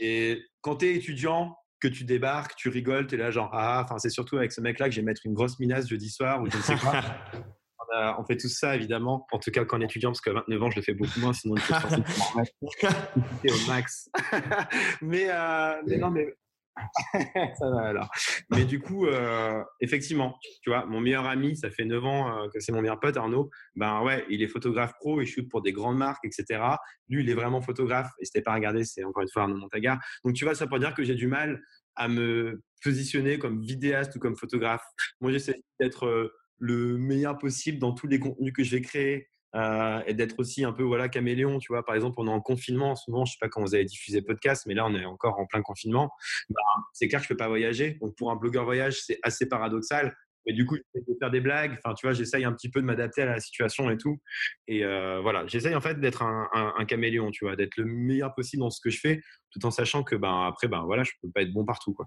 Et 0.00 0.42
quand 0.60 0.76
tu 0.76 0.86
es 0.86 0.94
étudiant, 0.94 1.56
que 1.80 1.88
tu 1.88 2.04
débarques, 2.04 2.54
tu 2.56 2.68
rigoles, 2.68 3.06
tu 3.06 3.14
es 3.14 3.18
là 3.18 3.30
genre 3.30 3.50
ah, 3.52 3.82
enfin 3.84 3.98
c'est 3.98 4.10
surtout 4.10 4.36
avec 4.36 4.52
ce 4.52 4.60
mec-là 4.60 4.88
que 4.88 4.94
je 4.94 5.00
vais 5.00 5.04
mettre 5.04 5.22
une 5.24 5.32
grosse 5.32 5.58
minace 5.58 5.88
jeudi 5.88 6.10
soir 6.10 6.42
ou 6.42 6.50
je 6.50 6.56
ne 6.56 6.62
sais 6.62 6.76
quoi. 6.76 6.92
on, 8.18 8.24
fait 8.24 8.36
tout 8.36 8.48
ça 8.48 8.76
évidemment, 8.76 9.26
en 9.32 9.38
tout 9.38 9.50
cas 9.50 9.64
quand 9.64 9.78
on 9.78 9.80
est 9.80 9.86
étudiant, 9.86 10.10
parce 10.10 10.20
qu'à 10.20 10.32
29 10.32 10.62
ans 10.62 10.70
je 10.70 10.76
le 10.76 10.82
fais 10.82 10.94
beaucoup 10.94 11.18
moins, 11.20 11.32
sinon 11.32 11.56
il 11.56 11.62
faut 11.62 11.74
au 13.48 13.66
max. 13.66 14.10
mais, 15.02 15.26
euh, 15.28 15.82
mais 15.86 15.96
non, 15.98 16.10
mais 16.10 16.34
ça 17.58 17.70
va 17.70 17.88
alors. 17.88 18.10
Mais 18.50 18.64
du 18.64 18.80
coup, 18.80 19.06
euh, 19.06 19.62
effectivement, 19.80 20.38
tu 20.62 20.70
vois, 20.70 20.86
mon 20.86 21.00
meilleur 21.00 21.26
ami, 21.26 21.56
ça 21.56 21.70
fait 21.70 21.84
9 21.84 22.04
ans 22.04 22.44
euh, 22.44 22.48
que 22.52 22.60
c'est 22.60 22.72
mon 22.72 22.80
meilleur 22.80 23.00
pote 23.00 23.16
Arnaud. 23.16 23.50
Ben 23.76 24.02
ouais, 24.02 24.24
il 24.30 24.42
est 24.42 24.48
photographe 24.48 24.92
pro, 24.98 25.20
il 25.20 25.26
shoot 25.26 25.48
pour 25.48 25.62
des 25.62 25.72
grandes 25.72 25.98
marques, 25.98 26.24
etc. 26.24 26.62
Lui, 27.08 27.22
il 27.22 27.30
est 27.30 27.34
vraiment 27.34 27.60
photographe. 27.60 28.10
Et 28.20 28.24
c'était 28.24 28.42
pas 28.42 28.54
regardé, 28.54 28.84
c'est 28.84 29.04
encore 29.04 29.22
une 29.22 29.28
fois 29.28 29.42
Arnaud 29.42 29.56
Montagar. 29.56 29.98
Donc 30.24 30.34
tu 30.34 30.44
vois, 30.44 30.54
ça 30.54 30.66
pour 30.66 30.78
dire 30.78 30.94
que 30.94 31.02
j'ai 31.02 31.14
du 31.14 31.26
mal 31.26 31.60
à 31.96 32.08
me 32.08 32.62
positionner 32.82 33.38
comme 33.38 33.60
vidéaste 33.60 34.16
ou 34.16 34.18
comme 34.18 34.36
photographe. 34.36 34.84
Moi, 35.20 35.32
j'essaie 35.32 35.62
d'être 35.78 36.06
euh, 36.06 36.32
le 36.58 36.96
meilleur 36.98 37.38
possible 37.38 37.78
dans 37.78 37.92
tous 37.92 38.06
les 38.06 38.18
contenus 38.18 38.52
que 38.52 38.64
je 38.64 38.70
vais 38.76 38.82
créer. 38.82 39.28
Euh, 39.56 40.00
et 40.06 40.14
d'être 40.14 40.38
aussi 40.38 40.64
un 40.64 40.72
peu 40.72 40.84
voilà 40.84 41.08
caméléon 41.08 41.58
tu 41.58 41.72
vois. 41.72 41.84
Par 41.84 41.94
exemple 41.94 42.16
on 42.18 42.26
est 42.26 42.30
en 42.30 42.40
confinement 42.40 42.92
en 42.92 42.96
ce 42.96 43.10
moment 43.10 43.24
je 43.24 43.32
sais 43.32 43.38
pas 43.40 43.48
quand 43.48 43.60
vous 43.60 43.74
avez 43.74 43.84
diffusé 43.84 44.22
podcast 44.22 44.64
mais 44.66 44.74
là 44.74 44.86
on 44.86 44.94
est 44.94 45.04
encore 45.04 45.38
en 45.40 45.46
plein 45.46 45.62
confinement. 45.62 46.10
Bah, 46.50 46.60
c'est 46.92 47.08
clair 47.08 47.20
que 47.20 47.24
je 47.24 47.28
peux 47.28 47.36
pas 47.36 47.48
voyager. 47.48 47.98
Donc 48.00 48.16
pour 48.16 48.30
un 48.30 48.36
blogueur 48.36 48.64
voyage 48.64 49.00
c'est 49.02 49.18
assez 49.22 49.48
paradoxal. 49.48 50.16
Mais 50.46 50.52
du 50.52 50.64
coup 50.66 50.76
j'essaie 50.76 51.04
de 51.06 51.16
faire 51.18 51.30
des 51.30 51.40
blagues. 51.40 51.78
Enfin 51.84 51.94
tu 51.94 52.06
vois 52.06 52.12
j'essaye 52.12 52.44
un 52.44 52.52
petit 52.52 52.70
peu 52.70 52.80
de 52.80 52.86
m'adapter 52.86 53.22
à 53.22 53.26
la 53.26 53.40
situation 53.40 53.90
et 53.90 53.96
tout. 53.96 54.20
Et 54.68 54.84
euh, 54.84 55.20
voilà. 55.20 55.46
J'essaye 55.46 55.74
en 55.74 55.80
fait 55.80 56.00
d'être 56.00 56.22
un, 56.22 56.84
caméléon 56.86 57.30
tu 57.30 57.44
vois 57.44 57.56
d'être 57.56 57.76
le 57.76 57.84
meilleur 57.84 58.34
possible 58.34 58.60
dans 58.60 58.70
ce 58.70 58.80
que 58.80 58.90
je 58.90 59.00
fais 59.00 59.20
tout 59.50 59.64
en 59.66 59.70
sachant 59.70 60.02
que 60.02 60.16
ben 60.16 60.46
après 60.46 60.68
ben 60.68 60.82
voilà 60.84 61.02
je 61.04 61.12
peux 61.22 61.30
pas 61.30 61.42
être 61.42 61.52
bon 61.52 61.64
partout 61.64 61.92
quoi 61.92 62.06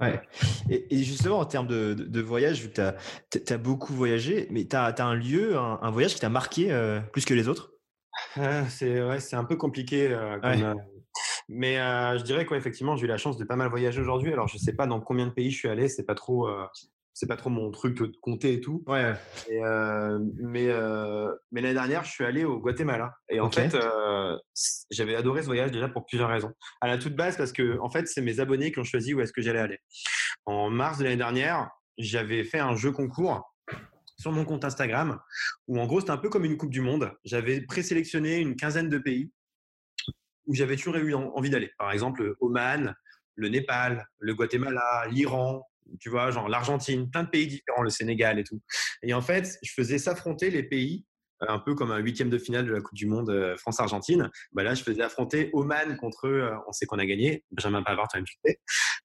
Ouais. 0.00 0.20
Et, 0.68 1.02
justement, 1.02 1.38
en 1.38 1.44
termes 1.44 1.68
de, 1.68 2.20
voyage, 2.20 2.62
vu 2.62 2.70
que 2.70 2.92
tu 3.30 3.52
as, 3.52 3.58
beaucoup 3.58 3.92
voyagé, 3.92 4.48
mais 4.50 4.66
tu 4.66 4.76
as, 4.76 4.94
un 4.98 5.14
lieu, 5.14 5.56
un, 5.56 5.90
voyage 5.90 6.14
qui 6.14 6.20
t'a 6.20 6.28
marqué 6.28 6.72
euh, 6.72 7.00
plus 7.00 7.24
que 7.24 7.34
les 7.34 7.48
autres? 7.48 7.72
Ah, 8.36 8.68
C'est 8.68 9.02
ouais, 9.02 9.18
un 9.34 9.44
peu 9.44 9.56
compliqué. 9.56 10.08
Euh, 10.08 10.38
euh, 10.44 10.74
mais 11.48 11.76
je 11.76 12.22
dirais 12.22 12.46
qu'effectivement, 12.46 12.96
j'ai 12.96 13.04
eu 13.04 13.08
la 13.08 13.18
chance 13.18 13.36
de 13.36 13.44
pas 13.44 13.56
mal 13.56 13.68
voyager 13.68 14.00
aujourd'hui. 14.00 14.32
Alors, 14.32 14.48
je 14.48 14.58
sais 14.58 14.72
pas 14.72 14.86
dans 14.86 15.00
combien 15.00 15.26
de 15.26 15.32
pays 15.32 15.50
je 15.50 15.58
suis 15.58 15.68
allé, 15.68 15.88
c'est 15.88 16.04
pas 16.04 16.14
trop 16.14 16.48
c'est 17.14 17.28
pas 17.28 17.36
trop 17.36 17.48
mon 17.48 17.70
truc 17.70 17.96
de 17.96 18.12
compter 18.20 18.54
et 18.54 18.60
tout. 18.60 18.82
Ouais. 18.88 19.14
Euh, 19.50 20.18
mais 20.42 20.68
euh, 20.68 21.32
mais 21.52 21.60
l'année 21.60 21.74
dernière, 21.74 22.04
je 22.04 22.10
suis 22.10 22.24
allé 22.24 22.44
au 22.44 22.58
Guatemala. 22.58 23.14
Et 23.30 23.38
en 23.38 23.50
fait, 23.50 23.74
euh, 23.74 24.36
j'avais 24.90 25.14
adoré 25.14 25.42
ce 25.42 25.46
voyage 25.46 25.70
déjà 25.70 25.88
pour 25.88 26.04
plusieurs 26.06 26.28
raisons. 26.28 26.52
À 26.80 26.88
la 26.88 26.98
toute 26.98 27.14
base, 27.14 27.36
parce 27.36 27.52
que 27.52 27.78
en 27.78 27.88
fait, 27.88 28.08
c'est 28.08 28.20
mes 28.20 28.40
abonnés 28.40 28.72
qui 28.72 28.80
ont 28.80 28.84
choisi 28.84 29.14
où 29.14 29.20
est-ce 29.20 29.32
que 29.32 29.42
j'allais 29.42 29.60
aller. 29.60 29.78
En 30.44 30.70
mars 30.70 30.98
de 30.98 31.04
l'année 31.04 31.16
dernière, 31.16 31.70
j'avais 31.98 32.42
fait 32.42 32.58
un 32.58 32.74
jeu 32.74 32.90
concours 32.90 33.54
sur 34.18 34.32
mon 34.32 34.44
compte 34.44 34.64
Instagram 34.64 35.20
où 35.68 35.78
en 35.78 35.86
gros, 35.86 36.00
c'était 36.00 36.12
un 36.12 36.18
peu 36.18 36.28
comme 36.28 36.44
une 36.44 36.56
Coupe 36.56 36.70
du 36.70 36.80
Monde. 36.80 37.12
J'avais 37.24 37.60
présélectionné 37.60 38.38
une 38.38 38.56
quinzaine 38.56 38.88
de 38.88 38.98
pays 38.98 39.30
où 40.46 40.54
j'avais 40.54 40.76
toujours 40.76 40.96
eu 40.96 41.14
envie 41.14 41.50
d'aller. 41.50 41.70
Par 41.78 41.92
exemple, 41.92 42.34
Oman, 42.40 42.94
le 43.36 43.48
Népal, 43.48 44.04
le 44.18 44.34
Guatemala, 44.34 45.06
l'Iran, 45.10 45.64
tu 46.00 46.10
vois, 46.10 46.30
genre 46.30 46.48
l'Argentine, 46.48 47.10
plein 47.10 47.24
de 47.24 47.28
pays 47.28 47.46
différents, 47.46 47.82
le 47.82 47.90
Sénégal 47.90 48.38
et 48.38 48.44
tout. 48.44 48.60
Et 49.02 49.14
en 49.14 49.20
fait, 49.20 49.58
je 49.62 49.72
faisais 49.72 49.98
s'affronter 49.98 50.50
les 50.50 50.62
pays 50.62 51.04
euh, 51.42 51.46
un 51.48 51.58
peu 51.58 51.74
comme 51.74 51.90
un 51.90 51.98
huitième 51.98 52.30
de 52.30 52.38
finale 52.38 52.66
de 52.66 52.72
la 52.72 52.80
Coupe 52.80 52.96
du 52.96 53.06
Monde 53.06 53.30
euh, 53.30 53.56
France-Argentine. 53.56 54.30
Bah 54.52 54.62
là, 54.62 54.74
je 54.74 54.82
faisais 54.82 55.02
affronter 55.02 55.50
Oman 55.52 55.96
contre 55.96 56.28
eux. 56.28 56.42
Euh, 56.42 56.56
on 56.68 56.72
sait 56.72 56.86
qu'on 56.86 56.98
a 56.98 57.06
gagné. 57.06 57.44
Benjamin 57.50 57.82
Pavard, 57.82 58.08
tu 58.08 58.18
même 58.18 58.26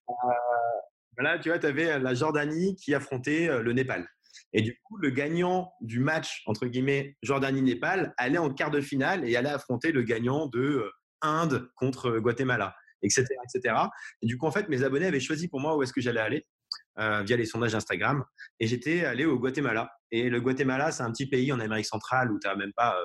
euh, 0.08 1.22
Là, 1.22 1.38
tu 1.38 1.50
vois, 1.50 1.58
tu 1.58 1.66
avais 1.66 1.98
la 1.98 2.14
Jordanie 2.14 2.76
qui 2.76 2.94
affrontait 2.94 3.48
le 3.60 3.72
Népal. 3.72 4.08
Et 4.52 4.62
du 4.62 4.78
coup, 4.82 4.96
le 4.96 5.10
gagnant 5.10 5.72
du 5.80 6.00
match, 6.00 6.42
entre 6.46 6.66
guillemets, 6.66 7.16
Jordanie-Népal, 7.22 8.14
allait 8.16 8.38
en 8.38 8.52
quart 8.52 8.70
de 8.70 8.80
finale 8.80 9.28
et 9.28 9.36
allait 9.36 9.50
affronter 9.50 9.92
le 9.92 10.02
gagnant 10.02 10.46
de 10.46 10.90
Inde 11.20 11.68
contre 11.76 12.18
Guatemala, 12.18 12.74
etc., 13.02 13.26
etc. 13.44 13.74
Et 14.22 14.26
du 14.26 14.38
coup, 14.38 14.46
en 14.46 14.50
fait, 14.50 14.68
mes 14.68 14.82
abonnés 14.82 15.06
avaient 15.06 15.20
choisi 15.20 15.48
pour 15.48 15.60
moi 15.60 15.76
où 15.76 15.82
est-ce 15.82 15.92
que 15.92 16.00
j'allais 16.00 16.20
aller. 16.20 16.46
Via 16.96 17.36
les 17.36 17.44
sondages 17.44 17.74
Instagram. 17.74 18.24
Et 18.58 18.66
j'étais 18.66 19.04
allé 19.04 19.24
au 19.24 19.38
Guatemala. 19.38 19.90
Et 20.10 20.28
le 20.28 20.40
Guatemala, 20.40 20.92
c'est 20.92 21.02
un 21.02 21.12
petit 21.12 21.26
pays 21.26 21.52
en 21.52 21.60
Amérique 21.60 21.86
centrale 21.86 22.30
où 22.32 22.38
tu 22.38 22.48
même 22.56 22.72
pas 22.76 22.96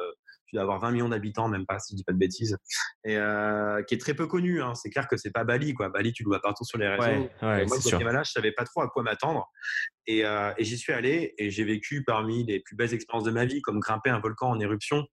tu 0.48 0.56
dois 0.56 0.64
avoir 0.64 0.80
20 0.80 0.92
millions 0.92 1.10
d'habitants, 1.10 1.48
même 1.48 1.66
pas, 1.66 1.80
si 1.80 1.94
je 1.94 1.98
dis 1.98 2.04
pas 2.04 2.14
de 2.14 2.18
bêtises, 2.18 2.58
et 3.04 3.18
qui 3.88 3.96
est 3.96 4.00
très 4.00 4.14
peu 4.14 4.28
connu. 4.28 4.62
Hein. 4.62 4.76
C'est 4.76 4.90
clair 4.90 5.08
que 5.08 5.18
c'est 5.18 5.32
pas 5.32 5.44
Bali, 5.44 5.74
quoi. 5.74 5.90
Bali, 5.90 6.14
tu 6.14 6.24
le 6.24 6.28
vois 6.28 6.42
partout 6.42 6.64
sur 6.64 6.78
les 6.78 6.88
réseaux. 6.88 7.04
Ouais, 7.04 7.32
ouais, 7.42 7.66
moi, 7.66 7.78
Guatemala, 7.78 8.24
je 8.24 8.32
savais 8.32 8.52
pas 8.52 8.64
trop 8.64 8.82
à 8.82 8.90
quoi 8.90 9.04
m'attendre, 9.04 9.50
et, 10.08 10.20
et 10.20 10.64
j'y 10.64 10.78
suis 10.78 10.94
allé 10.94 11.34
et 11.38 11.50
j'ai 11.50 11.64
vécu 11.64 12.04
parmi 12.04 12.46
les 12.46 12.60
plus 12.60 12.76
belles 12.76 12.94
expériences 12.94 13.26
de 13.26 13.32
ma 13.32 13.46
vie, 13.46 13.62
comme 13.62 13.80
grimper 13.80 14.10
un 14.10 14.20
volcan 14.20 14.50
en 14.50 14.60
éruption, 14.60 15.04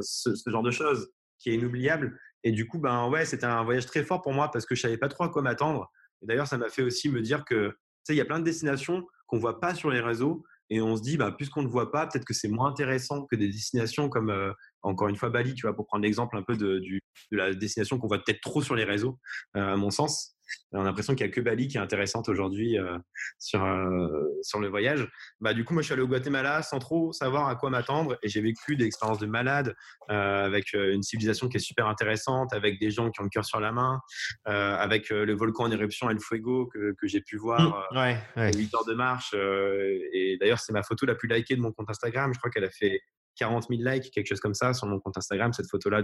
ce, 0.00 0.34
ce, 0.34 0.50
genre 0.50 0.62
de 0.62 0.70
choses 0.70 1.10
qui 1.38 1.50
est 1.50 1.54
inoubliable. 1.54 2.18
Et 2.44 2.52
du 2.52 2.66
coup, 2.66 2.78
ben 2.78 3.08
ouais, 3.08 3.24
c'était 3.24 3.46
un 3.46 3.64
voyage 3.64 3.86
très 3.86 4.04
fort 4.04 4.22
pour 4.22 4.32
moi 4.32 4.50
parce 4.50 4.66
que 4.66 4.74
je 4.74 4.80
savais 4.82 4.98
pas 4.98 5.08
trop 5.08 5.24
à 5.24 5.28
quoi 5.28 5.42
m'attendre. 5.42 5.90
D'ailleurs, 6.22 6.46
ça 6.46 6.58
m'a 6.58 6.68
fait 6.68 6.82
aussi 6.82 7.08
me 7.08 7.20
dire 7.20 7.44
que, 7.44 7.68
tu 7.68 7.74
sais, 8.04 8.14
il 8.14 8.18
y 8.18 8.20
a 8.20 8.24
plein 8.24 8.38
de 8.38 8.44
destinations 8.44 9.06
qu'on 9.26 9.38
voit 9.38 9.60
pas 9.60 9.74
sur 9.74 9.90
les 9.90 10.00
réseaux 10.00 10.44
et 10.70 10.80
on 10.80 10.96
se 10.96 11.02
dit, 11.02 11.16
bah, 11.16 11.32
puisqu'on 11.32 11.62
ne 11.62 11.68
voit 11.68 11.92
pas, 11.92 12.06
peut-être 12.06 12.24
que 12.24 12.34
c'est 12.34 12.48
moins 12.48 12.70
intéressant 12.70 13.24
que 13.26 13.36
des 13.36 13.48
destinations 13.48 14.08
comme, 14.08 14.30
euh, 14.30 14.52
encore 14.82 15.08
une 15.08 15.16
fois, 15.16 15.30
Bali, 15.30 15.54
tu 15.54 15.66
vois, 15.66 15.76
pour 15.76 15.86
prendre 15.86 16.02
l'exemple 16.02 16.36
un 16.36 16.42
peu 16.42 16.56
de, 16.56 16.80
de 16.80 17.36
la 17.36 17.54
destination 17.54 17.98
qu'on 17.98 18.08
voit 18.08 18.22
peut-être 18.22 18.40
trop 18.40 18.62
sur 18.62 18.74
les 18.74 18.84
réseaux, 18.84 19.18
euh, 19.56 19.74
à 19.74 19.76
mon 19.76 19.90
sens. 19.90 20.35
On 20.72 20.80
a 20.80 20.84
l'impression 20.84 21.14
qu'il 21.14 21.26
n'y 21.26 21.32
a 21.32 21.34
que 21.34 21.40
Bali 21.40 21.68
qui 21.68 21.76
est 21.76 21.80
intéressante 21.80 22.28
aujourd'hui 22.28 22.78
euh, 22.78 22.98
sur, 23.38 23.64
euh, 23.64 24.24
sur 24.42 24.60
le 24.60 24.68
voyage. 24.68 25.08
Bah, 25.40 25.54
du 25.54 25.64
coup, 25.64 25.74
moi, 25.74 25.82
je 25.82 25.86
suis 25.86 25.92
allé 25.92 26.02
au 26.02 26.08
Guatemala 26.08 26.62
sans 26.62 26.78
trop 26.78 27.12
savoir 27.12 27.48
à 27.48 27.56
quoi 27.56 27.70
m'attendre 27.70 28.18
et 28.22 28.28
j'ai 28.28 28.40
vécu 28.40 28.76
des 28.76 28.84
expériences 28.84 29.18
de 29.18 29.26
malade 29.26 29.74
euh, 30.10 30.44
avec 30.44 30.72
une 30.72 31.02
civilisation 31.02 31.48
qui 31.48 31.56
est 31.56 31.60
super 31.60 31.86
intéressante, 31.86 32.52
avec 32.52 32.78
des 32.80 32.90
gens 32.90 33.10
qui 33.10 33.20
ont 33.20 33.24
le 33.24 33.30
cœur 33.30 33.44
sur 33.44 33.60
la 33.60 33.72
main, 33.72 34.00
avec 34.44 35.10
le 35.10 35.34
volcan 35.34 35.64
en 35.64 35.70
éruption 35.70 36.10
El 36.10 36.20
Fuego 36.20 36.66
que, 36.66 36.94
que 36.98 37.06
j'ai 37.06 37.20
pu 37.20 37.36
voir. 37.36 37.86
Mmh, 37.90 37.96
ouais, 37.96 38.18
ouais. 38.36 38.56
8 38.56 38.74
heures 38.74 38.84
de 38.84 38.94
marche. 38.94 39.34
et 39.34 40.36
d'ailleurs, 40.40 40.58
c'est 40.58 40.72
ma 40.72 40.82
photo 40.82 41.06
la 41.06 41.14
plus 41.14 41.28
likée 41.28 41.56
de 41.56 41.60
mon 41.60 41.72
compte 41.72 41.90
Instagram. 41.90 42.32
Je 42.32 42.38
crois 42.38 42.50
qu'elle 42.50 42.64
a 42.64 42.70
fait 42.70 43.00
40 43.36 43.68
000 43.68 43.82
likes, 43.82 44.10
quelque 44.10 44.26
chose 44.26 44.40
comme 44.40 44.54
ça, 44.54 44.74
sur 44.74 44.86
mon 44.86 44.98
compte 45.00 45.16
Instagram, 45.16 45.52
cette 45.52 45.70
photo-là. 45.70 46.02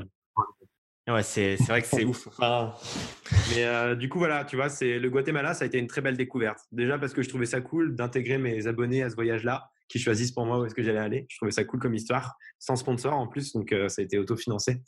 Ouais, 1.08 1.22
c'est 1.24 1.56
vrai 1.56 1.82
que 1.82 1.88
c'est 1.88 2.04
ouf. 2.04 2.28
Mais 3.50 3.64
euh, 3.64 3.96
du 3.96 4.08
coup, 4.08 4.18
voilà, 4.18 4.44
tu 4.44 4.56
vois, 4.56 4.68
c'est 4.68 4.98
le 4.98 5.10
Guatemala, 5.10 5.52
ça 5.52 5.64
a 5.64 5.66
été 5.66 5.78
une 5.78 5.88
très 5.88 6.00
belle 6.00 6.16
découverte. 6.16 6.60
Déjà 6.70 6.98
parce 6.98 7.12
que 7.12 7.22
je 7.22 7.28
trouvais 7.28 7.46
ça 7.46 7.60
cool 7.60 7.96
d'intégrer 7.96 8.38
mes 8.38 8.68
abonnés 8.68 9.02
à 9.02 9.10
ce 9.10 9.16
voyage-là, 9.16 9.68
qui 9.88 9.98
choisissent 9.98 10.30
pour 10.30 10.46
moi 10.46 10.60
où 10.60 10.64
est-ce 10.64 10.74
que 10.74 10.82
j'allais 10.82 11.00
aller. 11.00 11.26
Je 11.28 11.36
trouvais 11.36 11.50
ça 11.50 11.64
cool 11.64 11.80
comme 11.80 11.94
histoire, 11.94 12.36
sans 12.58 12.76
sponsor 12.76 13.14
en 13.14 13.26
plus, 13.26 13.52
donc 13.52 13.72
euh, 13.72 13.88
ça 13.88 14.00
a 14.00 14.04
été 14.04 14.16
autofinancé. 14.16 14.80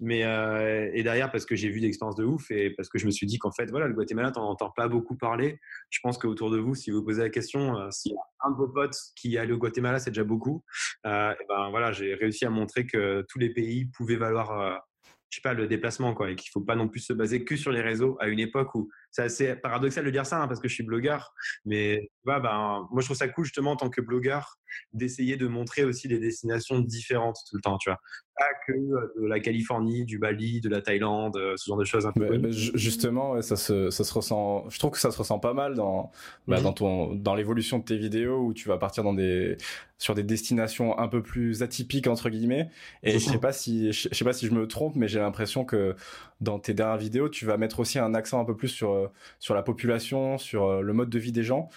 Mais 0.00 0.24
euh, 0.24 0.90
et 0.94 1.02
derrière 1.02 1.30
parce 1.30 1.44
que 1.44 1.54
j'ai 1.54 1.68
vu 1.68 1.80
des 1.80 1.86
expériences 1.86 2.16
de 2.16 2.24
ouf 2.24 2.50
et 2.50 2.70
parce 2.70 2.88
que 2.88 2.98
je 2.98 3.06
me 3.06 3.10
suis 3.10 3.26
dit 3.26 3.38
qu'en 3.38 3.52
fait, 3.52 3.70
voilà, 3.70 3.86
le 3.86 3.94
Guatemala, 3.94 4.30
t'en 4.30 4.48
entends 4.48 4.70
pas 4.70 4.88
beaucoup 4.88 5.16
parler. 5.16 5.60
Je 5.90 6.00
pense 6.02 6.16
qu'autour 6.16 6.50
de 6.50 6.58
vous, 6.58 6.74
si 6.74 6.90
vous 6.90 7.04
posez 7.04 7.22
la 7.22 7.30
question, 7.30 7.90
s'il 7.90 8.12
y 8.12 8.14
a 8.14 8.46
un 8.46 8.52
de 8.52 8.56
vos 8.56 8.68
potes 8.68 8.96
qui 9.16 9.36
est 9.36 9.38
allé 9.38 9.52
au 9.52 9.58
Guatemala, 9.58 9.98
c'est 9.98 10.10
déjà 10.10 10.24
beaucoup. 10.24 10.64
et 11.04 11.08
ben 11.48 11.70
voilà, 11.70 11.92
j'ai 11.92 12.14
réussi 12.14 12.44
à 12.46 12.50
montrer 12.50 12.86
que 12.86 13.24
tous 13.28 13.38
les 13.38 13.50
pays 13.50 13.84
pouvaient 13.86 14.16
valoir 14.16 14.82
je 15.30 15.36
sais 15.36 15.42
pas, 15.42 15.54
le 15.54 15.66
déplacement, 15.66 16.14
quoi, 16.14 16.30
et 16.30 16.36
qu'il 16.36 16.50
faut 16.50 16.60
pas 16.60 16.76
non 16.76 16.88
plus 16.88 17.00
se 17.00 17.12
baser 17.12 17.44
que 17.44 17.56
sur 17.56 17.70
les 17.70 17.80
réseaux 17.80 18.16
à 18.20 18.28
une 18.28 18.38
époque 18.38 18.74
où 18.74 18.90
c'est 19.10 19.22
assez 19.22 19.56
paradoxal 19.56 20.04
de 20.04 20.10
dire 20.10 20.26
ça, 20.26 20.42
hein, 20.42 20.48
parce 20.48 20.60
que 20.60 20.68
je 20.68 20.74
suis 20.74 20.84
blogueur, 20.84 21.34
mais 21.64 22.10
vois, 22.28 22.40
ben, 22.40 22.86
moi 22.90 23.00
je 23.00 23.06
trouve 23.06 23.16
ça 23.16 23.28
cool 23.28 23.44
justement 23.44 23.72
en 23.72 23.76
tant 23.76 23.90
que 23.90 24.00
blogueur 24.00 24.58
d'essayer 24.92 25.36
de 25.36 25.46
montrer 25.46 25.84
aussi 25.84 26.08
des 26.08 26.18
destinations 26.18 26.80
différentes 26.80 27.38
tout 27.48 27.56
le 27.56 27.62
temps, 27.62 27.78
tu 27.78 27.90
vois. 27.90 27.98
Pas 28.36 28.44
que 28.66 28.72
euh, 28.72 29.12
de 29.20 29.26
la 29.26 29.40
Californie, 29.40 30.04
du 30.04 30.18
Bali, 30.18 30.60
de 30.60 30.68
la 30.68 30.80
Thaïlande, 30.80 31.36
euh, 31.36 31.54
ce 31.56 31.66
genre 31.68 31.78
de 31.78 31.84
choses. 31.84 32.06
Un 32.06 32.12
peu 32.12 32.38
bah, 32.38 32.48
justement, 32.50 33.40
ça 33.42 33.56
se, 33.56 33.90
ça 33.90 34.04
se 34.04 34.14
ressent, 34.14 34.68
je 34.68 34.78
trouve 34.78 34.92
que 34.92 34.98
ça 34.98 35.10
se 35.10 35.18
ressent 35.18 35.38
pas 35.38 35.54
mal 35.54 35.74
dans, 35.74 36.12
bah, 36.46 36.60
mmh 36.60 36.62
dans 36.62 36.72
ton, 36.72 37.14
dans 37.14 37.34
l'évolution 37.34 37.78
de 37.78 37.84
tes 37.84 37.96
vidéos 37.96 38.40
où 38.40 38.52
tu 38.52 38.68
vas 38.68 38.78
partir 38.78 39.02
dans 39.04 39.14
des, 39.14 39.56
sur 39.98 40.14
des 40.14 40.22
destinations 40.22 40.98
un 40.98 41.08
peu 41.08 41.22
plus 41.22 41.62
atypiques 41.62 42.06
entre 42.06 42.30
guillemets. 42.30 42.70
Et 43.02 43.18
je 43.18 43.18
sais 43.18 43.38
pas 43.38 43.52
si, 43.52 43.92
je 43.92 44.08
sais 44.12 44.24
pas 44.24 44.32
si 44.32 44.46
je 44.46 44.52
me 44.52 44.66
trompe, 44.66 44.94
mais 44.96 45.08
j'ai 45.08 45.18
l'impression 45.18 45.64
que 45.64 45.96
dans 46.40 46.58
tes 46.60 46.72
dernières 46.72 46.98
vidéos, 46.98 47.28
tu 47.28 47.46
vas 47.46 47.56
mettre 47.56 47.80
aussi 47.80 47.98
un 47.98 48.14
accent 48.14 48.40
un 48.40 48.44
peu 48.44 48.56
plus 48.56 48.68
sur 48.68 49.10
sur 49.40 49.54
la 49.54 49.62
population, 49.62 50.38
sur 50.38 50.66
euh, 50.66 50.80
le 50.82 50.92
mode 50.92 51.10
de 51.10 51.18
vie 51.18 51.32
des 51.32 51.42
gens. 51.42 51.68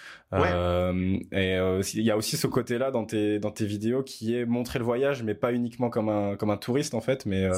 Euh, 0.48 1.18
et 1.32 1.58
il 1.94 2.04
y 2.04 2.12
a 2.12 2.18
aussi 2.18 2.38
ce 2.38 2.48
côté-là 2.48 2.92
dans 2.92 3.06
tes 3.06 3.40
dans 3.40 3.52
tes 3.52 3.66
vidéos 3.66 4.04
qui 4.04 4.36
est 4.36 4.46
montrer 4.46 4.80
le 4.80 4.86
voyage, 4.86 5.24
mais 5.24 5.34
pas 5.34 5.54
uniquement 5.54 5.90
comme 5.90 6.10
un 6.10 6.36
comme 6.36 6.50
un 6.50 6.58
touriste 6.58 6.94
en 6.94 7.02
fait, 7.02 7.26
mais 7.26 7.50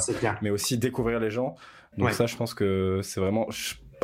mais 0.41 0.49
aussi 0.49 0.77
découvrir 0.77 1.19
les 1.19 1.29
gens. 1.29 1.55
Donc 1.97 2.11
ça, 2.11 2.25
je 2.25 2.35
pense 2.35 2.53
que 2.53 3.01
c'est 3.03 3.19
vraiment 3.19 3.47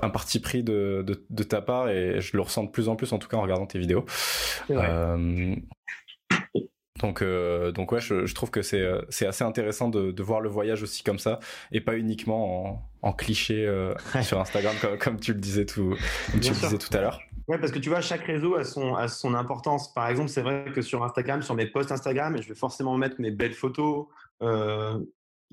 un 0.01 0.09
parti 0.09 0.39
pris 0.39 0.63
de, 0.63 1.03
de, 1.05 1.25
de, 1.29 1.43
ta 1.43 1.61
part 1.61 1.89
et 1.89 2.21
je 2.21 2.37
le 2.37 2.41
ressens 2.41 2.63
de 2.63 2.69
plus 2.69 2.87
en 2.87 2.95
plus 2.95 3.11
en 3.11 3.17
tout 3.17 3.27
cas 3.27 3.37
en 3.37 3.41
regardant 3.41 3.65
tes 3.65 3.79
vidéos. 3.79 4.05
Euh, 4.69 5.55
donc, 6.99 7.21
euh, 7.21 7.71
donc 7.71 7.91
ouais, 7.91 8.01
je, 8.01 8.25
je 8.25 8.35
trouve 8.35 8.51
que 8.51 8.61
c'est 8.61 8.81
euh, 8.81 9.01
c'est 9.09 9.25
assez 9.25 9.43
intéressant 9.43 9.89
de, 9.89 10.11
de 10.11 10.23
voir 10.23 10.41
le 10.41 10.49
voyage 10.49 10.83
aussi 10.83 11.03
comme 11.03 11.19
ça 11.19 11.39
et 11.71 11.81
pas 11.81 11.97
uniquement 11.97 12.67
en, 12.67 12.89
en 13.01 13.13
cliché 13.13 13.65
euh, 13.65 13.93
sur 14.21 14.39
Instagram 14.39 14.75
comme, 14.81 14.97
comme, 14.97 15.19
tu 15.19 15.33
le 15.33 15.39
disais 15.39 15.65
tout, 15.65 15.95
comme 16.31 16.39
tu 16.41 16.49
le 16.49 16.55
disais 16.55 16.77
tout 16.77 16.95
à 16.95 17.01
l'heure. 17.01 17.21
Ouais, 17.49 17.57
parce 17.57 17.71
que 17.71 17.79
tu 17.79 17.89
vois, 17.89 17.99
chaque 17.99 18.25
réseau 18.25 18.53
a 18.53 18.63
son, 18.63 18.93
a 18.93 19.07
son 19.07 19.33
importance. 19.33 19.91
Par 19.91 20.07
exemple, 20.07 20.29
c'est 20.29 20.43
vrai 20.43 20.65
que 20.71 20.83
sur 20.83 21.03
Instagram, 21.03 21.41
sur 21.41 21.55
mes 21.55 21.65
posts 21.65 21.91
Instagram, 21.91 22.39
je 22.39 22.47
vais 22.47 22.53
forcément 22.53 22.95
mettre 22.95 23.19
mes 23.19 23.31
belles 23.31 23.55
photos, 23.55 24.05
euh, 24.43 24.99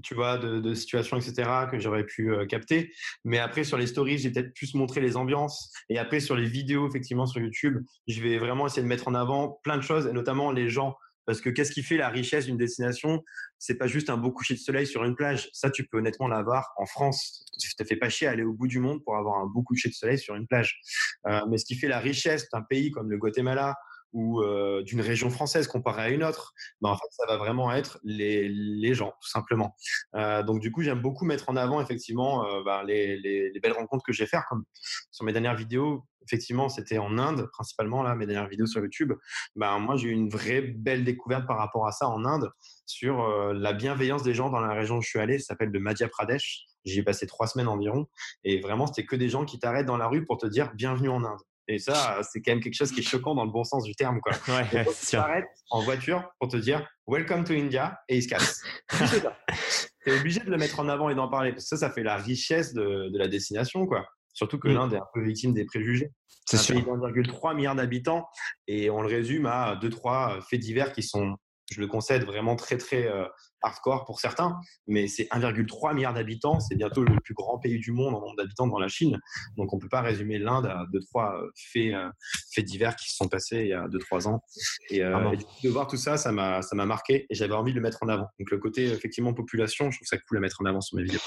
tu 0.03 0.15
vois, 0.15 0.37
de, 0.37 0.61
de 0.61 0.75
situations, 0.75 1.17
etc., 1.17 1.49
que 1.71 1.79
j'aurais 1.79 2.05
pu 2.05 2.35
euh, 2.35 2.45
capter. 2.45 2.93
Mais 3.25 3.39
après, 3.39 3.65
sur 3.65 3.79
les 3.79 3.87
stories, 3.87 4.19
j'ai 4.19 4.31
peut-être 4.31 4.53
plus 4.53 4.75
montré 4.75 5.01
les 5.01 5.17
ambiances. 5.17 5.73
Et 5.89 5.99
après, 5.99 6.21
sur 6.21 6.37
les 6.37 6.47
vidéos, 6.47 6.87
effectivement, 6.87 7.25
sur 7.25 7.41
YouTube, 7.41 7.83
je 8.07 8.21
vais 8.21 8.37
vraiment 8.37 8.67
essayer 8.67 8.83
de 8.83 8.89
mettre 8.89 9.09
en 9.09 9.15
avant 9.15 9.59
plein 9.63 9.79
de 9.79 9.83
choses, 9.83 10.07
et 10.07 10.13
notamment 10.13 10.53
les 10.53 10.69
gens 10.69 10.99
parce 11.27 11.41
que 11.41 11.51
qu'est-ce 11.51 11.73
qui 11.73 11.83
fait 11.83 11.97
la 11.97 12.09
richesse 12.09 12.47
d'une 12.47 12.57
destination? 12.57 13.23
C'est 13.59 13.75
pas 13.75 13.87
juste 13.87 14.11
un 14.11 14.17
beau 14.17 14.31
coucher 14.31 14.55
de 14.55 14.61
soleil 14.61 14.87
sur 14.87 15.05
une 15.05 15.15
plage. 15.15 15.51
Ça, 15.53 15.71
tu 15.71 15.87
peux 15.87 15.99
honnêtement 15.99 16.29
l'avoir 16.29 16.73
en 16.79 16.87
France. 16.87 17.45
Ça 17.59 17.85
te 17.85 17.85
fait 17.85 17.97
pas 17.97 18.09
chier 18.09 18.29
à 18.29 18.31
aller 18.31 18.45
au 18.45 18.53
bout 18.53 18.69
du 18.69 18.79
monde 18.79 19.03
pour 19.05 19.17
avoir 19.17 19.39
un 19.41 19.47
beau 19.47 19.63
coucher 19.63 19.89
de 19.89 19.95
soleil 19.95 20.19
sur 20.19 20.37
une 20.37 20.47
plage. 20.47 20.81
Euh, 21.27 21.41
mais 21.51 21.59
ce 21.59 21.65
qui 21.65 21.75
fait 21.75 21.89
la 21.89 21.99
richesse 21.99 22.49
d'un 22.51 22.63
pays 22.63 22.91
comme 22.91 23.11
le 23.11 23.19
Guatemala 23.19 23.77
ou 24.13 24.43
d'une 24.83 25.01
région 25.01 25.31
française 25.31 25.67
comparée 25.67 26.03
à 26.03 26.09
une 26.09 26.25
autre, 26.25 26.53
ben, 26.81 26.97
ça 27.11 27.27
va 27.27 27.37
vraiment 27.37 27.73
être 27.73 27.99
les, 28.05 28.95
gens, 28.95 29.13
tout 29.21 29.29
simplement. 29.29 29.75
Donc, 30.15 30.61
du 30.61 30.73
coup, 30.73 30.83
j'aime 30.83 31.01
beaucoup 31.01 31.25
mettre 31.25 31.49
en 31.49 31.57
avant, 31.57 31.81
effectivement, 31.81 32.45
ben, 32.65 32.83
les, 32.85 33.17
les, 33.19 33.51
les, 33.51 33.61
belles 33.61 33.73
rencontres 33.73 34.05
que 34.05 34.13
je 34.13 34.23
vais 34.23 34.29
faire. 34.29 34.45
Comme 34.49 34.65
sur 35.11 35.25
mes 35.25 35.33
dernières 35.33 35.57
vidéos, 35.57 36.05
effectivement, 36.27 36.69
c'était 36.69 36.99
en 36.99 37.19
Inde, 37.19 37.49
principalement, 37.53 38.03
là, 38.03 38.15
mes 38.15 38.27
dernières 38.27 38.49
vidéos 38.49 38.67
sur 38.67 38.81
YouTube. 38.83 39.13
Ben, 39.55 39.79
moi, 39.79 39.97
j'ai 39.97 40.09
eu 40.09 40.13
une 40.13 40.29
vraie 40.29 40.63
belle 40.63 41.05
découverte 41.05 41.47
par 41.47 41.59
rapport 41.59 41.87
à 41.87 41.93
ça 41.93 42.09
en 42.09 42.25
Inde, 42.25 42.51
sur 42.87 43.27
la 43.53 43.73
bienveillance 43.73 44.23
des 44.23 44.35
gens 44.35 44.51
dans 44.51 44.61
la 44.61 44.73
région 44.73 44.99
où 44.99 45.03
je 45.03 45.09
suis 45.09 45.19
allé. 45.19 45.39
Ça 45.39 45.49
s'appelle 45.49 45.71
le 45.71 45.81
Madhya 45.81 46.09
Pradesh. 46.09 46.65
J'y 46.85 47.01
ai 47.01 47.03
passé 47.03 47.27
trois 47.27 47.47
semaines 47.47 47.69
environ. 47.69 48.07
Et 48.45 48.61
vraiment, 48.61 48.87
c'était 48.87 49.05
que 49.05 49.17
des 49.17 49.29
gens 49.29 49.45
qui 49.45 49.59
t'arrêtent 49.59 49.87
dans 49.87 49.97
la 49.97 50.07
rue 50.07 50.25
pour 50.25 50.39
te 50.39 50.47
dire 50.47 50.73
bienvenue 50.75 51.09
en 51.09 51.25
Inde. 51.25 51.41
Et 51.69 51.79
ça, 51.79 52.21
c'est 52.23 52.41
quand 52.41 52.53
même 52.53 52.61
quelque 52.61 52.75
chose 52.75 52.93
qui 52.93 53.01
est 53.01 53.09
choquant 53.09 53.35
dans 53.35 53.45
le 53.45 53.51
bon 53.51 53.65
sens 53.65 53.85
du 53.85 53.95
terme. 53.95 54.21
Quoi. 54.21 54.33
Ouais, 54.55 54.85
tu 54.85 55.11
t'arrêtes 55.11 55.49
en 55.71 55.83
voiture 55.83 56.29
pour 56.39 56.49
te 56.49 56.57
dire 56.57 56.89
Welcome 57.07 57.45
to 57.45 57.55
India 57.55 57.99
et 58.09 58.19
ils 58.19 58.23
se 58.23 58.29
cassent. 58.29 58.63
tu 58.89 60.11
es 60.11 60.19
obligé 60.19 60.41
de 60.41 60.51
le 60.51 60.57
mettre 60.57 60.79
en 60.79 60.89
avant 60.89 61.09
et 61.09 61.15
d'en 61.15 61.29
parler 61.29 61.51
parce 61.51 61.65
que 61.65 61.77
ça, 61.77 61.77
ça 61.77 61.91
fait 61.91 62.05
la 62.05 62.17
richesse 62.17 62.73
de, 62.73 63.09
de 63.13 63.19
la 63.19 63.27
destination. 63.27 63.87
quoi. 63.87 64.07
Surtout 64.33 64.59
que 64.59 64.69
mm. 64.69 64.75
l'Inde 64.75 64.93
est 64.93 64.99
un 64.99 65.09
peu 65.15 65.25
victime 65.25 65.55
des 65.55 65.65
préjugés. 65.65 66.13
C'est 66.45 66.73
un 66.73 66.75
pays 66.75 66.85
d'1,3 66.85 67.57
milliard 67.57 67.75
d'habitants 67.75 68.29
et 68.69 68.89
on 68.91 69.01
le 69.01 69.09
résume 69.09 69.47
à 69.47 69.75
2-3 69.83 70.43
faits 70.49 70.61
divers 70.61 70.93
qui 70.93 71.03
sont, 71.03 71.37
je 71.73 71.81
le 71.81 71.87
concède, 71.87 72.25
vraiment 72.25 72.57
très 72.57 72.79
très 72.79 73.07
euh, 73.07 73.25
hardcore 73.63 74.05
pour 74.05 74.21
certains, 74.21 74.59
mais 74.87 75.09
c'est 75.09 75.25
1,3 75.25 75.95
milliard 75.95 76.15
d'habitants, 76.15 76.61
c'est 76.61 76.77
bientôt 76.77 77.03
le 77.03 77.19
plus 77.21 77.35
grand 77.35 77.59
pays 77.59 77.79
du 77.79 77.93
monde 77.93 78.15
en 78.15 78.21
nombre 78.21 78.37
d'habitants 78.37 78.67
dans 78.67 78.79
la 78.79 78.89
Chine. 78.89 79.19
Donc 79.57 79.73
on 79.73 79.77
ne 79.77 79.81
peut 79.81 79.89
pas 79.89 80.01
résumer 80.01 80.39
l'Inde 80.39 80.67
à 80.67 80.85
deux 80.93 81.01
trois 81.01 81.37
euh, 81.37 81.51
faits, 81.73 81.95
euh, 81.95 82.09
faits 82.55 82.65
divers 82.65 82.97
qui 82.97 83.11
se 83.11 83.17
sont 83.17 83.29
passés 83.29 83.59
il 83.59 83.69
y 83.69 83.73
a 83.73 83.89
deux 83.89 83.99
trois 83.99 84.29
ans. 84.29 84.43
Et, 84.91 85.03
euh, 85.03 85.33
et 85.33 85.67
de 85.67 85.71
voir 85.71 85.87
tout 85.87 85.97
ça, 85.97 86.17
ça 86.17 86.33
m'a 86.33 86.63
ça 86.63 86.77
m'a 86.77 86.87
marqué 86.87 87.27
et 87.29 87.35
j'avais 87.35 87.55
envie 87.55 87.73
de 87.73 87.77
le 87.77 87.83
mettre 87.83 87.99
en 88.03 88.09
avant. 88.09 88.29
Donc 88.39 88.51
le 88.51 88.59
côté 88.59 88.87
effectivement 88.87 89.35
population, 89.35 89.91
je 89.91 89.99
trouve 89.99 90.09
ça 90.09 90.19
cool 90.19 90.39
à 90.39 90.41
mettre 90.41 90.61
en 90.61 90.65
avant 90.65 90.81
sur 90.81 90.97
mes 90.97 91.03
vidéos. 91.03 91.21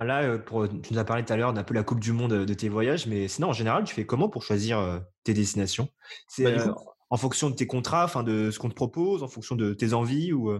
Là, 0.00 0.38
pour, 0.38 0.68
tu 0.68 0.92
nous 0.92 0.98
as 0.98 1.04
parlé 1.04 1.24
tout 1.24 1.32
à 1.32 1.36
l'heure 1.36 1.52
d'un 1.52 1.62
peu 1.62 1.74
la 1.74 1.82
coupe 1.82 2.00
du 2.00 2.12
monde 2.12 2.32
de 2.32 2.54
tes 2.54 2.68
voyages, 2.68 3.06
mais 3.06 3.28
sinon 3.28 3.48
en 3.48 3.52
général, 3.52 3.84
tu 3.84 3.94
fais 3.94 4.06
comment 4.06 4.28
pour 4.28 4.42
choisir 4.42 5.02
tes 5.24 5.34
destinations? 5.34 5.88
C'est 6.28 6.44
bah, 6.44 6.74
en 7.12 7.16
fonction 7.18 7.50
de 7.50 7.54
tes 7.54 7.66
contrats, 7.66 8.04
enfin 8.04 8.22
de 8.22 8.50
ce 8.50 8.58
qu'on 8.58 8.70
te 8.70 8.74
propose, 8.74 9.22
en 9.22 9.28
fonction 9.28 9.54
de 9.54 9.74
tes 9.74 9.92
envies 9.92 10.32
ou 10.32 10.50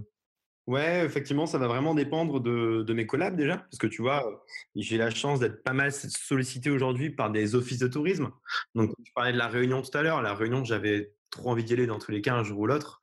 Ouais, 0.69 1.05
effectivement, 1.05 1.47
ça 1.47 1.59
va 1.59 1.67
vraiment 1.67 1.93
dépendre 1.93 2.39
de, 2.41 2.93
mes 2.93 3.05
collabs 3.05 3.35
déjà, 3.37 3.59
parce 3.59 3.79
que 3.79 3.89
tu 3.89 4.01
vois, 4.01 4.45
j'ai 4.77 4.97
la 4.97 5.11
chance 5.11 5.41
d'être 5.41 5.65
pas 5.65 5.73
mal 5.73 5.91
sollicité 5.93 6.71
aujourd'hui 6.71 7.11
par 7.11 7.33
des 7.33 7.57
offices 7.57 7.81
de 7.81 7.89
tourisme. 7.89 8.31
Donc, 8.77 8.93
tu 9.05 9.13
parlais 9.13 9.33
de 9.33 9.39
la 9.39 9.49
Réunion 9.49 9.83
tout 9.83 9.97
à 9.99 10.03
l'heure. 10.03 10.23
La 10.23 10.35
Réunion, 10.35 10.65
j'avais 10.65 11.15
trop 11.31 11.51
envie 11.51 11.65
d'y 11.65 11.73
aller 11.73 11.87
dans 11.87 11.99
tous 11.99 12.13
les 12.13 12.21
cas 12.21 12.35
un 12.35 12.45
jour 12.45 12.61
ou 12.61 12.67
l'autre. 12.67 13.01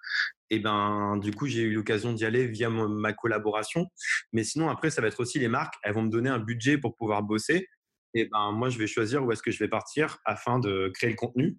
Et 0.50 0.60
ben, 0.60 1.18
du 1.18 1.34
coup, 1.34 1.48
j'ai 1.48 1.64
eu 1.64 1.74
l'occasion 1.74 2.14
d'y 2.14 2.24
aller 2.24 2.48
via 2.48 2.70
ma 2.70 3.12
collaboration. 3.12 3.88
Mais 4.32 4.46
sinon, 4.46 4.70
après, 4.70 4.90
ça 4.90 5.02
va 5.02 5.10
être 5.10 5.20
aussi 5.20 5.38
les 5.38 5.50
marques. 5.50 5.76
Elles 5.84 5.94
vont 5.94 6.04
me 6.04 6.10
donner 6.10 6.30
un 6.30 6.40
budget 6.40 6.78
pour 6.78 6.96
pouvoir 6.96 7.24
bosser. 7.24 7.68
Et 8.14 8.26
ben, 8.26 8.54
moi, 8.54 8.70
je 8.70 8.78
vais 8.78 8.88
choisir 8.88 9.26
où 9.26 9.34
est-ce 9.34 9.44
que 9.44 9.52
je 9.52 9.60
vais 9.60 9.68
partir 9.68 10.20
afin 10.24 10.60
de 10.60 10.90
créer 10.94 11.10
le 11.10 11.18
contenu 11.18 11.58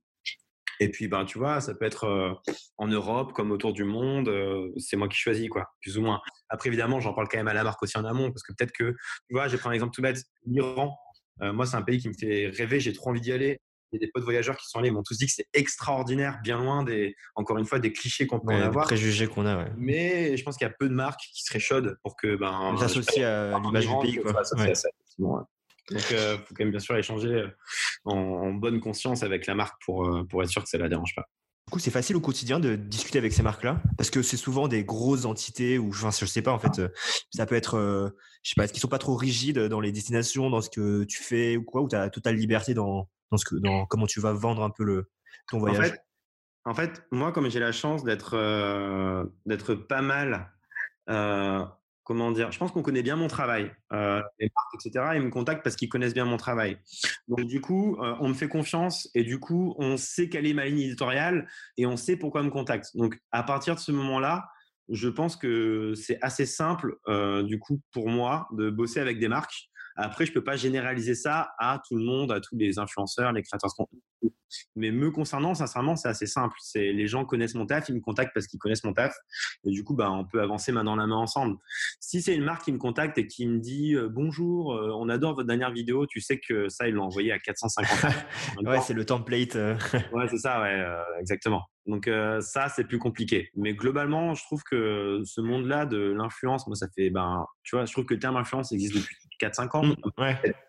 Et 0.80 0.88
puis, 0.88 1.08
ben, 1.08 1.24
tu 1.26 1.38
vois, 1.38 1.60
ça 1.60 1.74
peut 1.74 1.84
être 1.84 2.40
en 2.78 2.88
Europe 2.88 3.32
comme 3.34 3.52
autour 3.52 3.72
du 3.72 3.84
monde. 3.84 4.32
c'est 4.78 4.96
moi 4.96 5.08
qui 5.08 5.16
choisis, 5.16 5.48
quoi, 5.48 5.68
plus 5.82 5.98
ou 5.98 6.02
moins. 6.02 6.20
Après, 6.48 6.68
évidemment, 6.68 7.00
j'en 7.00 7.12
parle 7.12 7.28
quand 7.28 7.36
même 7.36 7.48
à 7.48 7.54
la 7.54 7.62
marque 7.62 7.82
aussi 7.82 7.98
en 7.98 8.04
amont, 8.04 8.32
parce 8.32 8.42
que 8.42 8.52
peut-être 8.54 8.72
que, 8.72 8.92
tu 9.28 9.34
vois, 9.34 9.46
j'ai 9.46 9.58
pris 9.58 9.68
un 9.68 9.72
exemple 9.72 9.94
tout 9.94 10.02
bête, 10.02 10.24
l'Iran. 10.46 10.98
moi, 11.40 11.66
c'est 11.66 11.76
un 11.76 11.82
pays 11.82 11.98
qui 11.98 12.08
me 12.08 12.14
fait 12.14 12.48
rêver, 12.48 12.80
j'ai 12.80 12.92
trop 12.92 13.10
envie 13.10 13.20
d'y 13.20 13.32
aller. 13.32 13.60
Il 13.92 14.00
y 14.00 14.04
a 14.04 14.06
des 14.06 14.10
potes 14.12 14.22
voyageurs 14.22 14.56
qui 14.56 14.66
sont 14.68 14.78
allés, 14.78 14.88
ils 14.88 14.92
m'ont 14.92 15.02
tous 15.02 15.18
dit 15.18 15.26
que 15.26 15.32
c'est 15.32 15.48
extraordinaire, 15.52 16.38
bien 16.44 16.58
loin 16.58 16.84
des, 16.84 17.16
encore 17.34 17.58
une 17.58 17.66
fois, 17.66 17.80
des 17.80 17.92
clichés 17.92 18.26
qu'on 18.26 18.38
peut 18.38 18.54
avoir. 18.54 18.86
Des 18.86 18.94
préjugés 18.94 19.26
qu'on 19.26 19.46
a, 19.46 19.56
ouais. 19.56 19.72
Mais 19.76 20.36
je 20.36 20.44
pense 20.44 20.56
qu'il 20.56 20.66
y 20.66 20.70
a 20.70 20.72
peu 20.78 20.88
de 20.88 20.94
marques 20.94 21.20
qui 21.34 21.42
seraient 21.42 21.58
chaudes 21.58 21.98
pour 22.04 22.14
que, 22.16 22.36
ben. 22.36 22.76
S'associer 22.78 23.24
à 23.24 23.58
l'image 23.58 23.88
du 23.88 23.94
pays, 24.00 24.16
quoi. 24.16 24.42
Ouais. 25.18 25.42
Donc, 25.90 26.02
il 26.10 26.16
euh, 26.16 26.38
faut 26.38 26.54
quand 26.54 26.64
même 26.64 26.70
bien 26.70 26.80
sûr 26.80 26.96
échanger 26.96 27.28
euh, 27.28 27.48
en, 28.04 28.52
bonne 28.52 28.80
conscience 28.80 29.22
avec 29.22 29.46
la 29.46 29.54
marque 29.54 29.80
pour, 29.84 30.06
euh, 30.06 30.24
pour 30.24 30.42
être 30.42 30.50
sûr 30.50 30.62
que 30.62 30.68
ça 30.68 30.78
ne 30.78 30.84
la 30.84 30.88
dérange 30.88 31.14
pas. 31.14 31.28
Du 31.66 31.72
coup, 31.72 31.78
c'est 31.78 31.90
facile 31.90 32.16
au 32.16 32.20
quotidien 32.20 32.58
de 32.58 32.74
discuter 32.76 33.18
avec 33.18 33.32
ces 33.32 33.42
marques-là? 33.42 33.80
Parce 33.96 34.10
que 34.10 34.22
c'est 34.22 34.36
souvent 34.36 34.66
des 34.66 34.84
grosses 34.84 35.24
entités 35.24 35.78
ou 35.78 35.90
enfin, 35.90 36.10
je 36.10 36.26
sais 36.26 36.42
pas 36.42 36.52
en 36.52 36.58
fait, 36.58 36.82
ça 37.32 37.46
peut 37.46 37.54
être, 37.54 38.12
je 38.42 38.48
sais 38.48 38.54
pas, 38.56 38.66
qui 38.66 38.80
sont 38.80 38.88
pas 38.88 38.98
trop 38.98 39.14
rigides 39.14 39.58
dans 39.58 39.78
les 39.78 39.92
destinations, 39.92 40.50
dans 40.50 40.62
ce 40.62 40.70
que 40.70 41.04
tu 41.04 41.22
fais 41.22 41.56
ou 41.56 41.62
quoi, 41.62 41.82
ou 41.82 41.88
tu 41.88 41.94
as 41.94 42.10
totale 42.10 42.34
liberté 42.34 42.74
dans, 42.74 43.08
dans 43.30 43.36
ce 43.36 43.44
que, 43.44 43.54
dans 43.54 43.86
comment 43.86 44.06
tu 44.06 44.20
vas 44.20 44.32
vendre 44.32 44.64
un 44.64 44.70
peu 44.70 44.82
le 44.82 45.10
ton 45.48 45.58
voyage? 45.58 45.94
En 46.64 46.74
fait, 46.74 47.04
moi, 47.12 47.30
comme 47.30 47.48
j'ai 47.48 47.60
la 47.60 47.72
chance 47.72 48.02
d'être 48.02 48.36
d'être 49.46 49.74
pas 49.74 50.02
mal 50.02 50.50
comment 52.10 52.32
dire, 52.32 52.50
je 52.50 52.58
pense 52.58 52.72
qu'on 52.72 52.82
connaît 52.82 53.04
bien 53.04 53.14
mon 53.14 53.28
travail. 53.28 53.70
Euh, 53.92 54.20
les 54.40 54.50
marques, 54.52 54.84
etc., 54.84 55.10
ils 55.14 55.22
me 55.22 55.30
contactent 55.30 55.62
parce 55.62 55.76
qu'ils 55.76 55.88
connaissent 55.88 56.12
bien 56.12 56.24
mon 56.24 56.38
travail. 56.38 56.76
Donc, 57.28 57.46
du 57.46 57.60
coup, 57.60 57.96
euh, 58.02 58.16
on 58.18 58.30
me 58.30 58.34
fait 58.34 58.48
confiance 58.48 59.08
et 59.14 59.22
du 59.22 59.38
coup, 59.38 59.76
on 59.78 59.96
sait 59.96 60.28
quelle 60.28 60.44
est 60.44 60.52
ma 60.52 60.66
ligne 60.66 60.80
éditoriale 60.80 61.46
et 61.76 61.86
on 61.86 61.96
sait 61.96 62.16
pourquoi 62.16 62.40
on 62.40 62.44
me 62.46 62.50
contacte. 62.50 62.96
Donc, 62.96 63.16
à 63.30 63.44
partir 63.44 63.76
de 63.76 63.80
ce 63.80 63.92
moment-là, 63.92 64.48
je 64.88 65.08
pense 65.08 65.36
que 65.36 65.94
c'est 65.94 66.18
assez 66.20 66.46
simple, 66.46 66.96
euh, 67.06 67.44
du 67.44 67.60
coup, 67.60 67.80
pour 67.92 68.08
moi, 68.08 68.48
de 68.54 68.70
bosser 68.70 68.98
avec 68.98 69.20
des 69.20 69.28
marques 69.28 69.70
après, 69.94 70.24
je 70.24 70.32
peux 70.32 70.42
pas 70.42 70.56
généraliser 70.56 71.14
ça 71.14 71.52
à 71.58 71.80
tout 71.86 71.94
le 71.94 72.04
monde, 72.04 72.32
à 72.32 72.40
tous 72.40 72.56
les 72.56 72.78
influenceurs, 72.78 73.32
les 73.32 73.42
créateurs 73.42 73.70
de 73.70 73.74
contenu. 73.74 74.00
Mais 74.76 74.90
me 74.90 75.10
concernant, 75.10 75.54
sincèrement, 75.54 75.96
c'est 75.96 76.08
assez 76.08 76.26
simple. 76.26 76.54
C'est 76.60 76.92
les 76.92 77.06
gens 77.06 77.24
connaissent 77.24 77.54
mon 77.54 77.66
taf, 77.66 77.88
ils 77.88 77.94
me 77.94 78.00
contactent 78.00 78.32
parce 78.34 78.46
qu'ils 78.46 78.58
connaissent 78.58 78.84
mon 78.84 78.92
taf, 78.92 79.14
et 79.64 79.70
du 79.70 79.84
coup, 79.84 79.94
bah, 79.94 80.10
on 80.10 80.24
peut 80.24 80.40
avancer 80.40 80.72
main 80.72 80.84
dans 80.84 80.96
la 80.96 81.06
main 81.06 81.16
ensemble. 81.16 81.56
Si 82.00 82.22
c'est 82.22 82.34
une 82.34 82.44
marque 82.44 82.64
qui 82.64 82.72
me 82.72 82.78
contacte 82.78 83.18
et 83.18 83.26
qui 83.26 83.46
me 83.46 83.58
dit 83.58 83.94
euh, 83.94 84.08
bonjour, 84.08 84.74
euh, 84.74 84.90
on 84.94 85.08
adore 85.08 85.34
votre 85.34 85.46
dernière 85.46 85.72
vidéo, 85.72 86.06
tu 86.06 86.20
sais 86.20 86.38
que 86.38 86.68
ça, 86.68 86.88
ils 86.88 86.94
l'ont 86.94 87.04
envoyé 87.04 87.32
à 87.32 87.38
450. 87.38 88.12
ouais, 88.64 88.80
c'est 88.80 88.94
le 88.94 89.04
template. 89.04 89.56
Euh. 89.56 89.76
ouais, 90.12 90.26
c'est 90.28 90.38
ça, 90.38 90.60
ouais, 90.60 90.84
exactement. 91.20 91.62
Donc 91.86 92.08
ça, 92.40 92.68
c'est 92.68 92.84
plus 92.84 92.98
compliqué. 92.98 93.50
Mais 93.56 93.74
globalement, 93.74 94.34
je 94.34 94.44
trouve 94.44 94.62
que 94.62 95.22
ce 95.24 95.40
monde-là 95.40 95.86
de 95.86 96.12
l'influence, 96.12 96.66
moi, 96.66 96.76
ça 96.76 96.86
fait, 96.94 97.10
ben, 97.10 97.44
tu 97.64 97.74
vois, 97.74 97.84
je 97.84 97.92
trouve 97.92 98.04
que 98.04 98.14
le 98.14 98.20
terme 98.20 98.36
influence 98.36 98.70
existe 98.70 98.94
depuis 98.94 99.16
4-5 99.40 99.76
ans. 99.76 99.84
Mmh, 99.84 99.94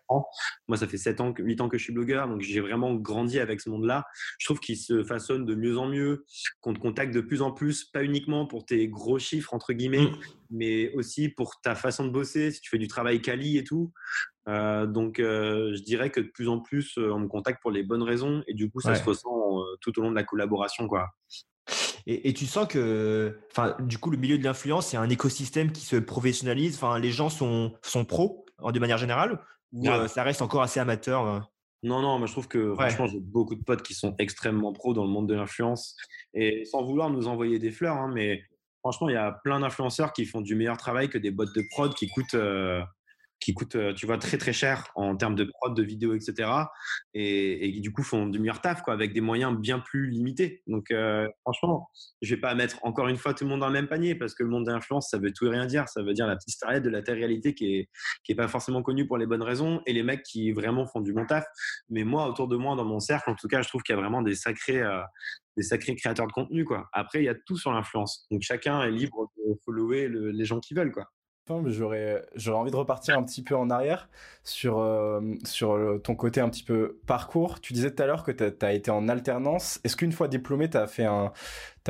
ans. 0.08 0.26
Moi, 0.68 0.76
ça 0.76 0.86
fait 0.86 0.98
7 0.98 1.20
ans, 1.20 1.34
8 1.36 1.60
ans 1.60 1.68
que 1.68 1.78
je 1.78 1.84
suis 1.84 1.92
blogueur, 1.92 2.28
donc 2.28 2.40
j'ai 2.40 2.60
vraiment 2.60 2.94
grandi 2.94 3.38
avec 3.38 3.60
ce 3.60 3.70
monde-là. 3.70 4.04
Je 4.38 4.46
trouve 4.46 4.60
qu'il 4.60 4.76
se 4.76 5.04
façonne 5.04 5.44
de 5.44 5.54
mieux 5.54 5.78
en 5.78 5.86
mieux, 5.86 6.24
qu'on 6.60 6.74
te 6.74 6.78
contacte 6.78 7.14
de 7.14 7.20
plus 7.20 7.42
en 7.42 7.52
plus, 7.52 7.84
pas 7.84 8.04
uniquement 8.04 8.46
pour 8.46 8.64
tes 8.64 8.88
gros 8.88 9.18
chiffres, 9.18 9.54
entre 9.54 9.72
guillemets, 9.72 10.02
mmh. 10.02 10.18
mais 10.50 10.92
aussi 10.94 11.28
pour 11.28 11.60
ta 11.62 11.74
façon 11.74 12.04
de 12.04 12.10
bosser, 12.10 12.50
si 12.50 12.60
tu 12.60 12.70
fais 12.70 12.78
du 12.78 12.88
travail 12.88 13.20
quali 13.20 13.58
et 13.58 13.64
tout. 13.64 13.92
Euh, 14.48 14.86
donc, 14.86 15.20
euh, 15.20 15.74
je 15.74 15.82
dirais 15.82 16.10
que 16.10 16.20
de 16.20 16.28
plus 16.28 16.48
en 16.48 16.58
plus, 16.60 16.98
euh, 16.98 17.12
on 17.12 17.20
me 17.20 17.28
contacte 17.28 17.62
pour 17.62 17.70
les 17.70 17.82
bonnes 17.82 18.02
raisons, 18.02 18.42
et 18.46 18.54
du 18.54 18.70
coup, 18.70 18.80
ça 18.80 18.94
se 18.94 19.04
ressent 19.04 19.30
tout 19.80 19.98
au 19.98 20.02
long 20.02 20.10
de 20.10 20.16
la 20.16 20.24
collaboration, 20.24 20.88
quoi. 20.88 21.10
Et, 22.06 22.32
tu 22.32 22.46
sens 22.46 22.66
que, 22.66 23.38
enfin, 23.52 23.76
du 23.80 23.98
coup, 23.98 24.10
le 24.10 24.16
milieu 24.16 24.36
de 24.36 24.42
l'influence, 24.42 24.88
c'est 24.88 24.96
un 24.96 25.08
écosystème 25.08 25.70
qui 25.70 25.82
se 25.82 25.94
professionnalise. 25.96 26.74
Enfin, 26.74 26.98
les 26.98 27.12
gens 27.12 27.28
sont, 27.28 27.74
sont 27.82 28.04
pros? 28.04 28.41
De 28.70 28.78
manière 28.78 28.98
générale 28.98 29.40
ou 29.72 29.88
euh, 29.88 30.06
ça 30.06 30.22
reste 30.22 30.42
encore 30.42 30.62
assez 30.62 30.80
amateur 30.80 31.26
euh? 31.26 31.40
Non, 31.82 32.00
non, 32.00 32.18
moi 32.18 32.28
je 32.28 32.32
trouve 32.32 32.46
que 32.46 32.74
franchement, 32.74 33.06
j'ai 33.06 33.18
beaucoup 33.18 33.56
de 33.56 33.64
potes 33.64 33.82
qui 33.82 33.94
sont 33.94 34.14
extrêmement 34.18 34.72
pros 34.72 34.94
dans 34.94 35.04
le 35.04 35.10
monde 35.10 35.28
de 35.28 35.34
l'influence. 35.34 35.96
Et 36.32 36.64
sans 36.64 36.84
vouloir 36.84 37.10
nous 37.10 37.26
envoyer 37.26 37.58
des 37.58 37.72
fleurs, 37.72 37.96
hein, 37.96 38.10
mais 38.14 38.44
franchement, 38.80 39.08
il 39.08 39.14
y 39.14 39.18
a 39.18 39.32
plein 39.42 39.60
d'influenceurs 39.60 40.12
qui 40.12 40.24
font 40.24 40.40
du 40.40 40.54
meilleur 40.54 40.76
travail 40.76 41.08
que 41.08 41.18
des 41.18 41.32
bottes 41.32 41.54
de 41.54 41.64
prod 41.70 41.92
qui 41.94 42.08
coûtent 42.08 42.34
euh, 42.34 42.82
qui 43.42 43.54
coûtent, 43.54 43.76
euh, 43.76 43.92
tu 43.92 44.06
vois, 44.06 44.18
très 44.18 44.38
très 44.38 44.52
cher 44.52 44.88
en 44.94 45.16
termes 45.16 45.34
de 45.34 45.44
prod, 45.44 45.74
de 45.74 45.82
vidéos, 45.82 46.14
etc. 46.14 46.48
Et, 47.12 47.72
qui 47.72 47.80
du 47.80 47.92
coup 47.92 48.02
font 48.02 48.26
du 48.26 48.38
meilleur 48.38 48.60
taf, 48.60 48.82
quoi, 48.82 48.94
avec 48.94 49.12
des 49.12 49.20
moyens 49.20 49.56
bien 49.58 49.80
plus 49.80 50.08
limités. 50.08 50.62
Donc 50.66 50.90
euh, 50.90 51.28
franchement, 51.40 51.90
je 52.22 52.34
vais 52.34 52.40
pas 52.40 52.54
mettre 52.54 52.78
encore 52.82 53.08
une 53.08 53.16
fois 53.16 53.34
tout 53.34 53.44
le 53.44 53.50
monde 53.50 53.60
dans 53.60 53.66
le 53.66 53.72
même 53.72 53.88
panier 53.88 54.14
parce 54.14 54.34
que 54.34 54.44
le 54.44 54.48
monde 54.48 54.66
de 54.66 54.70
l'influence, 54.70 55.10
ça 55.10 55.18
veut 55.18 55.32
tout 55.32 55.46
et 55.46 55.50
rien 55.50 55.66
dire. 55.66 55.88
Ça 55.88 56.02
veut 56.02 56.14
dire 56.14 56.26
la 56.26 56.36
petite 56.36 56.54
starlette 56.54 56.84
de 56.84 56.90
la 56.90 57.00
réalité 57.00 57.54
qui 57.54 57.76
est 57.76 57.88
qui 58.24 58.32
est 58.32 58.36
pas 58.36 58.48
forcément 58.48 58.82
connue 58.82 59.06
pour 59.06 59.18
les 59.18 59.26
bonnes 59.26 59.42
raisons 59.42 59.82
et 59.86 59.92
les 59.92 60.02
mecs 60.02 60.22
qui 60.22 60.52
vraiment 60.52 60.86
font 60.86 61.00
du 61.00 61.12
bon 61.12 61.26
taf. 61.26 61.44
Mais 61.90 62.04
moi, 62.04 62.28
autour 62.28 62.48
de 62.48 62.56
moi, 62.56 62.76
dans 62.76 62.84
mon 62.84 63.00
cercle, 63.00 63.28
en 63.30 63.34
tout 63.34 63.48
cas, 63.48 63.62
je 63.62 63.68
trouve 63.68 63.82
qu'il 63.82 63.94
y 63.94 63.98
a 63.98 64.00
vraiment 64.00 64.22
des 64.22 64.36
sacrés 64.36 64.80
euh, 64.80 65.02
des 65.56 65.62
sacrés 65.64 65.96
créateurs 65.96 66.26
de 66.26 66.32
contenu 66.32 66.64
quoi. 66.64 66.88
Après, 66.92 67.20
il 67.20 67.24
y 67.24 67.28
a 67.28 67.34
tout 67.34 67.56
sur 67.56 67.72
l'influence. 67.72 68.26
Donc 68.30 68.42
chacun 68.42 68.82
est 68.82 68.90
libre 68.90 69.30
de 69.36 69.54
follower 69.64 70.08
les 70.08 70.44
gens 70.44 70.60
qui 70.60 70.74
veulent 70.74 70.92
quoi. 70.92 71.08
J'aurais, 71.66 72.24
j'aurais 72.34 72.58
envie 72.58 72.70
de 72.70 72.76
repartir 72.76 73.18
un 73.18 73.22
petit 73.22 73.42
peu 73.42 73.56
en 73.56 73.70
arrière 73.70 74.08
sur, 74.44 74.78
euh, 74.78 75.20
sur 75.44 75.78
ton 76.02 76.14
côté 76.14 76.40
un 76.40 76.48
petit 76.48 76.64
peu 76.64 77.00
parcours. 77.06 77.60
Tu 77.60 77.72
disais 77.72 77.90
tout 77.90 78.02
à 78.02 78.06
l'heure 78.06 78.24
que 78.24 78.32
tu 78.32 78.64
as 78.64 78.72
été 78.72 78.90
en 78.90 79.08
alternance. 79.08 79.80
Est-ce 79.84 79.96
qu'une 79.96 80.12
fois 80.12 80.28
diplômé, 80.28 80.70
tu 80.70 80.76
as 80.76 80.86
fait 80.86 81.04
un, 81.04 81.32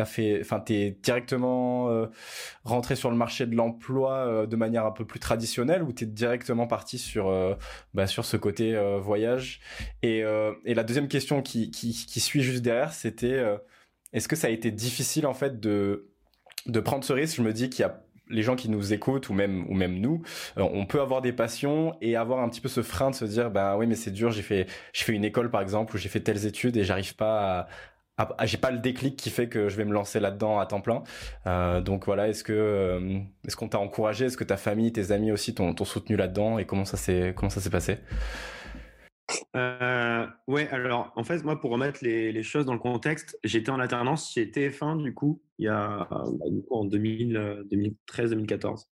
fait, 0.05 0.41
enfin, 0.41 0.61
t'es 0.61 0.99
directement 1.03 1.91
euh, 1.91 2.07
rentré 2.65 2.97
sur 2.97 3.11
le 3.11 3.17
marché 3.17 3.47
de 3.47 3.55
l'emploi 3.55 4.13
euh, 4.13 4.47
de 4.47 4.57
manière 4.57 4.87
un 4.87 4.93
peu 4.93 5.05
plus 5.05 5.21
traditionnelle 5.21 5.83
ou 5.83 5.93
t'es 5.93 6.07
directement 6.07 6.67
parti 6.67 6.99
sur, 6.99 7.33
bah, 7.95 8.07
sur 8.07 8.25
ce 8.25 8.37
côté 8.37 8.79
voyage? 9.01 9.61
Et, 10.03 10.25
et 10.65 10.75
la 10.75 10.85
deuxième 10.85 11.09
question 11.09 11.43
qui, 11.43 11.71
qui, 11.71 11.93
qui 11.93 12.21
suit 12.21 12.43
juste 12.43 12.63
derrière, 12.63 12.93
c'était 12.93 13.43
est-ce 14.13 14.29
que 14.29 14.37
ça 14.37 14.49
a 14.49 14.51
été 14.51 14.71
difficile 14.71 15.27
en 15.27 15.35
fait 15.35 15.59
de, 15.59 16.11
de 16.67 16.81
prendre 16.81 17.05
ce 17.05 17.13
risque? 17.13 17.37
Je 17.37 17.43
me 17.43 17.53
dis 17.53 17.71
qu'il 17.71 17.81
y 17.81 17.85
a 17.85 18.03
les 18.33 18.43
gens 18.43 18.57
qui 18.57 18.69
nous 18.69 18.93
écoutent 18.93 19.29
ou 19.29 19.35
même 19.35 19.65
ou 19.69 19.75
même 19.75 19.99
nous, 19.99 20.23
euh, 20.59 20.63
on 20.73 20.87
peut 20.87 21.01
avoir 21.01 21.23
des 21.23 21.33
passions 21.33 21.97
et 22.01 22.17
avoir 22.17 22.41
un 22.41 22.49
petit 22.49 22.61
peu 22.61 22.69
ce 22.69 22.83
frein 22.83 23.11
de 23.11 23.15
se 23.15 23.25
dire 23.25 23.51
bah 23.51 23.77
oui 23.77 23.87
mais 23.87 23.95
c'est 23.95 24.11
dur, 24.11 24.31
j'ai 24.31 24.43
fait 24.43 24.67
j'ai 24.93 25.05
fait 25.05 25.13
une 25.13 25.25
école 25.25 25.51
par 25.51 25.61
exemple 25.61 25.95
où 25.95 25.99
j'ai 25.99 26.09
fait 26.09 26.21
telles 26.21 26.47
études 26.47 26.77
et 26.77 26.85
j'arrive 26.85 27.15
pas 27.15 27.69
à, 28.19 28.47
j'ai 28.47 28.59
pas 28.59 28.71
le 28.71 28.79
déclic 28.79 29.17
qui 29.17 29.31
fait 29.31 29.49
que 29.49 29.69
je 29.69 29.77
vais 29.77 29.85
me 29.85 29.93
lancer 29.93 30.21
là-dedans 30.21 30.59
à 30.59 30.67
temps 30.67 30.81
plein. 30.81 31.03
Euh, 31.47 31.81
donc 31.81 32.07
voilà, 32.07 32.29
est-ce 32.29 32.45
que 32.45 32.53
euh, 32.53 33.19
est-ce 33.47 33.57
qu'on 33.57 33.69
t'a 33.69 33.79
encouragé, 33.79 34.27
est-ce 34.27 34.37
que 34.37 34.45
ta 34.45 34.57
famille, 34.57 34.93
tes 34.93 35.13
amis 35.13 35.33
aussi 35.33 35.55
t'ont 35.55 35.75
soutenu 35.85 36.17
là-dedans? 36.17 36.59
Et 36.59 36.67
comment 36.67 36.85
ça 36.85 36.97
s'est 36.97 37.33
comment 37.37 37.51
ça 37.51 37.61
s'est 37.61 37.71
passé? 37.71 37.99
Euh, 39.57 40.27
ouais, 40.47 40.69
alors 40.69 41.13
en 41.17 41.25
fait, 41.25 41.43
moi, 41.45 41.61
pour 41.61 41.71
remettre 41.71 42.01
les, 42.03 42.43
choses 42.43 42.67
dans 42.67 42.73
le 42.73 42.79
contexte, 42.79 43.39
j'étais 43.45 43.71
en 43.71 43.81
alternance 43.81 44.33
chez 44.33 44.47
TF1 44.47 45.03
du 45.03 45.15
coup, 45.15 45.43
il 45.59 45.67
y 45.67 45.69
a 45.69 46.07
bah, 46.11 46.25
en 46.71 46.87
2013-2014. 46.87 48.85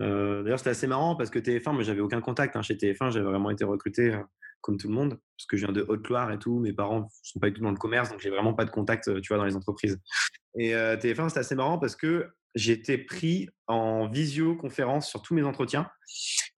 Euh, 0.00 0.42
D'ailleurs, 0.42 0.58
c'était 0.58 0.70
assez 0.70 0.86
marrant 0.86 1.16
parce 1.16 1.30
que 1.30 1.38
TF1, 1.38 1.72
moi, 1.72 1.82
j'avais 1.82 2.00
aucun 2.00 2.20
contact 2.20 2.56
hein, 2.56 2.62
chez 2.62 2.74
TF1, 2.74 3.10
j'avais 3.10 3.24
vraiment 3.24 3.50
été 3.50 3.64
recruté 3.64 4.14
euh, 4.14 4.18
comme 4.62 4.78
tout 4.78 4.88
le 4.88 4.94
monde 4.94 5.18
parce 5.36 5.46
que 5.46 5.56
je 5.56 5.66
viens 5.66 5.74
de 5.74 5.84
Haute-Loire 5.86 6.32
et 6.32 6.38
tout. 6.38 6.58
Mes 6.60 6.72
parents 6.72 7.08
sont 7.22 7.40
pas 7.40 7.48
du 7.48 7.54
tout 7.54 7.62
dans 7.62 7.70
le 7.70 7.76
commerce, 7.76 8.10
donc 8.10 8.20
j'ai 8.20 8.30
vraiment 8.30 8.54
pas 8.54 8.64
de 8.64 8.70
contact, 8.70 9.08
euh, 9.08 9.20
tu 9.20 9.28
vois, 9.28 9.36
dans 9.36 9.44
les 9.44 9.56
entreprises. 9.56 9.98
Et 10.58 10.74
euh, 10.74 10.96
TF1, 10.96 11.28
c'était 11.28 11.40
assez 11.40 11.54
marrant 11.54 11.78
parce 11.78 11.96
que 11.96 12.28
j'étais 12.54 12.98
pris 12.98 13.48
en 13.66 14.08
visioconférence 14.08 15.08
sur 15.08 15.22
tous 15.22 15.34
mes 15.34 15.42
entretiens. 15.42 15.88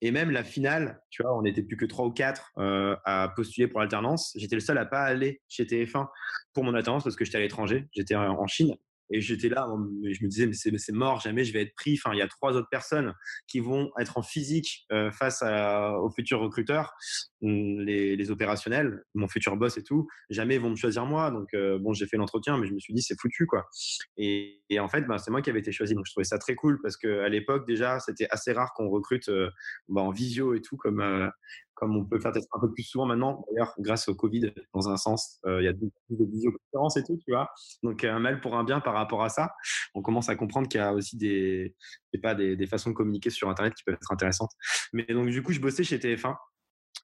Et 0.00 0.10
même 0.10 0.30
la 0.30 0.44
finale, 0.44 1.00
tu 1.10 1.22
vois, 1.22 1.36
on 1.36 1.42
n'était 1.42 1.62
plus 1.62 1.76
que 1.76 1.86
trois 1.86 2.04
ou 2.06 2.10
quatre 2.10 2.50
euh, 2.58 2.96
à 3.04 3.32
postuler 3.34 3.68
pour 3.68 3.80
l'alternance. 3.80 4.32
J'étais 4.36 4.56
le 4.56 4.60
seul 4.60 4.78
à 4.78 4.84
pas 4.84 5.02
aller 5.02 5.40
chez 5.48 5.64
TF1 5.64 6.08
pour 6.52 6.64
mon 6.64 6.74
alternance 6.74 7.04
parce 7.04 7.16
que 7.16 7.24
j'étais 7.24 7.38
à 7.38 7.40
l'étranger. 7.40 7.86
J'étais 7.92 8.16
en 8.16 8.46
Chine. 8.46 8.76
Et 9.14 9.20
j'étais 9.20 9.48
là, 9.48 9.68
je 10.02 10.24
me 10.24 10.28
disais, 10.28 10.46
mais 10.48 10.78
c'est 10.78 10.92
mort, 10.92 11.20
jamais 11.20 11.44
je 11.44 11.52
vais 11.52 11.62
être 11.62 11.74
pris. 11.76 11.94
Enfin, 11.94 12.12
il 12.16 12.18
y 12.18 12.22
a 12.22 12.26
trois 12.26 12.54
autres 12.54 12.68
personnes 12.68 13.14
qui 13.46 13.60
vont 13.60 13.92
être 14.00 14.18
en 14.18 14.22
physique 14.22 14.86
euh, 14.90 15.12
face 15.12 15.40
aux 15.42 16.10
futurs 16.10 16.40
recruteurs, 16.40 16.92
hum, 17.40 17.78
les, 17.78 18.30
opérationnels, 18.32 19.04
mon 19.14 19.28
futur 19.28 19.56
boss 19.56 19.78
et 19.78 19.84
tout. 19.84 20.08
Jamais 20.30 20.56
ils 20.56 20.60
vont 20.60 20.70
me 20.70 20.76
choisir 20.76 21.06
moi. 21.06 21.30
Donc, 21.30 21.54
euh, 21.54 21.78
bon, 21.78 21.92
j'ai 21.92 22.08
fait 22.08 22.16
l'entretien, 22.16 22.58
mais 22.58 22.66
je 22.66 22.74
me 22.74 22.80
suis 22.80 22.92
dit, 22.92 23.02
c'est 23.02 23.14
foutu, 23.20 23.46
quoi. 23.46 23.68
Et, 24.16 24.64
et 24.68 24.80
en 24.80 24.88
fait, 24.88 25.02
bah, 25.02 25.18
c'est 25.18 25.30
moi 25.30 25.42
qui 25.42 25.50
avais 25.50 25.60
été 25.60 25.70
choisi. 25.70 25.94
Donc, 25.94 26.06
je 26.06 26.10
trouvais 26.10 26.24
ça 26.24 26.38
très 26.38 26.56
cool 26.56 26.80
parce 26.82 26.96
qu'à 26.96 27.28
l'époque, 27.28 27.68
déjà, 27.68 28.00
c'était 28.00 28.26
assez 28.30 28.52
rare 28.52 28.72
qu'on 28.74 28.88
recrute 28.88 29.28
euh, 29.28 29.48
bah, 29.86 30.00
en 30.00 30.10
visio 30.10 30.54
et 30.54 30.60
tout, 30.60 30.76
comme, 30.76 31.30
comme 31.74 31.96
on 31.96 32.04
peut 32.04 32.20
faire 32.20 32.32
peut-être 32.32 32.48
un 32.52 32.60
peu 32.60 32.72
plus 32.72 32.84
souvent 32.84 33.06
maintenant, 33.06 33.44
d'ailleurs, 33.50 33.74
grâce 33.78 34.08
au 34.08 34.14
Covid, 34.14 34.52
dans 34.72 34.88
un 34.88 34.96
sens, 34.96 35.40
euh, 35.46 35.60
il 35.60 35.64
y 35.64 35.68
a 35.68 35.72
beaucoup 35.72 35.92
de 36.10 36.24
visioconférences 36.24 36.96
et 36.96 37.04
tout, 37.04 37.18
tu 37.24 37.32
vois. 37.32 37.50
Donc, 37.82 38.04
un 38.04 38.18
mal 38.18 38.40
pour 38.40 38.56
un 38.56 38.64
bien 38.64 38.80
par 38.80 38.94
rapport 38.94 39.22
à 39.22 39.28
ça. 39.28 39.52
On 39.94 40.02
commence 40.02 40.28
à 40.28 40.36
comprendre 40.36 40.68
qu'il 40.68 40.80
y 40.80 40.84
a 40.84 40.92
aussi 40.92 41.16
des, 41.16 41.74
pas, 42.22 42.34
des, 42.34 42.66
façons 42.66 42.90
de 42.90 42.94
communiquer 42.94 43.30
sur 43.30 43.48
Internet 43.48 43.74
qui 43.74 43.82
peuvent 43.84 43.96
être 43.96 44.12
intéressantes. 44.12 44.52
Mais 44.92 45.04
donc, 45.04 45.28
du 45.28 45.42
coup, 45.42 45.52
je 45.52 45.60
bossais 45.60 45.84
chez 45.84 45.98
TF1 45.98 46.36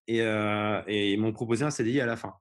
et, 0.07 0.23
euh, 0.23 0.83
et 0.87 1.13
ils 1.13 1.21
m'ont 1.21 1.33
proposé 1.33 1.65
un 1.65 1.71
CDI 1.71 2.01
à 2.01 2.07
la 2.07 2.17
fin. 2.17 2.35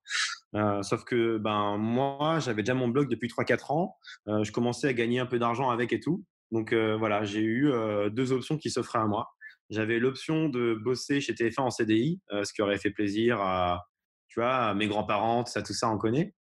sauf 0.84 1.04
que 1.04 1.38
ben 1.38 1.78
moi, 1.78 2.40
j'avais 2.40 2.62
déjà 2.62 2.74
mon 2.76 2.88
blog 2.88 3.10
depuis 3.10 3.28
3-4 3.28 3.74
ans. 3.74 3.98
je 4.28 4.52
commençais 4.52 4.88
à 4.88 4.94
gagner 4.94 5.20
un 5.20 5.26
peu 5.26 5.40
d'argent 5.40 5.70
avec 5.70 5.94
et 5.94 6.00
tout. 6.00 6.24
Donc 6.52 6.74
voilà, 6.74 7.24
j'ai 7.24 7.42
eu 7.42 7.72
deux 8.12 8.32
options 8.32 8.58
qui 8.58 8.70
s'offraient 8.70 9.00
à 9.00 9.06
moi. 9.06 9.30
J'avais 9.70 10.00
l'option 10.00 10.50
de 10.50 10.74
bosser 10.74 11.22
chez 11.22 11.34
TF1 11.34 11.62
en 11.62 11.70
CDI, 11.70 12.22
ce 12.32 12.54
qui 12.54 12.62
aurait 12.62 12.78
fait 12.78 12.92
plaisir 12.92 13.40
à, 13.42 13.86
tu 14.28 14.40
vois, 14.40 14.74
mes 14.74 14.88
grands-parents, 14.88 15.44
tout 15.44 15.52
ça, 15.52 15.62
tout 15.62 15.74
ça, 15.74 15.90
on 15.90 15.98
connaît. 15.98 16.34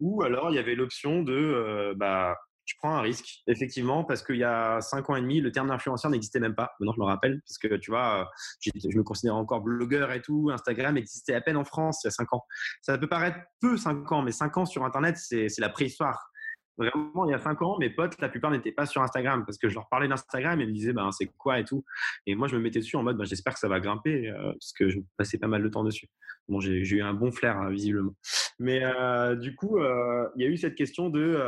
Ou 0.00 0.22
alors 0.22 0.50
il 0.50 0.56
y 0.56 0.58
avait 0.58 0.74
l'option 0.74 1.22
de, 1.22 1.94
bah, 1.96 2.36
je 2.64 2.74
prends 2.78 2.94
un 2.96 3.00
risque, 3.00 3.42
effectivement, 3.46 4.04
parce 4.04 4.22
qu'il 4.22 4.36
y 4.36 4.44
a 4.44 4.80
cinq 4.80 5.10
ans 5.10 5.16
et 5.16 5.20
demi, 5.20 5.40
le 5.40 5.50
terme 5.50 5.68
d'influenceur 5.68 6.10
n'existait 6.10 6.40
même 6.40 6.54
pas. 6.54 6.70
Maintenant, 6.78 6.94
je 6.94 7.00
me 7.00 7.06
rappelle, 7.06 7.40
parce 7.46 7.58
que 7.58 7.76
tu 7.76 7.90
vois, 7.90 8.30
je 8.60 8.96
me 8.96 9.02
considère 9.02 9.36
encore 9.36 9.60
blogueur 9.62 10.12
et 10.12 10.22
tout. 10.22 10.50
Instagram 10.52 10.96
existait 10.96 11.34
à 11.34 11.40
peine 11.40 11.56
en 11.56 11.64
France 11.64 12.00
il 12.02 12.06
y 12.06 12.08
a 12.08 12.10
cinq 12.12 12.32
ans. 12.32 12.44
Ça 12.80 12.96
peut 12.98 13.08
paraître 13.08 13.38
peu 13.60 13.76
cinq 13.76 14.10
ans, 14.12 14.22
mais 14.22 14.32
cinq 14.32 14.56
ans 14.56 14.64
sur 14.64 14.84
Internet, 14.84 15.16
c'est 15.18 15.48
la 15.58 15.68
préhistoire. 15.68 16.31
Vraiment, 16.78 17.26
il 17.26 17.30
y 17.30 17.34
a 17.34 17.38
cinq 17.38 17.60
ans, 17.60 17.76
mes 17.78 17.90
potes, 17.90 18.18
la 18.20 18.28
plupart 18.28 18.50
n'étaient 18.50 18.72
pas 18.72 18.86
sur 18.86 19.02
Instagram 19.02 19.44
parce 19.44 19.58
que 19.58 19.68
je 19.68 19.74
leur 19.74 19.88
parlais 19.88 20.08
d'Instagram 20.08 20.60
et 20.60 20.64
ils 20.64 20.68
me 20.68 20.72
disaient 20.72 20.92
ben, 20.92 21.10
c'est 21.12 21.26
quoi 21.26 21.58
et 21.58 21.64
tout. 21.64 21.84
Et 22.26 22.34
moi, 22.34 22.48
je 22.48 22.56
me 22.56 22.62
mettais 22.62 22.80
dessus 22.80 22.96
en 22.96 23.02
mode 23.02 23.18
ben, 23.18 23.24
j'espère 23.24 23.52
que 23.52 23.60
ça 23.60 23.68
va 23.68 23.78
grimper 23.78 24.28
euh, 24.28 24.52
parce 24.52 24.72
que 24.72 24.88
je 24.88 24.98
passais 25.18 25.38
pas 25.38 25.48
mal 25.48 25.62
de 25.62 25.68
temps 25.68 25.84
dessus. 25.84 26.08
Bon, 26.48 26.60
j'ai 26.60 26.80
eu 26.80 27.02
un 27.02 27.12
bon 27.12 27.30
flair, 27.30 27.58
hein, 27.58 27.70
visiblement. 27.70 28.14
Mais 28.58 28.82
euh, 28.84 29.36
du 29.36 29.54
coup, 29.54 29.78
euh, 29.78 30.28
il 30.36 30.44
y 30.44 30.46
a 30.46 30.50
eu 30.50 30.56
cette 30.56 30.74
question 30.74 31.10
de 31.10 31.38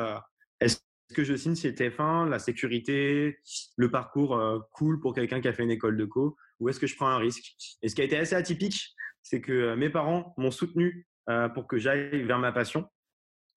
est-ce 0.60 0.78
que 1.14 1.24
je 1.24 1.34
signe 1.34 1.56
chez 1.56 1.72
TF1, 1.72 2.28
la 2.28 2.38
sécurité, 2.38 3.38
le 3.76 3.90
parcours 3.90 4.40
cool 4.72 5.00
pour 5.00 5.14
quelqu'un 5.14 5.40
qui 5.40 5.48
a 5.48 5.52
fait 5.52 5.62
une 5.62 5.70
école 5.70 5.96
de 5.96 6.04
co, 6.04 6.36
ou 6.60 6.68
est-ce 6.68 6.80
que 6.80 6.86
je 6.86 6.96
prends 6.96 7.08
un 7.08 7.18
risque? 7.18 7.54
Et 7.82 7.88
ce 7.88 7.94
qui 7.94 8.02
a 8.02 8.04
été 8.04 8.16
assez 8.16 8.34
atypique, 8.34 8.94
c'est 9.22 9.40
que 9.40 9.74
mes 9.74 9.90
parents 9.90 10.34
m'ont 10.36 10.50
soutenu 10.50 11.06
pour 11.54 11.66
que 11.66 11.78
j'aille 11.78 12.22
vers 12.22 12.38
ma 12.38 12.52
passion. 12.52 12.88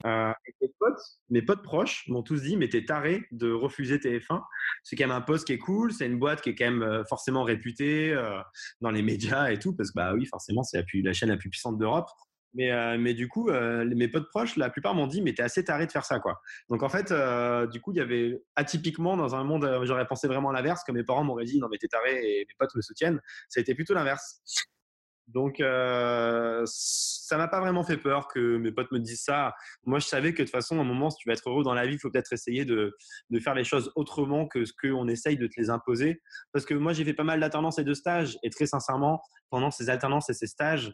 Euh, 0.06 0.32
mes, 1.32 1.42
potes, 1.42 1.64
proches 1.64 2.06
m'ont 2.08 2.22
tous 2.22 2.44
dit 2.44 2.56
mais 2.56 2.70
t'es 2.70 2.86
taré 2.86 3.24
de 3.32 3.52
refuser 3.52 3.98
TF1 3.98 4.44
c'est 4.84 4.96
quand 4.96 5.08
même 5.08 5.16
un 5.16 5.22
poste 5.22 5.48
qui 5.48 5.54
est 5.54 5.58
cool 5.58 5.92
c'est 5.92 6.06
une 6.06 6.20
boîte 6.20 6.42
qui 6.42 6.52
est 6.52 6.56
quand 6.56 6.66
même 6.66 6.84
euh, 6.84 7.04
forcément 7.06 7.42
réputée 7.42 8.14
euh, 8.14 8.40
dans 8.80 8.92
les 8.92 9.02
médias 9.02 9.50
et 9.50 9.58
tout 9.58 9.76
parce 9.76 9.90
que 9.90 9.96
bah 9.96 10.14
oui 10.14 10.28
forcément 10.28 10.62
c'est 10.62 10.86
la, 10.94 11.14
chaîne 11.14 11.30
la 11.30 11.38
plus 11.38 11.50
puissante 11.50 11.80
d'Europe. 11.80 12.08
Mais, 12.54 12.98
mais 12.98 13.14
du 13.14 13.28
coup 13.28 13.52
mes 13.52 14.08
potes 14.08 14.30
proches 14.30 14.56
la 14.56 14.70
plupart 14.72 14.96
m'ont 14.96 15.06
dit 15.06 15.22
mais 15.22 15.34
t'es 15.34 15.44
assez 15.44 15.64
taré 15.64 15.86
de 15.86 15.92
faire 15.92 16.06
ça 16.06 16.20
quoi. 16.20 16.42
Donc 16.70 16.82
en 16.82 16.90
fait 16.90 17.14
du 17.70 17.82
coup 17.82 17.92
il 17.92 17.98
y 17.98 18.02
avait 18.02 18.42
atypiquement 18.56 19.16
dans 19.16 19.36
un 19.36 19.44
monde 19.44 19.82
j'aurais 19.84 20.08
pensé 20.08 20.28
vraiment 20.28 20.52
l'inverse 20.52 20.84
que 20.84 20.92
mes 20.92 21.04
parents 21.04 21.24
m'auraient 21.24 21.46
dit 21.46 21.60
non 21.60 21.68
mais 21.70 21.78
t'es 21.78 21.88
taré 21.88 22.16
et 22.16 22.46
mes 22.48 22.56
potes 22.58 22.74
me 22.76 22.82
soutiennent. 22.82 23.22
Ça 23.50 23.60
a 23.60 23.62
été 23.62 23.76
plutôt 23.76 23.94
l'inverse 23.94 24.42
donc, 25.28 25.60
euh, 25.60 26.64
ça 26.66 27.38
m'a 27.38 27.50
pas 27.50 27.60
vraiment 27.60 27.84
fait 27.84 27.98
peur 27.98 28.30
que 28.30 28.58
mes 28.58 28.72
potes 28.72 28.92
me 28.92 29.00
disent 29.00 29.24
ça. 29.24 29.54
Moi, 29.86 30.00
je 30.00 30.06
savais 30.08 30.34
que 30.34 30.40
de 30.42 30.44
toute 30.44 30.52
façon, 30.52 30.78
à 30.78 30.82
un 30.82 30.86
moment, 30.86 31.10
si 31.10 31.18
tu 31.18 31.28
veux 31.28 31.34
être 31.34 31.50
heureux 31.50 31.64
dans 31.64 31.74
la 31.74 31.86
vie, 31.86 31.96
il 31.96 32.00
faut 32.00 32.10
peut-être 32.10 32.32
essayer 32.32 32.64
de, 32.64 32.96
de, 33.30 33.40
faire 33.40 33.54
les 33.54 33.66
choses 33.66 33.92
autrement 33.96 34.48
que 34.48 34.64
ce 34.64 34.72
qu'on 34.72 35.08
essaye 35.10 35.38
de 35.38 35.48
te 35.48 35.54
les 35.58 35.70
imposer. 35.70 36.22
Parce 36.54 36.66
que 36.66 36.74
moi, 36.74 36.94
j'ai 36.94 37.04
fait 37.04 37.14
pas 37.14 37.26
mal 37.26 37.42
d'alternances 37.42 37.78
et 37.78 37.84
de 37.84 37.94
stages. 37.94 38.38
Et 38.42 38.50
très 38.50 38.68
sincèrement, 38.68 39.22
pendant 39.50 39.70
ces 39.70 39.90
alternances 39.90 40.30
et 40.30 40.34
ces 40.34 40.48
stages, 40.48 40.94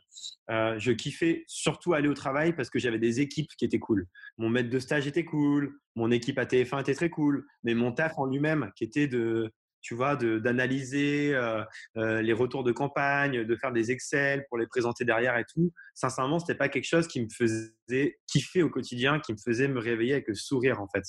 euh, 0.49 0.79
je 0.79 0.91
kiffais 0.91 1.43
surtout 1.47 1.93
aller 1.93 2.07
au 2.07 2.15
travail 2.15 2.53
parce 2.53 2.71
que 2.71 2.79
j'avais 2.79 2.99
des 2.99 3.21
équipes 3.21 3.51
qui 3.57 3.65
étaient 3.65 3.79
cool. 3.79 4.07
Mon 4.37 4.49
maître 4.49 4.69
de 4.69 4.79
stage 4.79 5.05
était 5.05 5.25
cool, 5.25 5.79
mon 5.95 6.09
équipe 6.09 6.39
à 6.39 6.45
TF1 6.45 6.81
était 6.81 6.95
très 6.95 7.09
cool, 7.09 7.45
mais 7.63 7.75
mon 7.75 7.91
taf 7.91 8.17
en 8.17 8.25
lui-même, 8.25 8.71
qui 8.75 8.83
était 8.83 9.07
de 9.07 9.53
tu 9.83 9.93
vois, 9.93 10.15
d'analyser 10.15 11.35
euh, 11.35 11.63
euh, 11.97 12.21
les 12.21 12.33
retours 12.33 12.63
de 12.63 12.71
campagne, 12.71 13.43
de 13.43 13.55
faire 13.55 13.71
des 13.71 13.91
Excel 13.91 14.45
pour 14.49 14.57
les 14.57 14.65
présenter 14.65 15.05
derrière 15.05 15.37
et 15.37 15.45
tout. 15.53 15.71
Sincèrement, 15.93 16.39
c'était 16.39 16.57
pas 16.57 16.69
quelque 16.69 16.87
chose 16.87 17.07
qui 17.07 17.21
me 17.21 17.27
faisait 17.29 18.17
kiffer 18.25 18.63
au 18.63 18.69
quotidien, 18.69 19.19
qui 19.19 19.33
me 19.33 19.37
faisait 19.37 19.67
me 19.67 19.79
réveiller 19.79 20.13
avec 20.13 20.27
le 20.27 20.35
sourire 20.35 20.81
en 20.81 20.87
fait. 20.87 21.03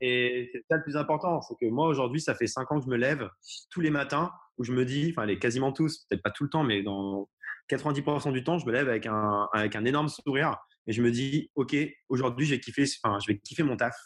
Et 0.00 0.48
c'est 0.52 0.62
ça 0.70 0.76
le 0.76 0.82
plus 0.82 0.96
important, 0.96 1.40
c'est 1.42 1.54
que 1.60 1.70
moi 1.70 1.86
aujourd'hui, 1.88 2.20
ça 2.20 2.34
fait 2.34 2.46
cinq 2.46 2.70
ans 2.72 2.78
que 2.78 2.84
je 2.84 2.90
me 2.90 2.96
lève 2.96 3.28
tous 3.70 3.80
les 3.80 3.90
matins 3.90 4.32
où 4.58 4.64
je 4.64 4.72
me 4.72 4.84
dis, 4.84 5.12
enfin, 5.14 5.26
les 5.26 5.38
quasiment 5.38 5.72
tous, 5.72 6.06
peut-être 6.08 6.22
pas 6.22 6.30
tout 6.30 6.44
le 6.44 6.50
temps, 6.50 6.64
mais 6.64 6.82
dans 6.82 7.28
90% 7.70 8.32
du 8.32 8.44
temps, 8.44 8.58
je 8.58 8.66
me 8.66 8.72
lève 8.72 8.88
avec 8.88 9.06
un, 9.06 9.48
avec 9.52 9.74
un 9.76 9.84
énorme 9.84 10.08
sourire 10.08 10.56
et 10.86 10.92
je 10.92 11.02
me 11.02 11.10
dis, 11.10 11.50
ok, 11.54 11.76
aujourd'hui, 12.08 12.46
j'ai 12.46 12.60
kiffé, 12.60 12.84
enfin, 13.02 13.18
je 13.20 13.32
vais 13.32 13.38
kiffer 13.38 13.62
mon 13.62 13.76
taf 13.76 13.96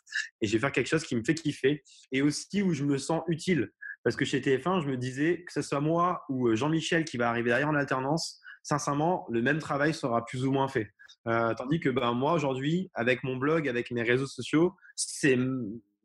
et 0.40 0.46
je 0.46 0.52
vais 0.52 0.58
faire 0.58 0.72
quelque 0.72 0.86
chose 0.86 1.04
qui 1.04 1.16
me 1.16 1.24
fait 1.24 1.34
kiffer 1.34 1.82
et 2.12 2.22
aussi 2.22 2.62
où 2.62 2.72
je 2.72 2.84
me 2.84 2.98
sens 2.98 3.22
utile. 3.28 3.70
Parce 4.08 4.16
que 4.16 4.24
chez 4.24 4.40
TF1, 4.40 4.80
je 4.80 4.88
me 4.88 4.96
disais 4.96 5.44
que 5.46 5.52
ce 5.52 5.60
soit 5.60 5.82
moi 5.82 6.24
ou 6.30 6.48
euh, 6.48 6.56
Jean-Michel 6.56 7.04
qui 7.04 7.18
va 7.18 7.28
arriver 7.28 7.50
derrière 7.50 7.68
en 7.68 7.74
alternance, 7.74 8.40
sincèrement, 8.62 9.26
le 9.28 9.42
même 9.42 9.58
travail 9.58 9.92
sera 9.92 10.24
plus 10.24 10.46
ou 10.46 10.50
moins 10.50 10.66
fait. 10.66 10.88
Euh, 11.26 11.52
tandis 11.52 11.78
que 11.78 11.90
ben, 11.90 12.14
moi, 12.14 12.32
aujourd'hui, 12.32 12.90
avec 12.94 13.22
mon 13.22 13.36
blog, 13.36 13.68
avec 13.68 13.90
mes 13.90 14.02
réseaux 14.02 14.26
sociaux, 14.26 14.74
c'est 14.96 15.38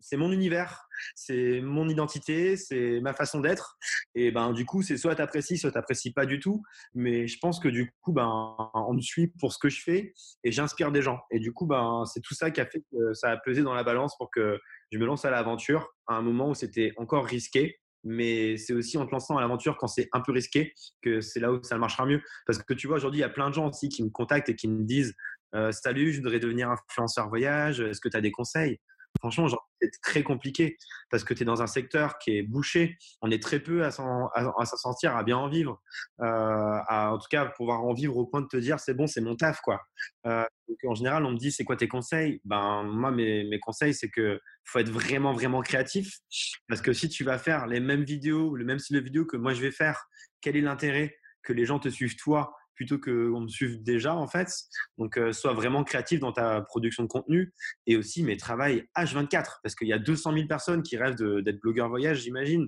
c'est 0.02 0.18
mon 0.18 0.34
univers, 0.34 0.86
c'est 1.16 1.62
mon 1.62 1.88
identité, 1.88 2.58
c'est 2.58 3.00
ma 3.00 3.13
façon 3.13 3.39
d'être. 3.39 3.78
Et 4.16 4.32
ben 4.32 4.52
du 4.52 4.66
coup, 4.66 4.82
c'est 4.82 4.98
soit 4.98 5.16
t'apprécies, 5.16 5.58
soit 5.58 5.72
t'apprécies 5.72 6.12
pas 6.12 6.26
du 6.26 6.42
tout. 6.42 6.62
Mais 6.94 7.26
je 7.26 7.39
pense 7.39 7.58
que 7.62 7.70
du 7.70 7.89
coup, 8.02 8.12
ben 8.12 8.58
on 8.74 8.94
me 8.96 9.00
suit 9.00 9.28
pour 9.39 9.54
ce 9.54 9.60
que 9.60 9.70
je 9.70 9.82
fais 9.82 10.13
et 10.44 10.52
j'inspire 10.52 10.92
des 10.92 11.02
gens. 11.02 11.22
Et 11.32 11.39
du 11.39 11.54
coup, 11.54 11.68
ben 11.68 12.04
c'est 12.06 12.20
tout 12.20 12.34
ça 12.34 12.52
qui 12.52 12.60
a 12.60 12.66
fait 12.66 12.84
que 12.92 13.13
ça 13.13 13.30
a 13.30 13.38
pesé 13.38 13.62
dans 13.62 13.74
la 13.74 13.86
balance 13.86 14.18
pour 14.18 14.30
que 14.30 14.60
je 14.92 14.98
me 14.98 15.06
lance 15.06 15.24
à 15.24 15.32
l'aventure 15.32 15.96
à 16.08 16.16
un 16.16 16.22
moment 16.22 16.50
où 16.50 16.54
c'était 16.54 16.92
encore 16.98 17.26
risqué 17.26 17.80
mais 18.04 18.58
c'est 18.58 18.74
aussi 18.74 18.98
en 18.98 19.06
te 19.06 19.12
lançant 19.12 19.38
à 19.38 19.42
l'aventure 19.42 19.78
quand 19.78 19.88
c'est 19.88 20.10
un 20.13 20.22
peu 20.22 20.32
risqué 20.32 20.74
que 21.02 21.22
c'est 21.22 21.39
là 21.39 21.52
où 21.52 21.63
ça 21.63 21.78
marchera 21.78 22.06
mieux. 22.06 22.22
Parce 22.46 22.62
que 22.62 22.74
tu 22.74 22.88
vois, 22.88 22.98
aujourd'hui, 22.98 23.20
il 23.20 23.22
y 23.22 23.26
a 23.26 23.30
plein 23.30 23.50
de 23.50 23.54
gens 23.54 23.70
aussi 23.70 23.89
qui 23.89 24.04
me 24.04 24.10
contactent 24.10 24.50
et 24.50 24.56
qui 24.56 24.68
me 24.68 24.84
disent 24.84 25.13
euh, 25.56 25.72
Salut, 25.72 26.12
je 26.12 26.22
voudrais 26.22 26.39
devenir 26.39 26.70
influenceur 26.70 27.30
voyage, 27.30 27.80
est-ce 27.80 28.02
que 28.02 28.10
tu 28.10 28.18
as 28.18 28.22
des 28.22 28.32
conseils? 28.32 28.80
Franchement, 29.19 29.47
c'est 29.82 29.91
très 30.02 30.23
compliqué 30.23 30.78
parce 31.10 31.23
que 31.23 31.34
tu 31.34 31.43
es 31.43 31.45
dans 31.45 31.62
un 31.62 31.67
secteur 31.67 32.17
qui 32.17 32.38
est 32.38 32.43
bouché. 32.43 32.97
On 33.21 33.32
est 33.32 33.41
très 33.41 33.60
peu 33.60 33.86
à 33.86 33.91
s'en 33.91 34.30
sortir, 34.65 35.15
à 35.15 35.23
bien 35.23 35.38
en 35.38 35.47
vivre. 35.47 35.82
Euh, 36.21 36.80
en 36.89 37.17
tout 37.17 37.28
cas, 37.30 37.45
pouvoir 37.45 37.84
en 37.84 37.93
vivre 37.93 38.17
au 38.17 38.26
point 38.26 38.41
de 38.41 38.47
te 38.47 38.58
dire 38.58 38.80
c'est 38.80 38.93
bon, 38.93 39.08
c'est 39.08 39.21
mon 39.21 39.36
taf. 39.36 39.62
quoi. 39.62 39.82
Euh, 40.26 40.43
en 40.86 40.95
général, 40.95 41.26
on 41.26 41.32
me 41.32 41.38
dit 41.38 41.52
c'est 41.52 41.63
quoi 41.63 41.78
tes 41.78 41.88
conseils? 41.88 42.41
Ben 42.43 42.84
moi, 42.84 43.12
mes, 43.12 43.43
mes 43.45 43.60
conseils, 43.60 43.93
c'est 43.93 44.10
que 44.10 44.39
faut 44.65 44.80
être 44.80 44.89
vraiment 44.89 45.34
vraiment 45.34 45.62
créatif 45.62 46.19
parce 46.67 46.82
que 46.82 46.93
si 46.93 47.10
tu 47.10 47.23
vas 47.23 47.38
faire 47.38 47.67
les 47.67 47.80
mêmes 47.80 48.04
vidéos, 48.04 48.56
le 48.56 48.65
même 48.65 48.80
style 48.80 48.97
de 48.97 49.02
vidéo 49.04 49.26
que 49.26 49.38
moi 49.38 49.54
je 49.54 49.62
vais 49.62 49.71
faire, 49.71 50.06
quel 50.41 50.56
est 50.58 50.62
l'intérêt 50.62 51.15
que 51.43 51.54
les 51.54 51.65
gens 51.65 51.80
te 51.80 51.89
suivent 51.89 52.15
toi? 52.15 52.54
Plutôt 52.76 53.00
qu'on 53.00 53.42
me 53.42 53.48
suive 53.48 53.82
déjà 53.84 54.16
en 54.16 54.28
fait. 54.28 54.50
Donc 54.98 55.18
euh, 55.18 55.32
sois 55.34 55.54
vraiment 55.54 55.84
créatif 55.84 56.20
dans 56.20 56.32
ta 56.32 56.62
production 56.62 57.04
de 57.04 57.08
contenu 57.08 57.54
et 57.88 57.98
aussi 57.98 58.24
mais 58.24 58.38
travaille 58.38 58.86
H24 58.98 59.60
parce 59.64 59.76
qu'il 59.76 59.88
y 59.88 59.94
a 59.94 60.00
200 60.00 60.34
000 60.34 60.48
personnes 60.48 60.84
qui 60.84 60.98
rêvent 60.98 61.16
d'être 61.16 61.60
blogueur 61.62 61.90
voyage 61.90 62.22
j'imagine. 62.22 62.68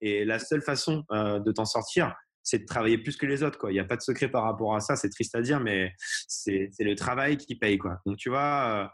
Et 0.00 0.24
la 0.24 0.38
seule 0.38 0.62
façon 0.62 1.04
euh, 1.12 1.40
de 1.40 1.52
t'en 1.52 1.66
sortir, 1.66 2.14
c'est 2.48 2.60
de 2.60 2.64
travailler 2.64 2.96
plus 2.96 3.16
que 3.16 3.26
les 3.26 3.42
autres. 3.42 3.58
Quoi. 3.58 3.70
Il 3.70 3.74
n'y 3.74 3.80
a 3.80 3.84
pas 3.84 3.96
de 3.96 4.00
secret 4.00 4.28
par 4.28 4.44
rapport 4.44 4.74
à 4.74 4.80
ça, 4.80 4.96
c'est 4.96 5.10
triste 5.10 5.34
à 5.34 5.42
dire, 5.42 5.60
mais 5.60 5.92
c'est 6.26 6.70
le 6.78 6.94
travail 6.94 7.36
qui 7.36 7.54
paye. 7.54 7.76
Quoi. 7.76 8.00
Donc 8.06 8.16
tu 8.16 8.30
vois, 8.30 8.90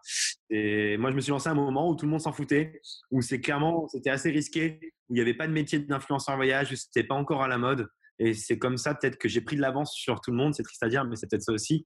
euh, 0.51 0.55
et 0.55 0.97
moi 0.97 1.11
je 1.11 1.17
me 1.17 1.21
suis 1.21 1.31
lancé 1.31 1.49
à 1.49 1.53
un 1.53 1.55
moment 1.55 1.89
où 1.89 1.95
tout 1.95 2.05
le 2.05 2.11
monde 2.11 2.21
s'en 2.21 2.33
foutait, 2.33 2.81
où 3.11 3.23
c'est 3.23 3.41
clairement, 3.41 3.87
c'était 3.89 4.11
assez 4.11 4.31
risqué, 4.31 4.81
où 5.09 5.15
il 5.15 5.15
n'y 5.15 5.21
avait 5.21 5.35
pas 5.35 5.47
de 5.47 5.53
métier 5.53 5.79
d'influenceur 5.79 6.35
voyage, 6.35 6.73
où 6.73 6.77
c'était 6.77 7.05
pas 7.05 7.15
encore 7.15 7.43
à 7.43 7.49
la 7.49 7.59
mode. 7.59 7.87
Et 8.19 8.35
c'est 8.35 8.59
comme 8.59 8.77
ça 8.77 8.95
peut-être 8.95 9.19
que 9.19 9.29
j'ai 9.29 9.41
pris 9.41 9.57
de 9.57 9.61
l'avance 9.61 9.93
sur 9.93 10.21
tout 10.21 10.31
le 10.31 10.37
monde, 10.37 10.55
c'est 10.55 10.63
triste 10.63 10.83
à 10.83 10.89
dire, 10.89 11.05
mais 11.05 11.17
c'est 11.17 11.29
peut-être 11.29 11.43
ça 11.43 11.53
aussi. 11.53 11.85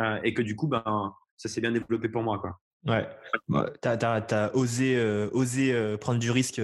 Euh, 0.00 0.18
et 0.24 0.34
que 0.34 0.42
du 0.42 0.56
coup, 0.56 0.66
ben, 0.66 1.14
ça 1.36 1.48
s'est 1.48 1.60
bien 1.60 1.72
développé 1.72 2.08
pour 2.08 2.22
moi. 2.22 2.38
Quoi. 2.38 2.58
Ouais, 2.86 3.08
bah, 3.48 3.70
tu 3.80 3.88
as, 3.88 4.50
osé, 4.54 4.96
euh, 4.96 5.28
osé 5.32 5.72
euh, 5.72 5.96
prendre 5.96 6.18
du 6.18 6.30
risque. 6.30 6.60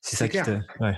c'est 0.00 0.16
ça 0.16 0.28
qui 0.28 0.42
te... 0.42 0.58
Ouais. 0.80 0.96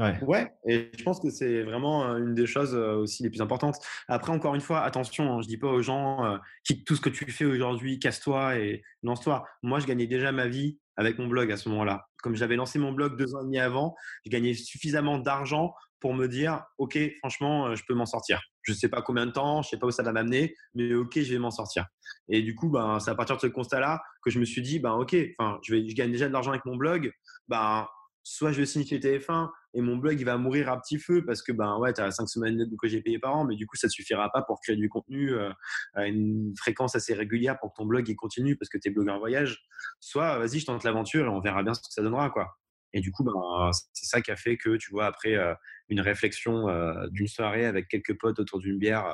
Ouais. 0.00 0.18
ouais. 0.22 0.52
et 0.66 0.90
je 0.98 1.04
pense 1.04 1.20
que 1.20 1.30
c'est 1.30 1.62
vraiment 1.62 2.16
une 2.16 2.34
des 2.34 2.46
choses 2.46 2.74
aussi 2.74 3.22
les 3.22 3.30
plus 3.30 3.42
importantes. 3.42 3.76
Après, 4.08 4.32
encore 4.32 4.54
une 4.54 4.60
fois, 4.60 4.80
attention, 4.80 5.34
hein, 5.34 5.42
je 5.42 5.46
dis 5.46 5.58
pas 5.58 5.68
aux 5.68 5.82
gens 5.82 6.40
quitte 6.64 6.86
tout 6.86 6.96
ce 6.96 7.00
que 7.00 7.10
tu 7.10 7.30
fais 7.30 7.44
aujourd'hui, 7.44 7.98
casse-toi 8.00 8.56
et 8.56 8.82
lance-toi. 9.02 9.46
Moi, 9.62 9.78
je 9.80 9.86
gagnais 9.86 10.06
déjà 10.06 10.32
ma 10.32 10.48
vie 10.48 10.78
avec 10.96 11.18
mon 11.18 11.26
blog 11.26 11.52
à 11.52 11.56
ce 11.56 11.68
moment-là. 11.68 12.08
Comme 12.22 12.34
j'avais 12.34 12.56
lancé 12.56 12.78
mon 12.78 12.92
blog 12.92 13.16
deux 13.16 13.34
ans 13.34 13.42
et 13.42 13.44
demi 13.44 13.58
avant, 13.58 13.94
je 14.24 14.30
gagnais 14.30 14.54
suffisamment 14.54 15.18
d'argent 15.18 15.74
pour 16.02 16.14
me 16.14 16.26
dire, 16.26 16.64
OK, 16.78 16.98
franchement, 17.20 17.68
euh, 17.68 17.76
je 17.76 17.84
peux 17.86 17.94
m'en 17.94 18.06
sortir. 18.06 18.42
Je 18.62 18.72
sais 18.72 18.88
pas 18.88 19.02
combien 19.02 19.24
de 19.24 19.30
temps, 19.30 19.62
je 19.62 19.70
sais 19.70 19.78
pas 19.78 19.86
où 19.86 19.92
ça 19.92 20.02
va 20.02 20.12
m'amener, 20.12 20.54
mais 20.74 20.92
OK, 20.94 21.18
je 21.20 21.32
vais 21.32 21.38
m'en 21.38 21.52
sortir. 21.52 21.86
Et 22.28 22.42
du 22.42 22.56
coup, 22.56 22.68
ben, 22.68 22.98
c'est 22.98 23.10
à 23.10 23.14
partir 23.14 23.36
de 23.36 23.40
ce 23.40 23.46
constat-là 23.46 24.02
que 24.20 24.30
je 24.30 24.40
me 24.40 24.44
suis 24.44 24.62
dit, 24.62 24.80
ben, 24.80 24.92
OK, 24.94 25.12
je, 25.12 25.74
vais, 25.74 25.88
je 25.88 25.94
gagne 25.94 26.10
déjà 26.10 26.26
de 26.26 26.32
l'argent 26.32 26.50
avec 26.50 26.64
mon 26.64 26.76
blog, 26.76 27.12
ben, 27.46 27.86
soit 28.24 28.50
je 28.50 28.58
vais 28.58 28.66
signifier 28.66 28.98
TF1 28.98 29.48
et 29.74 29.80
mon 29.80 29.96
blog 29.96 30.18
il 30.20 30.24
va 30.24 30.36
mourir 30.38 30.68
à 30.70 30.80
petit 30.80 30.98
feu 30.98 31.24
parce 31.24 31.42
que 31.42 31.50
ben 31.50 31.76
ouais 31.78 31.92
tu 31.92 32.00
as 32.00 32.12
5 32.12 32.28
semaines 32.28 32.68
que 32.80 32.86
j'ai 32.86 33.02
payé 33.02 33.18
par 33.18 33.34
an 33.34 33.44
mais 33.44 33.56
du 33.56 33.66
coup 33.66 33.74
ça 33.74 33.88
ne 33.88 33.90
suffira 33.90 34.30
pas 34.30 34.42
pour 34.42 34.60
créer 34.60 34.76
du 34.76 34.88
contenu 34.88 35.32
euh, 35.32 35.50
à 35.94 36.06
une 36.06 36.54
fréquence 36.56 36.94
assez 36.94 37.14
régulière 37.14 37.58
pour 37.58 37.72
que 37.72 37.78
ton 37.78 37.84
blog 37.84 38.08
il 38.08 38.14
continue 38.14 38.56
parce 38.56 38.68
que 38.68 38.78
tu 38.78 38.88
es 38.88 38.90
blogueur 38.92 39.18
voyage 39.18 39.66
soit 39.98 40.38
vas-y 40.38 40.60
je 40.60 40.66
tente 40.66 40.84
l'aventure 40.84 41.24
et 41.24 41.28
on 41.30 41.40
verra 41.40 41.64
bien 41.64 41.74
ce 41.74 41.80
que 41.80 41.92
ça 41.92 42.00
donnera 42.00 42.30
quoi 42.30 42.56
et 42.94 43.00
du 43.00 43.10
coup, 43.10 43.24
ben, 43.24 43.70
c'est 43.92 44.06
ça 44.06 44.20
qui 44.20 44.30
a 44.30 44.36
fait 44.36 44.56
que, 44.56 44.76
tu 44.76 44.90
vois, 44.90 45.06
après 45.06 45.34
euh, 45.34 45.54
une 45.92 46.00
réflexion 46.00 46.66
d'une 47.10 47.28
soirée 47.28 47.66
avec 47.66 47.88
quelques 47.88 48.18
potes 48.18 48.38
autour 48.38 48.58
d'une 48.60 48.78
bière 48.78 49.04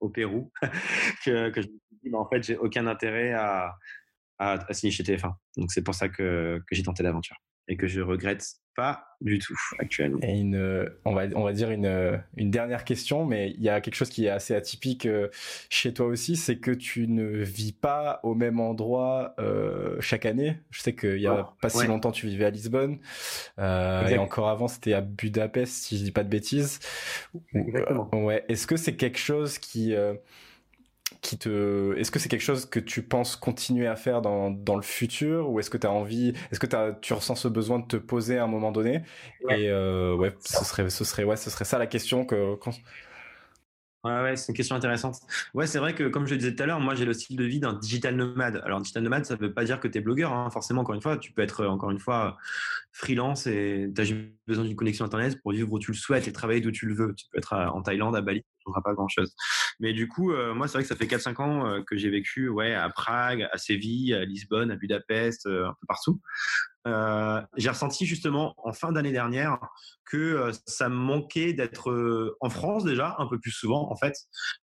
au 0.00 0.08
Pérou 0.10 0.52
que, 1.24 1.52
je 1.56 1.68
me 2.10 2.16
en 2.16 2.28
fait, 2.28 2.42
j'ai 2.42 2.56
aucun 2.56 2.86
intérêt 2.86 3.32
à, 3.32 3.74
à, 4.38 4.52
à 4.68 4.72
signer 4.72 4.92
chez 4.92 5.02
TF1. 5.02 5.32
Donc 5.56 5.72
c'est 5.72 5.82
pour 5.82 5.94
ça 5.94 6.08
que, 6.08 6.62
que 6.66 6.74
j'ai 6.74 6.82
tenté 6.82 7.02
l'aventure 7.02 7.36
et 7.68 7.76
que 7.76 7.86
je 7.86 8.00
regrette 8.00 8.46
pas 8.76 9.16
du 9.20 9.38
tout 9.38 9.56
actuellement. 9.78 10.18
Et 10.22 10.38
une, 10.38 10.90
on 11.04 11.14
va, 11.14 11.24
on 11.34 11.42
va 11.42 11.52
dire 11.52 11.70
une, 11.70 12.20
une 12.36 12.50
dernière 12.50 12.84
question, 12.84 13.24
mais 13.24 13.50
il 13.50 13.62
y 13.62 13.68
a 13.68 13.80
quelque 13.80 13.94
chose 13.94 14.10
qui 14.10 14.26
est 14.26 14.30
assez 14.30 14.54
atypique 14.54 15.06
euh, 15.06 15.28
chez 15.70 15.94
toi 15.94 16.06
aussi, 16.06 16.36
c'est 16.36 16.58
que 16.58 16.70
tu 16.70 17.08
ne 17.08 17.24
vis 17.42 17.72
pas 17.72 18.20
au 18.22 18.34
même 18.34 18.60
endroit 18.60 19.34
euh, 19.38 19.96
chaque 20.00 20.26
année. 20.26 20.58
Je 20.70 20.82
sais 20.82 20.94
qu'il 20.94 21.20
y 21.20 21.26
a 21.26 21.46
oh, 21.48 21.56
pas 21.60 21.70
si 21.70 21.86
longtemps 21.86 22.12
tu 22.12 22.26
vivais 22.26 22.44
à 22.44 22.50
Lisbonne, 22.50 22.98
euh, 23.58 24.06
et 24.06 24.18
encore 24.18 24.48
avant 24.48 24.68
c'était 24.68 24.92
à 24.92 25.00
Budapest, 25.00 25.72
si 25.72 25.98
je 25.98 26.04
dis 26.04 26.12
pas 26.12 26.24
de 26.24 26.28
bêtises. 26.28 26.78
Exactement. 27.54 28.08
ouais. 28.12 28.44
Est-ce 28.48 28.66
que 28.66 28.76
c'est 28.76 28.96
quelque 28.96 29.18
chose 29.18 29.58
qui 29.58 29.94
euh, 29.94 30.14
qui 31.20 31.38
te 31.38 31.94
est-ce 31.96 32.10
que 32.10 32.18
c'est 32.18 32.28
quelque 32.28 32.40
chose 32.42 32.66
que 32.66 32.80
tu 32.80 33.02
penses 33.02 33.36
continuer 33.36 33.86
à 33.86 33.96
faire 33.96 34.22
dans, 34.22 34.50
dans 34.50 34.76
le 34.76 34.82
futur 34.82 35.50
ou 35.50 35.60
est-ce 35.60 35.70
que 35.70 35.78
tu 35.78 35.86
as 35.86 35.92
envie 35.92 36.32
est-ce 36.50 36.60
que 36.60 36.74
as, 36.74 36.92
tu 37.00 37.12
ressens 37.12 37.36
ce 37.36 37.48
besoin 37.48 37.78
de 37.78 37.86
te 37.86 37.96
poser 37.96 38.38
à 38.38 38.44
un 38.44 38.48
moment 38.48 38.72
donné? 38.72 39.02
Ouais. 39.44 39.62
et 39.62 39.70
euh, 39.70 40.14
ouais 40.16 40.34
ce 40.40 40.64
serait 40.64 40.90
ce 40.90 41.04
serait 41.04 41.24
ouais 41.24 41.36
ce 41.36 41.50
serait 41.50 41.64
ça 41.64 41.78
la 41.78 41.86
question 41.86 42.24
que 42.24 42.56
quand... 42.56 42.72
Ouais, 44.04 44.22
ouais, 44.22 44.36
c'est 44.36 44.52
une 44.52 44.56
question 44.56 44.76
intéressante. 44.76 45.16
Ouais, 45.52 45.66
c'est 45.66 45.80
vrai 45.80 45.92
que, 45.92 46.04
comme 46.04 46.26
je 46.26 46.34
le 46.34 46.38
disais 46.38 46.54
tout 46.54 46.62
à 46.62 46.66
l'heure, 46.66 46.78
moi, 46.78 46.94
j'ai 46.94 47.04
le 47.04 47.12
style 47.12 47.36
de 47.36 47.42
vie 47.42 47.58
d'un 47.58 47.72
digital 47.72 48.14
nomade. 48.14 48.62
Alors, 48.64 48.80
digital 48.80 49.02
nomade, 49.02 49.24
ça 49.24 49.34
ne 49.34 49.40
veut 49.40 49.52
pas 49.52 49.64
dire 49.64 49.80
que 49.80 49.88
tu 49.88 49.98
es 49.98 50.00
blogueur, 50.00 50.32
hein, 50.32 50.48
forcément, 50.50 50.82
encore 50.82 50.94
une 50.94 51.02
fois. 51.02 51.16
Tu 51.16 51.32
peux 51.32 51.42
être, 51.42 51.66
encore 51.66 51.90
une 51.90 51.98
fois, 51.98 52.36
freelance 52.92 53.48
et 53.48 53.90
tu 53.92 54.00
as 54.00 54.04
besoin 54.46 54.64
d'une 54.64 54.76
connexion 54.76 55.04
Internet 55.04 55.42
pour 55.42 55.50
vivre 55.50 55.72
où 55.72 55.80
tu 55.80 55.90
le 55.90 55.96
souhaites 55.96 56.28
et 56.28 56.32
travailler 56.32 56.60
d'où 56.60 56.70
tu 56.70 56.86
le 56.86 56.94
veux. 56.94 57.14
Tu 57.16 57.26
peux 57.32 57.38
être 57.38 57.52
en 57.54 57.82
Thaïlande, 57.82 58.14
à 58.14 58.20
Bali, 58.20 58.44
pas 58.84 58.94
grand-chose. 58.94 59.34
Mais 59.80 59.92
du 59.92 60.08
coup, 60.08 60.32
euh, 60.32 60.54
moi, 60.54 60.68
c'est 60.68 60.74
vrai 60.74 60.82
que 60.82 60.88
ça 60.88 60.96
fait 60.96 61.06
4-5 61.06 61.42
ans 61.42 61.66
euh, 61.66 61.82
que 61.82 61.96
j'ai 61.96 62.10
vécu 62.10 62.48
ouais, 62.48 62.74
à 62.74 62.88
Prague, 62.90 63.48
à 63.52 63.58
Séville, 63.58 64.14
à 64.14 64.24
Lisbonne, 64.24 64.70
à 64.70 64.76
Budapest, 64.76 65.46
euh, 65.46 65.68
un 65.68 65.74
peu 65.80 65.86
partout. 65.86 66.20
J'ai 67.56 67.68
ressenti 67.68 68.06
justement 68.06 68.54
en 68.58 68.72
fin 68.72 68.92
d'année 68.92 69.10
dernière 69.10 69.58
que 70.04 70.52
ça 70.66 70.88
me 70.88 70.94
manquait 70.94 71.52
d'être 71.52 72.36
en 72.40 72.48
France 72.48 72.84
déjà 72.84 73.16
un 73.18 73.26
peu 73.26 73.40
plus 73.40 73.50
souvent 73.50 73.90
en 73.90 73.96
fait 73.96 74.14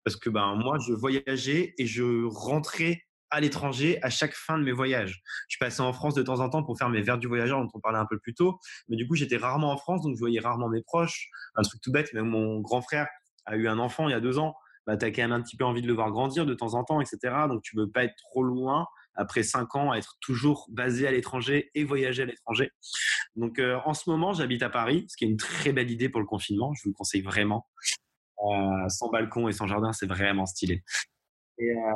parce 0.03 0.17
que 0.17 0.29
ben 0.29 0.53
moi 0.53 0.77
je 0.87 0.93
voyageais 0.93 1.73
et 1.79 1.87
je 1.87 2.27
rentrais 2.27 3.01
à 3.31 3.39
l'étranger 3.39 3.97
à 4.03 4.09
chaque 4.09 4.33
fin 4.33 4.59
de 4.59 4.63
mes 4.63 4.73
voyages. 4.73 5.23
Je 5.47 5.57
passais 5.57 5.81
en 5.81 5.93
France 5.93 6.13
de 6.13 6.21
temps 6.21 6.41
en 6.41 6.49
temps 6.49 6.63
pour 6.63 6.77
faire 6.77 6.89
mes 6.89 7.01
verres 7.01 7.17
du 7.17 7.27
voyageur 7.27 7.59
dont 7.59 7.69
on 7.73 7.79
parlait 7.79 7.97
un 7.97 8.05
peu 8.05 8.19
plus 8.19 8.35
tôt, 8.35 8.59
mais 8.87 8.97
du 8.97 9.07
coup 9.07 9.15
j'étais 9.15 9.37
rarement 9.37 9.71
en 9.71 9.77
France 9.77 10.01
donc 10.03 10.15
je 10.15 10.19
voyais 10.19 10.39
rarement 10.39 10.69
mes 10.69 10.83
proches. 10.83 11.29
Un 11.55 11.63
truc 11.63 11.81
tout 11.81 11.91
bête, 11.91 12.13
même 12.13 12.27
mon 12.27 12.59
grand 12.59 12.81
frère 12.81 13.07
a 13.45 13.55
eu 13.55 13.67
un 13.67 13.79
enfant 13.79 14.07
il 14.07 14.11
y 14.11 14.15
a 14.15 14.19
deux 14.19 14.39
ans, 14.39 14.55
bah, 14.87 14.97
tu 14.97 15.05
as 15.05 15.11
quand 15.11 15.21
même 15.21 15.31
un 15.31 15.41
petit 15.41 15.57
peu 15.57 15.65
envie 15.65 15.81
de 15.81 15.87
le 15.87 15.93
voir 15.93 16.11
grandir 16.11 16.45
de 16.45 16.53
temps 16.53 16.73
en 16.73 16.83
temps, 16.83 17.01
etc. 17.01 17.17
Donc 17.47 17.61
tu 17.63 17.75
veux 17.75 17.89
pas 17.89 18.03
être 18.03 18.15
trop 18.15 18.43
loin 18.43 18.87
après 19.15 19.43
cinq 19.43 19.75
ans, 19.75 19.91
à 19.91 19.97
être 19.97 20.15
toujours 20.21 20.67
basé 20.69 21.07
à 21.07 21.11
l'étranger 21.11 21.69
et 21.75 21.83
voyager 21.83 22.23
à 22.23 22.25
l'étranger. 22.25 22.71
Donc, 23.35 23.59
euh, 23.59 23.79
en 23.85 23.93
ce 23.93 24.09
moment, 24.09 24.33
j'habite 24.33 24.63
à 24.63 24.69
Paris, 24.69 25.05
ce 25.09 25.17
qui 25.17 25.25
est 25.25 25.27
une 25.27 25.37
très 25.37 25.71
belle 25.71 25.91
idée 25.91 26.09
pour 26.09 26.21
le 26.21 26.27
confinement. 26.27 26.73
Je 26.73 26.83
vous 26.83 26.89
le 26.89 26.95
conseille 26.95 27.21
vraiment. 27.21 27.67
Euh, 28.43 28.89
sans 28.89 29.09
balcon 29.09 29.47
et 29.47 29.51
sans 29.51 29.67
jardin, 29.67 29.93
c'est 29.93 30.07
vraiment 30.07 30.45
stylé. 30.45 30.83
Et, 31.59 31.69
euh, 31.69 31.93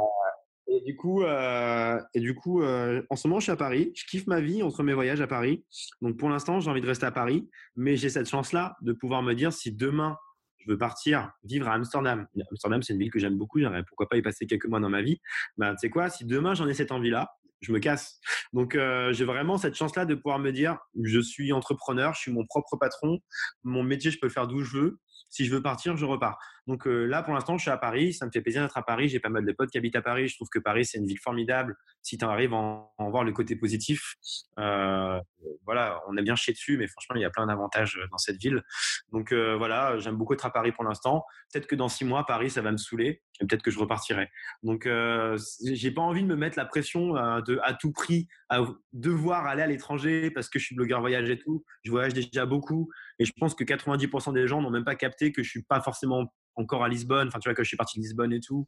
et 0.67 0.81
du 0.81 0.95
coup, 0.95 1.23
et 1.23 2.19
du 2.19 2.35
coup 2.35 2.63
en 2.63 3.15
ce 3.15 3.27
moment, 3.27 3.39
je 3.39 3.45
suis 3.45 3.51
à 3.51 3.55
Paris. 3.55 3.91
Je 3.95 4.05
kiffe 4.05 4.27
ma 4.27 4.41
vie 4.41 4.63
entre 4.63 4.83
mes 4.83 4.93
voyages 4.93 5.21
à 5.21 5.27
Paris. 5.27 5.63
Donc, 6.01 6.17
pour 6.17 6.29
l'instant, 6.29 6.59
j'ai 6.59 6.69
envie 6.69 6.81
de 6.81 6.87
rester 6.87 7.05
à 7.05 7.11
Paris. 7.11 7.49
Mais 7.75 7.95
j'ai 7.95 8.09
cette 8.09 8.27
chance-là 8.27 8.75
de 8.81 8.93
pouvoir 8.93 9.21
me 9.21 9.33
dire 9.33 9.53
si 9.53 9.71
demain, 9.71 10.17
je 10.65 10.71
veux 10.71 10.77
partir 10.77 11.31
vivre 11.43 11.67
à 11.67 11.73
Amsterdam. 11.73 12.27
Amsterdam, 12.51 12.81
c'est 12.81 12.93
une 12.93 12.99
ville 12.99 13.11
que 13.11 13.19
j'aime 13.19 13.37
beaucoup. 13.37 13.59
Pourquoi 13.87 14.09
pas 14.09 14.17
y 14.17 14.21
passer 14.21 14.47
quelques 14.47 14.65
mois 14.65 14.79
dans 14.79 14.89
ma 14.89 15.01
vie. 15.01 15.19
Ben, 15.57 15.71
tu 15.71 15.79
sais 15.81 15.89
quoi, 15.89 16.09
si 16.09 16.25
demain 16.25 16.53
j'en 16.53 16.67
ai 16.67 16.73
cette 16.73 16.91
envie-là, 16.91 17.29
je 17.61 17.71
me 17.71 17.79
casse. 17.79 18.19
Donc, 18.53 18.75
euh, 18.75 19.13
j'ai 19.13 19.25
vraiment 19.25 19.57
cette 19.57 19.75
chance-là 19.75 20.05
de 20.05 20.15
pouvoir 20.15 20.39
me 20.39 20.51
dire, 20.51 20.77
je 21.01 21.19
suis 21.19 21.51
entrepreneur, 21.51 22.13
je 22.13 22.19
suis 22.19 22.31
mon 22.31 22.45
propre 22.45 22.77
patron. 22.77 23.19
Mon 23.63 23.83
métier, 23.83 24.11
je 24.11 24.19
peux 24.19 24.27
le 24.27 24.31
faire 24.31 24.47
d'où 24.47 24.61
je 24.63 24.77
veux. 24.77 24.99
Si 25.29 25.45
je 25.45 25.53
veux 25.53 25.61
partir, 25.61 25.97
je 25.97 26.05
repars. 26.05 26.37
Donc 26.67 26.87
euh, 26.87 27.05
là, 27.05 27.21
pour 27.21 27.33
l'instant, 27.33 27.57
je 27.57 27.63
suis 27.63 27.71
à 27.71 27.77
Paris. 27.77 28.13
Ça 28.13 28.25
me 28.25 28.31
fait 28.31 28.41
plaisir 28.41 28.61
d'être 28.61 28.77
à 28.77 28.83
Paris. 28.83 29.09
J'ai 29.09 29.19
pas 29.19 29.29
mal 29.29 29.45
de 29.45 29.51
potes 29.51 29.69
qui 29.69 29.77
habitent 29.77 29.95
à 29.95 30.01
Paris. 30.01 30.27
Je 30.27 30.35
trouve 30.35 30.49
que 30.49 30.59
Paris, 30.59 30.85
c'est 30.85 30.97
une 30.97 31.05
ville 31.05 31.19
formidable. 31.19 31.75
Si 32.01 32.17
tu 32.17 32.25
arrives 32.25 32.53
à 32.53 32.57
en, 32.57 33.09
voir 33.09 33.23
le 33.23 33.31
côté 33.31 33.55
positif, 33.55 34.15
euh, 34.59 35.19
voilà, 35.65 36.01
on 36.07 36.17
est 36.17 36.21
bien 36.21 36.35
chié 36.35 36.53
dessus, 36.53 36.77
mais 36.77 36.87
franchement, 36.87 37.15
il 37.15 37.21
y 37.21 37.25
a 37.25 37.29
plein 37.29 37.47
d'avantages 37.47 37.99
dans 38.11 38.17
cette 38.17 38.37
ville. 38.37 38.63
Donc 39.11 39.31
euh, 39.31 39.55
voilà, 39.57 39.97
j'aime 39.99 40.15
beaucoup 40.15 40.33
être 40.33 40.45
à 40.45 40.51
Paris 40.51 40.71
pour 40.71 40.83
l'instant. 40.83 41.25
Peut-être 41.51 41.67
que 41.67 41.75
dans 41.75 41.89
six 41.89 42.05
mois, 42.05 42.25
Paris, 42.25 42.49
ça 42.49 42.61
va 42.61 42.71
me 42.71 42.77
saouler 42.77 43.21
et 43.41 43.45
peut-être 43.45 43.63
que 43.63 43.71
je 43.71 43.79
repartirai. 43.79 44.29
Donc, 44.63 44.85
euh, 44.85 45.37
j'ai 45.65 45.91
pas 45.91 46.01
envie 46.01 46.23
de 46.23 46.27
me 46.27 46.35
mettre 46.35 46.57
la 46.57 46.65
pression 46.65 47.17
euh, 47.17 47.41
de 47.41 47.59
à 47.63 47.73
tout 47.73 47.91
prix 47.91 48.27
à 48.49 48.61
devoir 48.93 49.45
aller 49.45 49.61
à 49.61 49.67
l'étranger 49.67 50.31
parce 50.31 50.49
que 50.49 50.59
je 50.59 50.65
suis 50.65 50.75
blogueur 50.75 51.01
voyage 51.01 51.29
et 51.29 51.37
tout. 51.37 51.65
Je 51.83 51.91
voyage 51.91 52.13
déjà 52.13 52.45
beaucoup 52.45 52.89
et 53.19 53.25
je 53.25 53.33
pense 53.39 53.55
que 53.55 53.63
90% 53.63 54.33
des 54.33 54.47
gens 54.47 54.61
n'ont 54.61 54.69
même 54.69 54.85
pas 54.85 54.95
capté 54.95 55.31
que 55.31 55.43
je 55.43 55.49
suis 55.49 55.63
pas 55.63 55.81
forcément 55.81 56.31
encore 56.55 56.83
à 56.83 56.89
Lisbonne. 56.89 57.27
Enfin, 57.27 57.39
tu 57.39 57.49
vois, 57.49 57.55
que 57.55 57.63
je 57.63 57.67
suis 57.67 57.77
parti 57.77 57.99
de 57.99 58.03
Lisbonne 58.03 58.33
et 58.33 58.39
tout. 58.39 58.67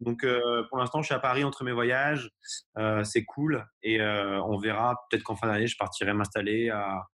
Donc, 0.00 0.24
euh, 0.24 0.64
pour 0.68 0.78
l'instant, 0.78 1.02
je 1.02 1.06
suis 1.06 1.14
à 1.14 1.18
Paris 1.18 1.44
entre 1.44 1.64
mes 1.64 1.72
voyages. 1.72 2.30
Euh, 2.78 3.04
c'est 3.04 3.24
cool. 3.24 3.64
Et 3.82 4.00
euh, 4.00 4.42
on 4.42 4.58
verra. 4.58 4.96
Peut-être 5.10 5.22
qu'en 5.22 5.36
fin 5.36 5.46
d'année, 5.48 5.66
je 5.66 5.76
partirai 5.76 6.12
m'installer 6.14 6.70
à 6.70 7.06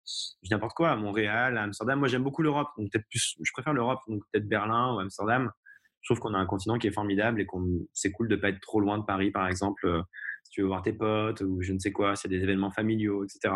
n'importe 0.51 0.75
quoi, 0.75 0.91
à 0.91 0.95
Montréal, 0.95 1.57
à 1.57 1.63
Amsterdam. 1.63 1.99
Moi, 1.99 2.07
j'aime 2.07 2.23
beaucoup 2.23 2.41
l'Europe. 2.41 2.69
Donc, 2.77 2.91
peut-être 2.91 3.07
plus, 3.09 3.35
je 3.41 3.51
préfère 3.53 3.73
l'Europe. 3.73 3.99
Donc, 4.07 4.23
peut-être 4.31 4.47
Berlin 4.47 4.95
ou 4.95 4.99
Amsterdam. 4.99 5.51
Je 6.01 6.13
trouve 6.13 6.19
qu'on 6.19 6.35
a 6.35 6.37
un 6.37 6.45
continent 6.45 6.77
qui 6.77 6.87
est 6.87 6.91
formidable 6.91 7.41
et 7.41 7.47
qu'on, 7.47 7.87
c'est 7.93 8.11
cool 8.11 8.27
de 8.27 8.35
pas 8.35 8.49
être 8.49 8.59
trop 8.59 8.79
loin 8.79 8.99
de 8.99 9.03
Paris, 9.03 9.31
par 9.31 9.47
exemple. 9.47 10.03
si 10.43 10.51
tu 10.51 10.61
veux 10.61 10.67
voir 10.67 10.83
tes 10.83 10.93
potes 10.93 11.41
ou 11.41 11.63
je 11.63 11.73
ne 11.73 11.79
sais 11.79 11.91
quoi, 11.91 12.15
c'est 12.15 12.27
des 12.27 12.43
événements 12.43 12.69
familiaux, 12.69 13.23
etc. 13.23 13.55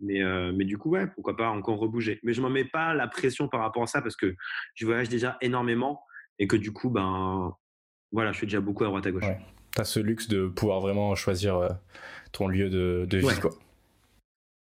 Mais, 0.00 0.22
euh, 0.22 0.52
mais 0.54 0.64
du 0.64 0.78
coup, 0.78 0.90
ouais, 0.90 1.06
pourquoi 1.06 1.36
pas 1.36 1.48
encore 1.50 1.78
rebouger. 1.78 2.20
Mais 2.22 2.32
je 2.32 2.40
ne 2.40 2.46
m'en 2.46 2.52
mets 2.52 2.64
pas 2.64 2.94
la 2.94 3.06
pression 3.06 3.48
par 3.48 3.60
rapport 3.60 3.82
à 3.82 3.86
ça 3.86 4.00
parce 4.00 4.16
que 4.16 4.34
je 4.74 4.86
voyage 4.86 5.08
déjà 5.08 5.36
énormément 5.40 6.02
et 6.38 6.46
que 6.46 6.56
du 6.56 6.72
coup, 6.72 6.90
ben, 6.90 7.54
voilà, 8.12 8.32
je 8.32 8.38
fais 8.38 8.46
déjà 8.46 8.60
beaucoup 8.60 8.84
à 8.84 8.86
droite 8.86 9.06
à 9.06 9.10
gauche. 9.10 9.24
Ouais. 9.24 9.40
Tu 9.74 9.80
as 9.80 9.84
ce 9.84 10.00
luxe 10.00 10.28
de 10.28 10.46
pouvoir 10.48 10.80
vraiment 10.80 11.14
choisir 11.14 11.56
euh, 11.56 11.68
ton 12.32 12.48
lieu 12.48 12.70
de, 12.70 13.06
de 13.08 13.18
vie, 13.18 13.26
ouais. 13.26 13.40
quoi. 13.40 13.50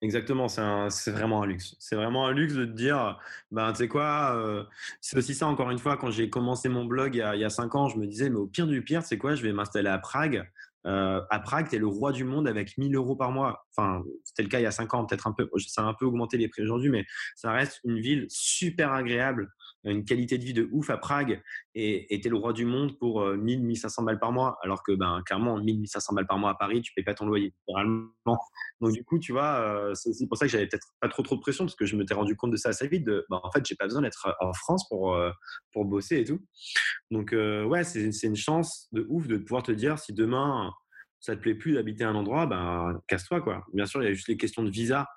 Exactement, 0.02 0.48
c'est 0.48 1.10
vraiment 1.10 1.42
un 1.42 1.46
luxe. 1.46 1.76
C'est 1.78 1.96
vraiment 1.96 2.26
un 2.26 2.32
luxe 2.32 2.52
de 2.52 2.66
te 2.66 2.72
dire, 2.72 3.18
ben, 3.50 3.72
tu 3.72 3.78
sais 3.78 3.88
quoi, 3.88 4.36
euh, 4.36 4.62
c'est 5.00 5.16
aussi 5.16 5.34
ça, 5.34 5.46
encore 5.46 5.70
une 5.70 5.78
fois, 5.78 5.96
quand 5.96 6.10
j'ai 6.10 6.28
commencé 6.28 6.68
mon 6.68 6.84
blog 6.84 7.14
il 7.14 7.18
y, 7.18 7.22
a, 7.22 7.34
il 7.34 7.40
y 7.40 7.44
a 7.44 7.48
cinq 7.48 7.74
ans, 7.74 7.88
je 7.88 7.96
me 7.96 8.06
disais, 8.06 8.28
mais 8.28 8.36
au 8.36 8.46
pire 8.46 8.66
du 8.66 8.82
pire, 8.82 9.02
c'est 9.02 9.16
quoi, 9.16 9.34
je 9.34 9.42
vais 9.42 9.52
m'installer 9.54 9.88
à 9.88 9.98
Prague. 9.98 10.46
Euh, 10.86 11.22
à 11.30 11.40
Prague, 11.40 11.68
tu 11.68 11.76
es 11.76 11.78
le 11.78 11.86
roi 11.86 12.12
du 12.12 12.24
monde 12.24 12.46
avec 12.46 12.76
1000 12.76 12.94
euros 12.94 13.16
par 13.16 13.30
mois. 13.30 13.66
Enfin, 13.70 14.02
c'était 14.22 14.42
le 14.42 14.48
cas 14.48 14.60
il 14.60 14.64
y 14.64 14.66
a 14.66 14.70
5 14.70 14.92
ans, 14.94 15.06
peut-être 15.06 15.26
un 15.26 15.32
peu. 15.32 15.48
Ça 15.66 15.82
a 15.82 15.84
un 15.84 15.94
peu 15.94 16.04
augmenté 16.04 16.36
les 16.36 16.48
prix 16.48 16.62
aujourd'hui, 16.62 16.90
mais 16.90 17.04
ça 17.36 17.52
reste 17.52 17.80
une 17.84 18.00
ville 18.00 18.26
super 18.28 18.92
agréable, 18.92 19.48
une 19.84 20.04
qualité 20.04 20.38
de 20.38 20.44
vie 20.44 20.54
de 20.54 20.68
ouf 20.72 20.90
à 20.90 20.96
Prague. 20.96 21.42
Et 21.74 22.14
es 22.14 22.28
le 22.28 22.36
roi 22.36 22.52
du 22.52 22.64
monde 22.64 22.98
pour 22.98 23.26
1000, 23.26 23.58
euh, 23.58 23.62
1500 23.62 24.02
balles 24.02 24.18
par 24.18 24.32
mois. 24.32 24.58
Alors 24.62 24.82
que, 24.82 24.92
ben, 24.92 25.22
clairement, 25.24 25.58
1000, 25.58 25.80
1500 25.80 26.14
balles 26.14 26.26
par 26.26 26.38
mois 26.38 26.50
à 26.50 26.54
Paris, 26.54 26.80
tu 26.82 26.92
payes 26.94 27.04
pas 27.04 27.14
ton 27.14 27.26
loyer. 27.26 27.52
Donc, 28.26 28.92
du 28.92 29.04
coup, 29.04 29.18
tu 29.18 29.32
vois, 29.32 29.60
euh, 29.60 29.94
c'est 29.94 30.26
pour 30.26 30.36
ça 30.36 30.46
que 30.46 30.52
j'avais 30.52 30.66
peut-être 30.66 30.88
pas 31.00 31.08
trop 31.08 31.22
trop 31.22 31.36
de 31.36 31.40
pression 31.40 31.64
parce 31.64 31.76
que 31.76 31.86
je 31.86 31.96
me 31.96 32.04
t'ai 32.04 32.14
rendu 32.14 32.36
compte 32.36 32.50
de 32.50 32.56
ça 32.56 32.70
assez 32.70 32.88
vite. 32.88 33.04
Ben, 33.04 33.22
en 33.30 33.50
fait, 33.50 33.64
j'ai 33.66 33.76
pas 33.76 33.86
besoin 33.86 34.02
d'être 34.02 34.34
en 34.40 34.52
France 34.52 34.88
pour, 34.88 35.18
pour 35.72 35.84
bosser 35.84 36.18
et 36.18 36.24
tout. 36.24 36.40
Donc, 37.10 37.32
ouais, 37.32 37.84
c'est 37.84 38.26
une 38.26 38.36
chance 38.36 38.88
de 38.92 39.06
ouf 39.08 39.26
de 39.26 39.36
pouvoir 39.36 39.62
te 39.62 39.72
dire 39.72 39.98
si 39.98 40.12
demain 40.12 40.72
ça 41.24 41.36
te 41.36 41.40
plaît 41.40 41.54
plus 41.54 41.72
d'habiter 41.72 42.04
un 42.04 42.14
endroit, 42.14 42.46
ben, 42.46 43.00
casse-toi. 43.08 43.40
quoi. 43.40 43.64
Bien 43.72 43.86
sûr, 43.86 44.02
il 44.02 44.06
y 44.06 44.08
a 44.08 44.12
juste 44.12 44.28
les 44.28 44.36
questions 44.36 44.62
de 44.62 44.70
visa 44.70 45.08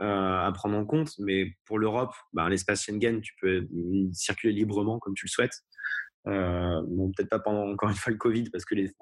euh, 0.00 0.46
à 0.46 0.52
prendre 0.54 0.76
en 0.76 0.84
compte, 0.84 1.10
mais 1.18 1.52
pour 1.64 1.78
l'Europe, 1.78 2.14
ben, 2.32 2.48
l'espace 2.48 2.84
Schengen, 2.84 3.20
tu 3.20 3.34
peux 3.40 3.66
circuler 4.12 4.52
librement 4.52 5.00
comme 5.00 5.14
tu 5.14 5.26
le 5.26 5.30
souhaites. 5.30 5.64
Euh, 6.28 6.80
peut-être 7.16 7.28
pas 7.28 7.40
pendant 7.40 7.68
encore 7.72 7.88
une 7.88 7.96
fois 7.96 8.12
le 8.12 8.18
Covid 8.18 8.50
parce 8.50 8.64
que 8.64 8.76
les 8.76 8.92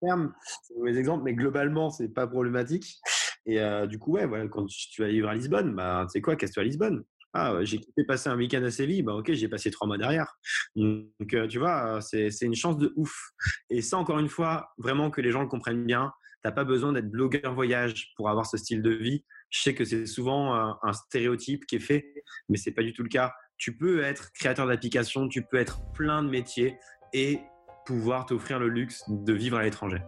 fermes, 0.00 0.32
c'est 0.62 0.76
mauvais 0.76 0.96
exemple, 0.96 1.24
mais 1.24 1.34
globalement, 1.34 1.90
c'est 1.90 2.08
pas 2.08 2.28
problématique. 2.28 3.00
Et 3.46 3.60
euh, 3.60 3.86
du 3.88 3.98
coup, 3.98 4.12
ouais, 4.12 4.28
quand 4.50 4.66
tu 4.66 5.02
vas 5.02 5.08
vivre 5.08 5.28
à 5.28 5.34
Lisbonne, 5.34 5.74
bah, 5.74 6.04
tu 6.06 6.12
sais 6.12 6.20
quoi, 6.20 6.36
casse-toi 6.36 6.62
à 6.62 6.66
Lisbonne. 6.66 7.02
Ah, 7.36 7.58
j'ai 7.62 7.78
quitté 7.78 8.04
passer 8.04 8.28
un 8.28 8.36
week-end 8.36 8.62
à 8.62 8.70
Séville, 8.70 9.02
bah 9.02 9.14
ok, 9.14 9.32
j'ai 9.32 9.48
passé 9.48 9.72
trois 9.72 9.88
mois 9.88 9.98
derrière. 9.98 10.38
Donc, 10.76 11.34
euh, 11.34 11.48
tu 11.48 11.58
vois, 11.58 12.00
c'est 12.00 12.30
une 12.42 12.54
chance 12.54 12.78
de 12.78 12.92
ouf. 12.94 13.32
Et 13.70 13.82
ça, 13.82 13.98
encore 13.98 14.20
une 14.20 14.28
fois, 14.28 14.72
vraiment 14.78 15.10
que 15.10 15.20
les 15.20 15.32
gens 15.32 15.42
le 15.42 15.48
comprennent 15.48 15.84
bien, 15.84 16.12
t'as 16.44 16.52
pas 16.52 16.62
besoin 16.62 16.92
d'être 16.92 17.10
blogueur 17.10 17.52
voyage 17.52 18.12
pour 18.16 18.30
avoir 18.30 18.46
ce 18.46 18.56
style 18.56 18.82
de 18.82 18.90
vie. 18.90 19.24
Je 19.50 19.62
sais 19.62 19.74
que 19.74 19.84
c'est 19.84 20.06
souvent 20.06 20.54
un, 20.54 20.78
un, 20.82 20.92
stéréotype 20.92 21.66
qui 21.66 21.76
est 21.76 21.80
fait, 21.80 22.14
mais 22.48 22.56
c'est 22.56 22.72
pas 22.72 22.82
du 22.82 22.92
tout 22.92 23.02
le 23.02 23.08
cas. 23.08 23.32
Tu 23.56 23.76
peux 23.76 24.02
être 24.02 24.30
créateur 24.32 24.68
d'applications, 24.68 25.26
tu 25.26 25.42
peux 25.42 25.56
être 25.56 25.80
plein 25.92 26.22
de 26.22 26.28
métiers 26.28 26.78
et 27.12 27.40
pouvoir 27.84 28.26
t'offrir 28.26 28.60
le 28.60 28.68
luxe 28.68 29.02
de 29.08 29.32
vivre 29.32 29.56
à 29.56 29.64
l'étranger. 29.64 30.02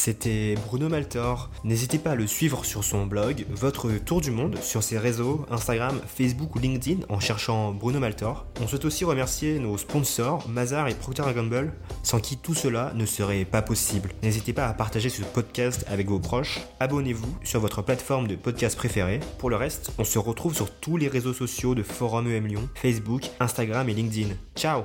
C'était 0.00 0.54
Bruno 0.66 0.88
Maltor. 0.88 1.50
N'hésitez 1.62 1.98
pas 1.98 2.12
à 2.12 2.14
le 2.14 2.26
suivre 2.26 2.64
sur 2.64 2.84
son 2.84 3.04
blog, 3.04 3.44
Votre 3.50 3.90
Tour 3.98 4.22
du 4.22 4.30
Monde, 4.30 4.56
sur 4.62 4.82
ses 4.82 4.96
réseaux, 4.96 5.44
Instagram, 5.50 6.00
Facebook 6.06 6.56
ou 6.56 6.58
LinkedIn 6.58 7.02
en 7.10 7.20
cherchant 7.20 7.72
Bruno 7.72 8.00
Maltor. 8.00 8.46
On 8.62 8.66
souhaite 8.66 8.86
aussi 8.86 9.04
remercier 9.04 9.58
nos 9.58 9.76
sponsors, 9.76 10.48
Mazar 10.48 10.88
et 10.88 10.94
Procter 10.94 11.24
Gamble, 11.34 11.74
sans 12.02 12.18
qui 12.18 12.38
tout 12.38 12.54
cela 12.54 12.92
ne 12.94 13.04
serait 13.04 13.44
pas 13.44 13.60
possible. 13.60 14.12
N'hésitez 14.22 14.54
pas 14.54 14.68
à 14.68 14.72
partager 14.72 15.10
ce 15.10 15.20
podcast 15.20 15.84
avec 15.86 16.08
vos 16.08 16.18
proches. 16.18 16.60
Abonnez-vous 16.80 17.36
sur 17.44 17.60
votre 17.60 17.82
plateforme 17.82 18.26
de 18.26 18.36
podcast 18.36 18.78
préférée. 18.78 19.20
Pour 19.36 19.50
le 19.50 19.56
reste, 19.56 19.92
on 19.98 20.04
se 20.04 20.18
retrouve 20.18 20.54
sur 20.54 20.70
tous 20.70 20.96
les 20.96 21.08
réseaux 21.08 21.34
sociaux 21.34 21.74
de 21.74 21.82
Forum 21.82 22.26
EM 22.26 22.46
Lyon, 22.46 22.68
Facebook, 22.74 23.28
Instagram 23.38 23.86
et 23.90 23.94
LinkedIn. 23.94 24.30
Ciao 24.56 24.84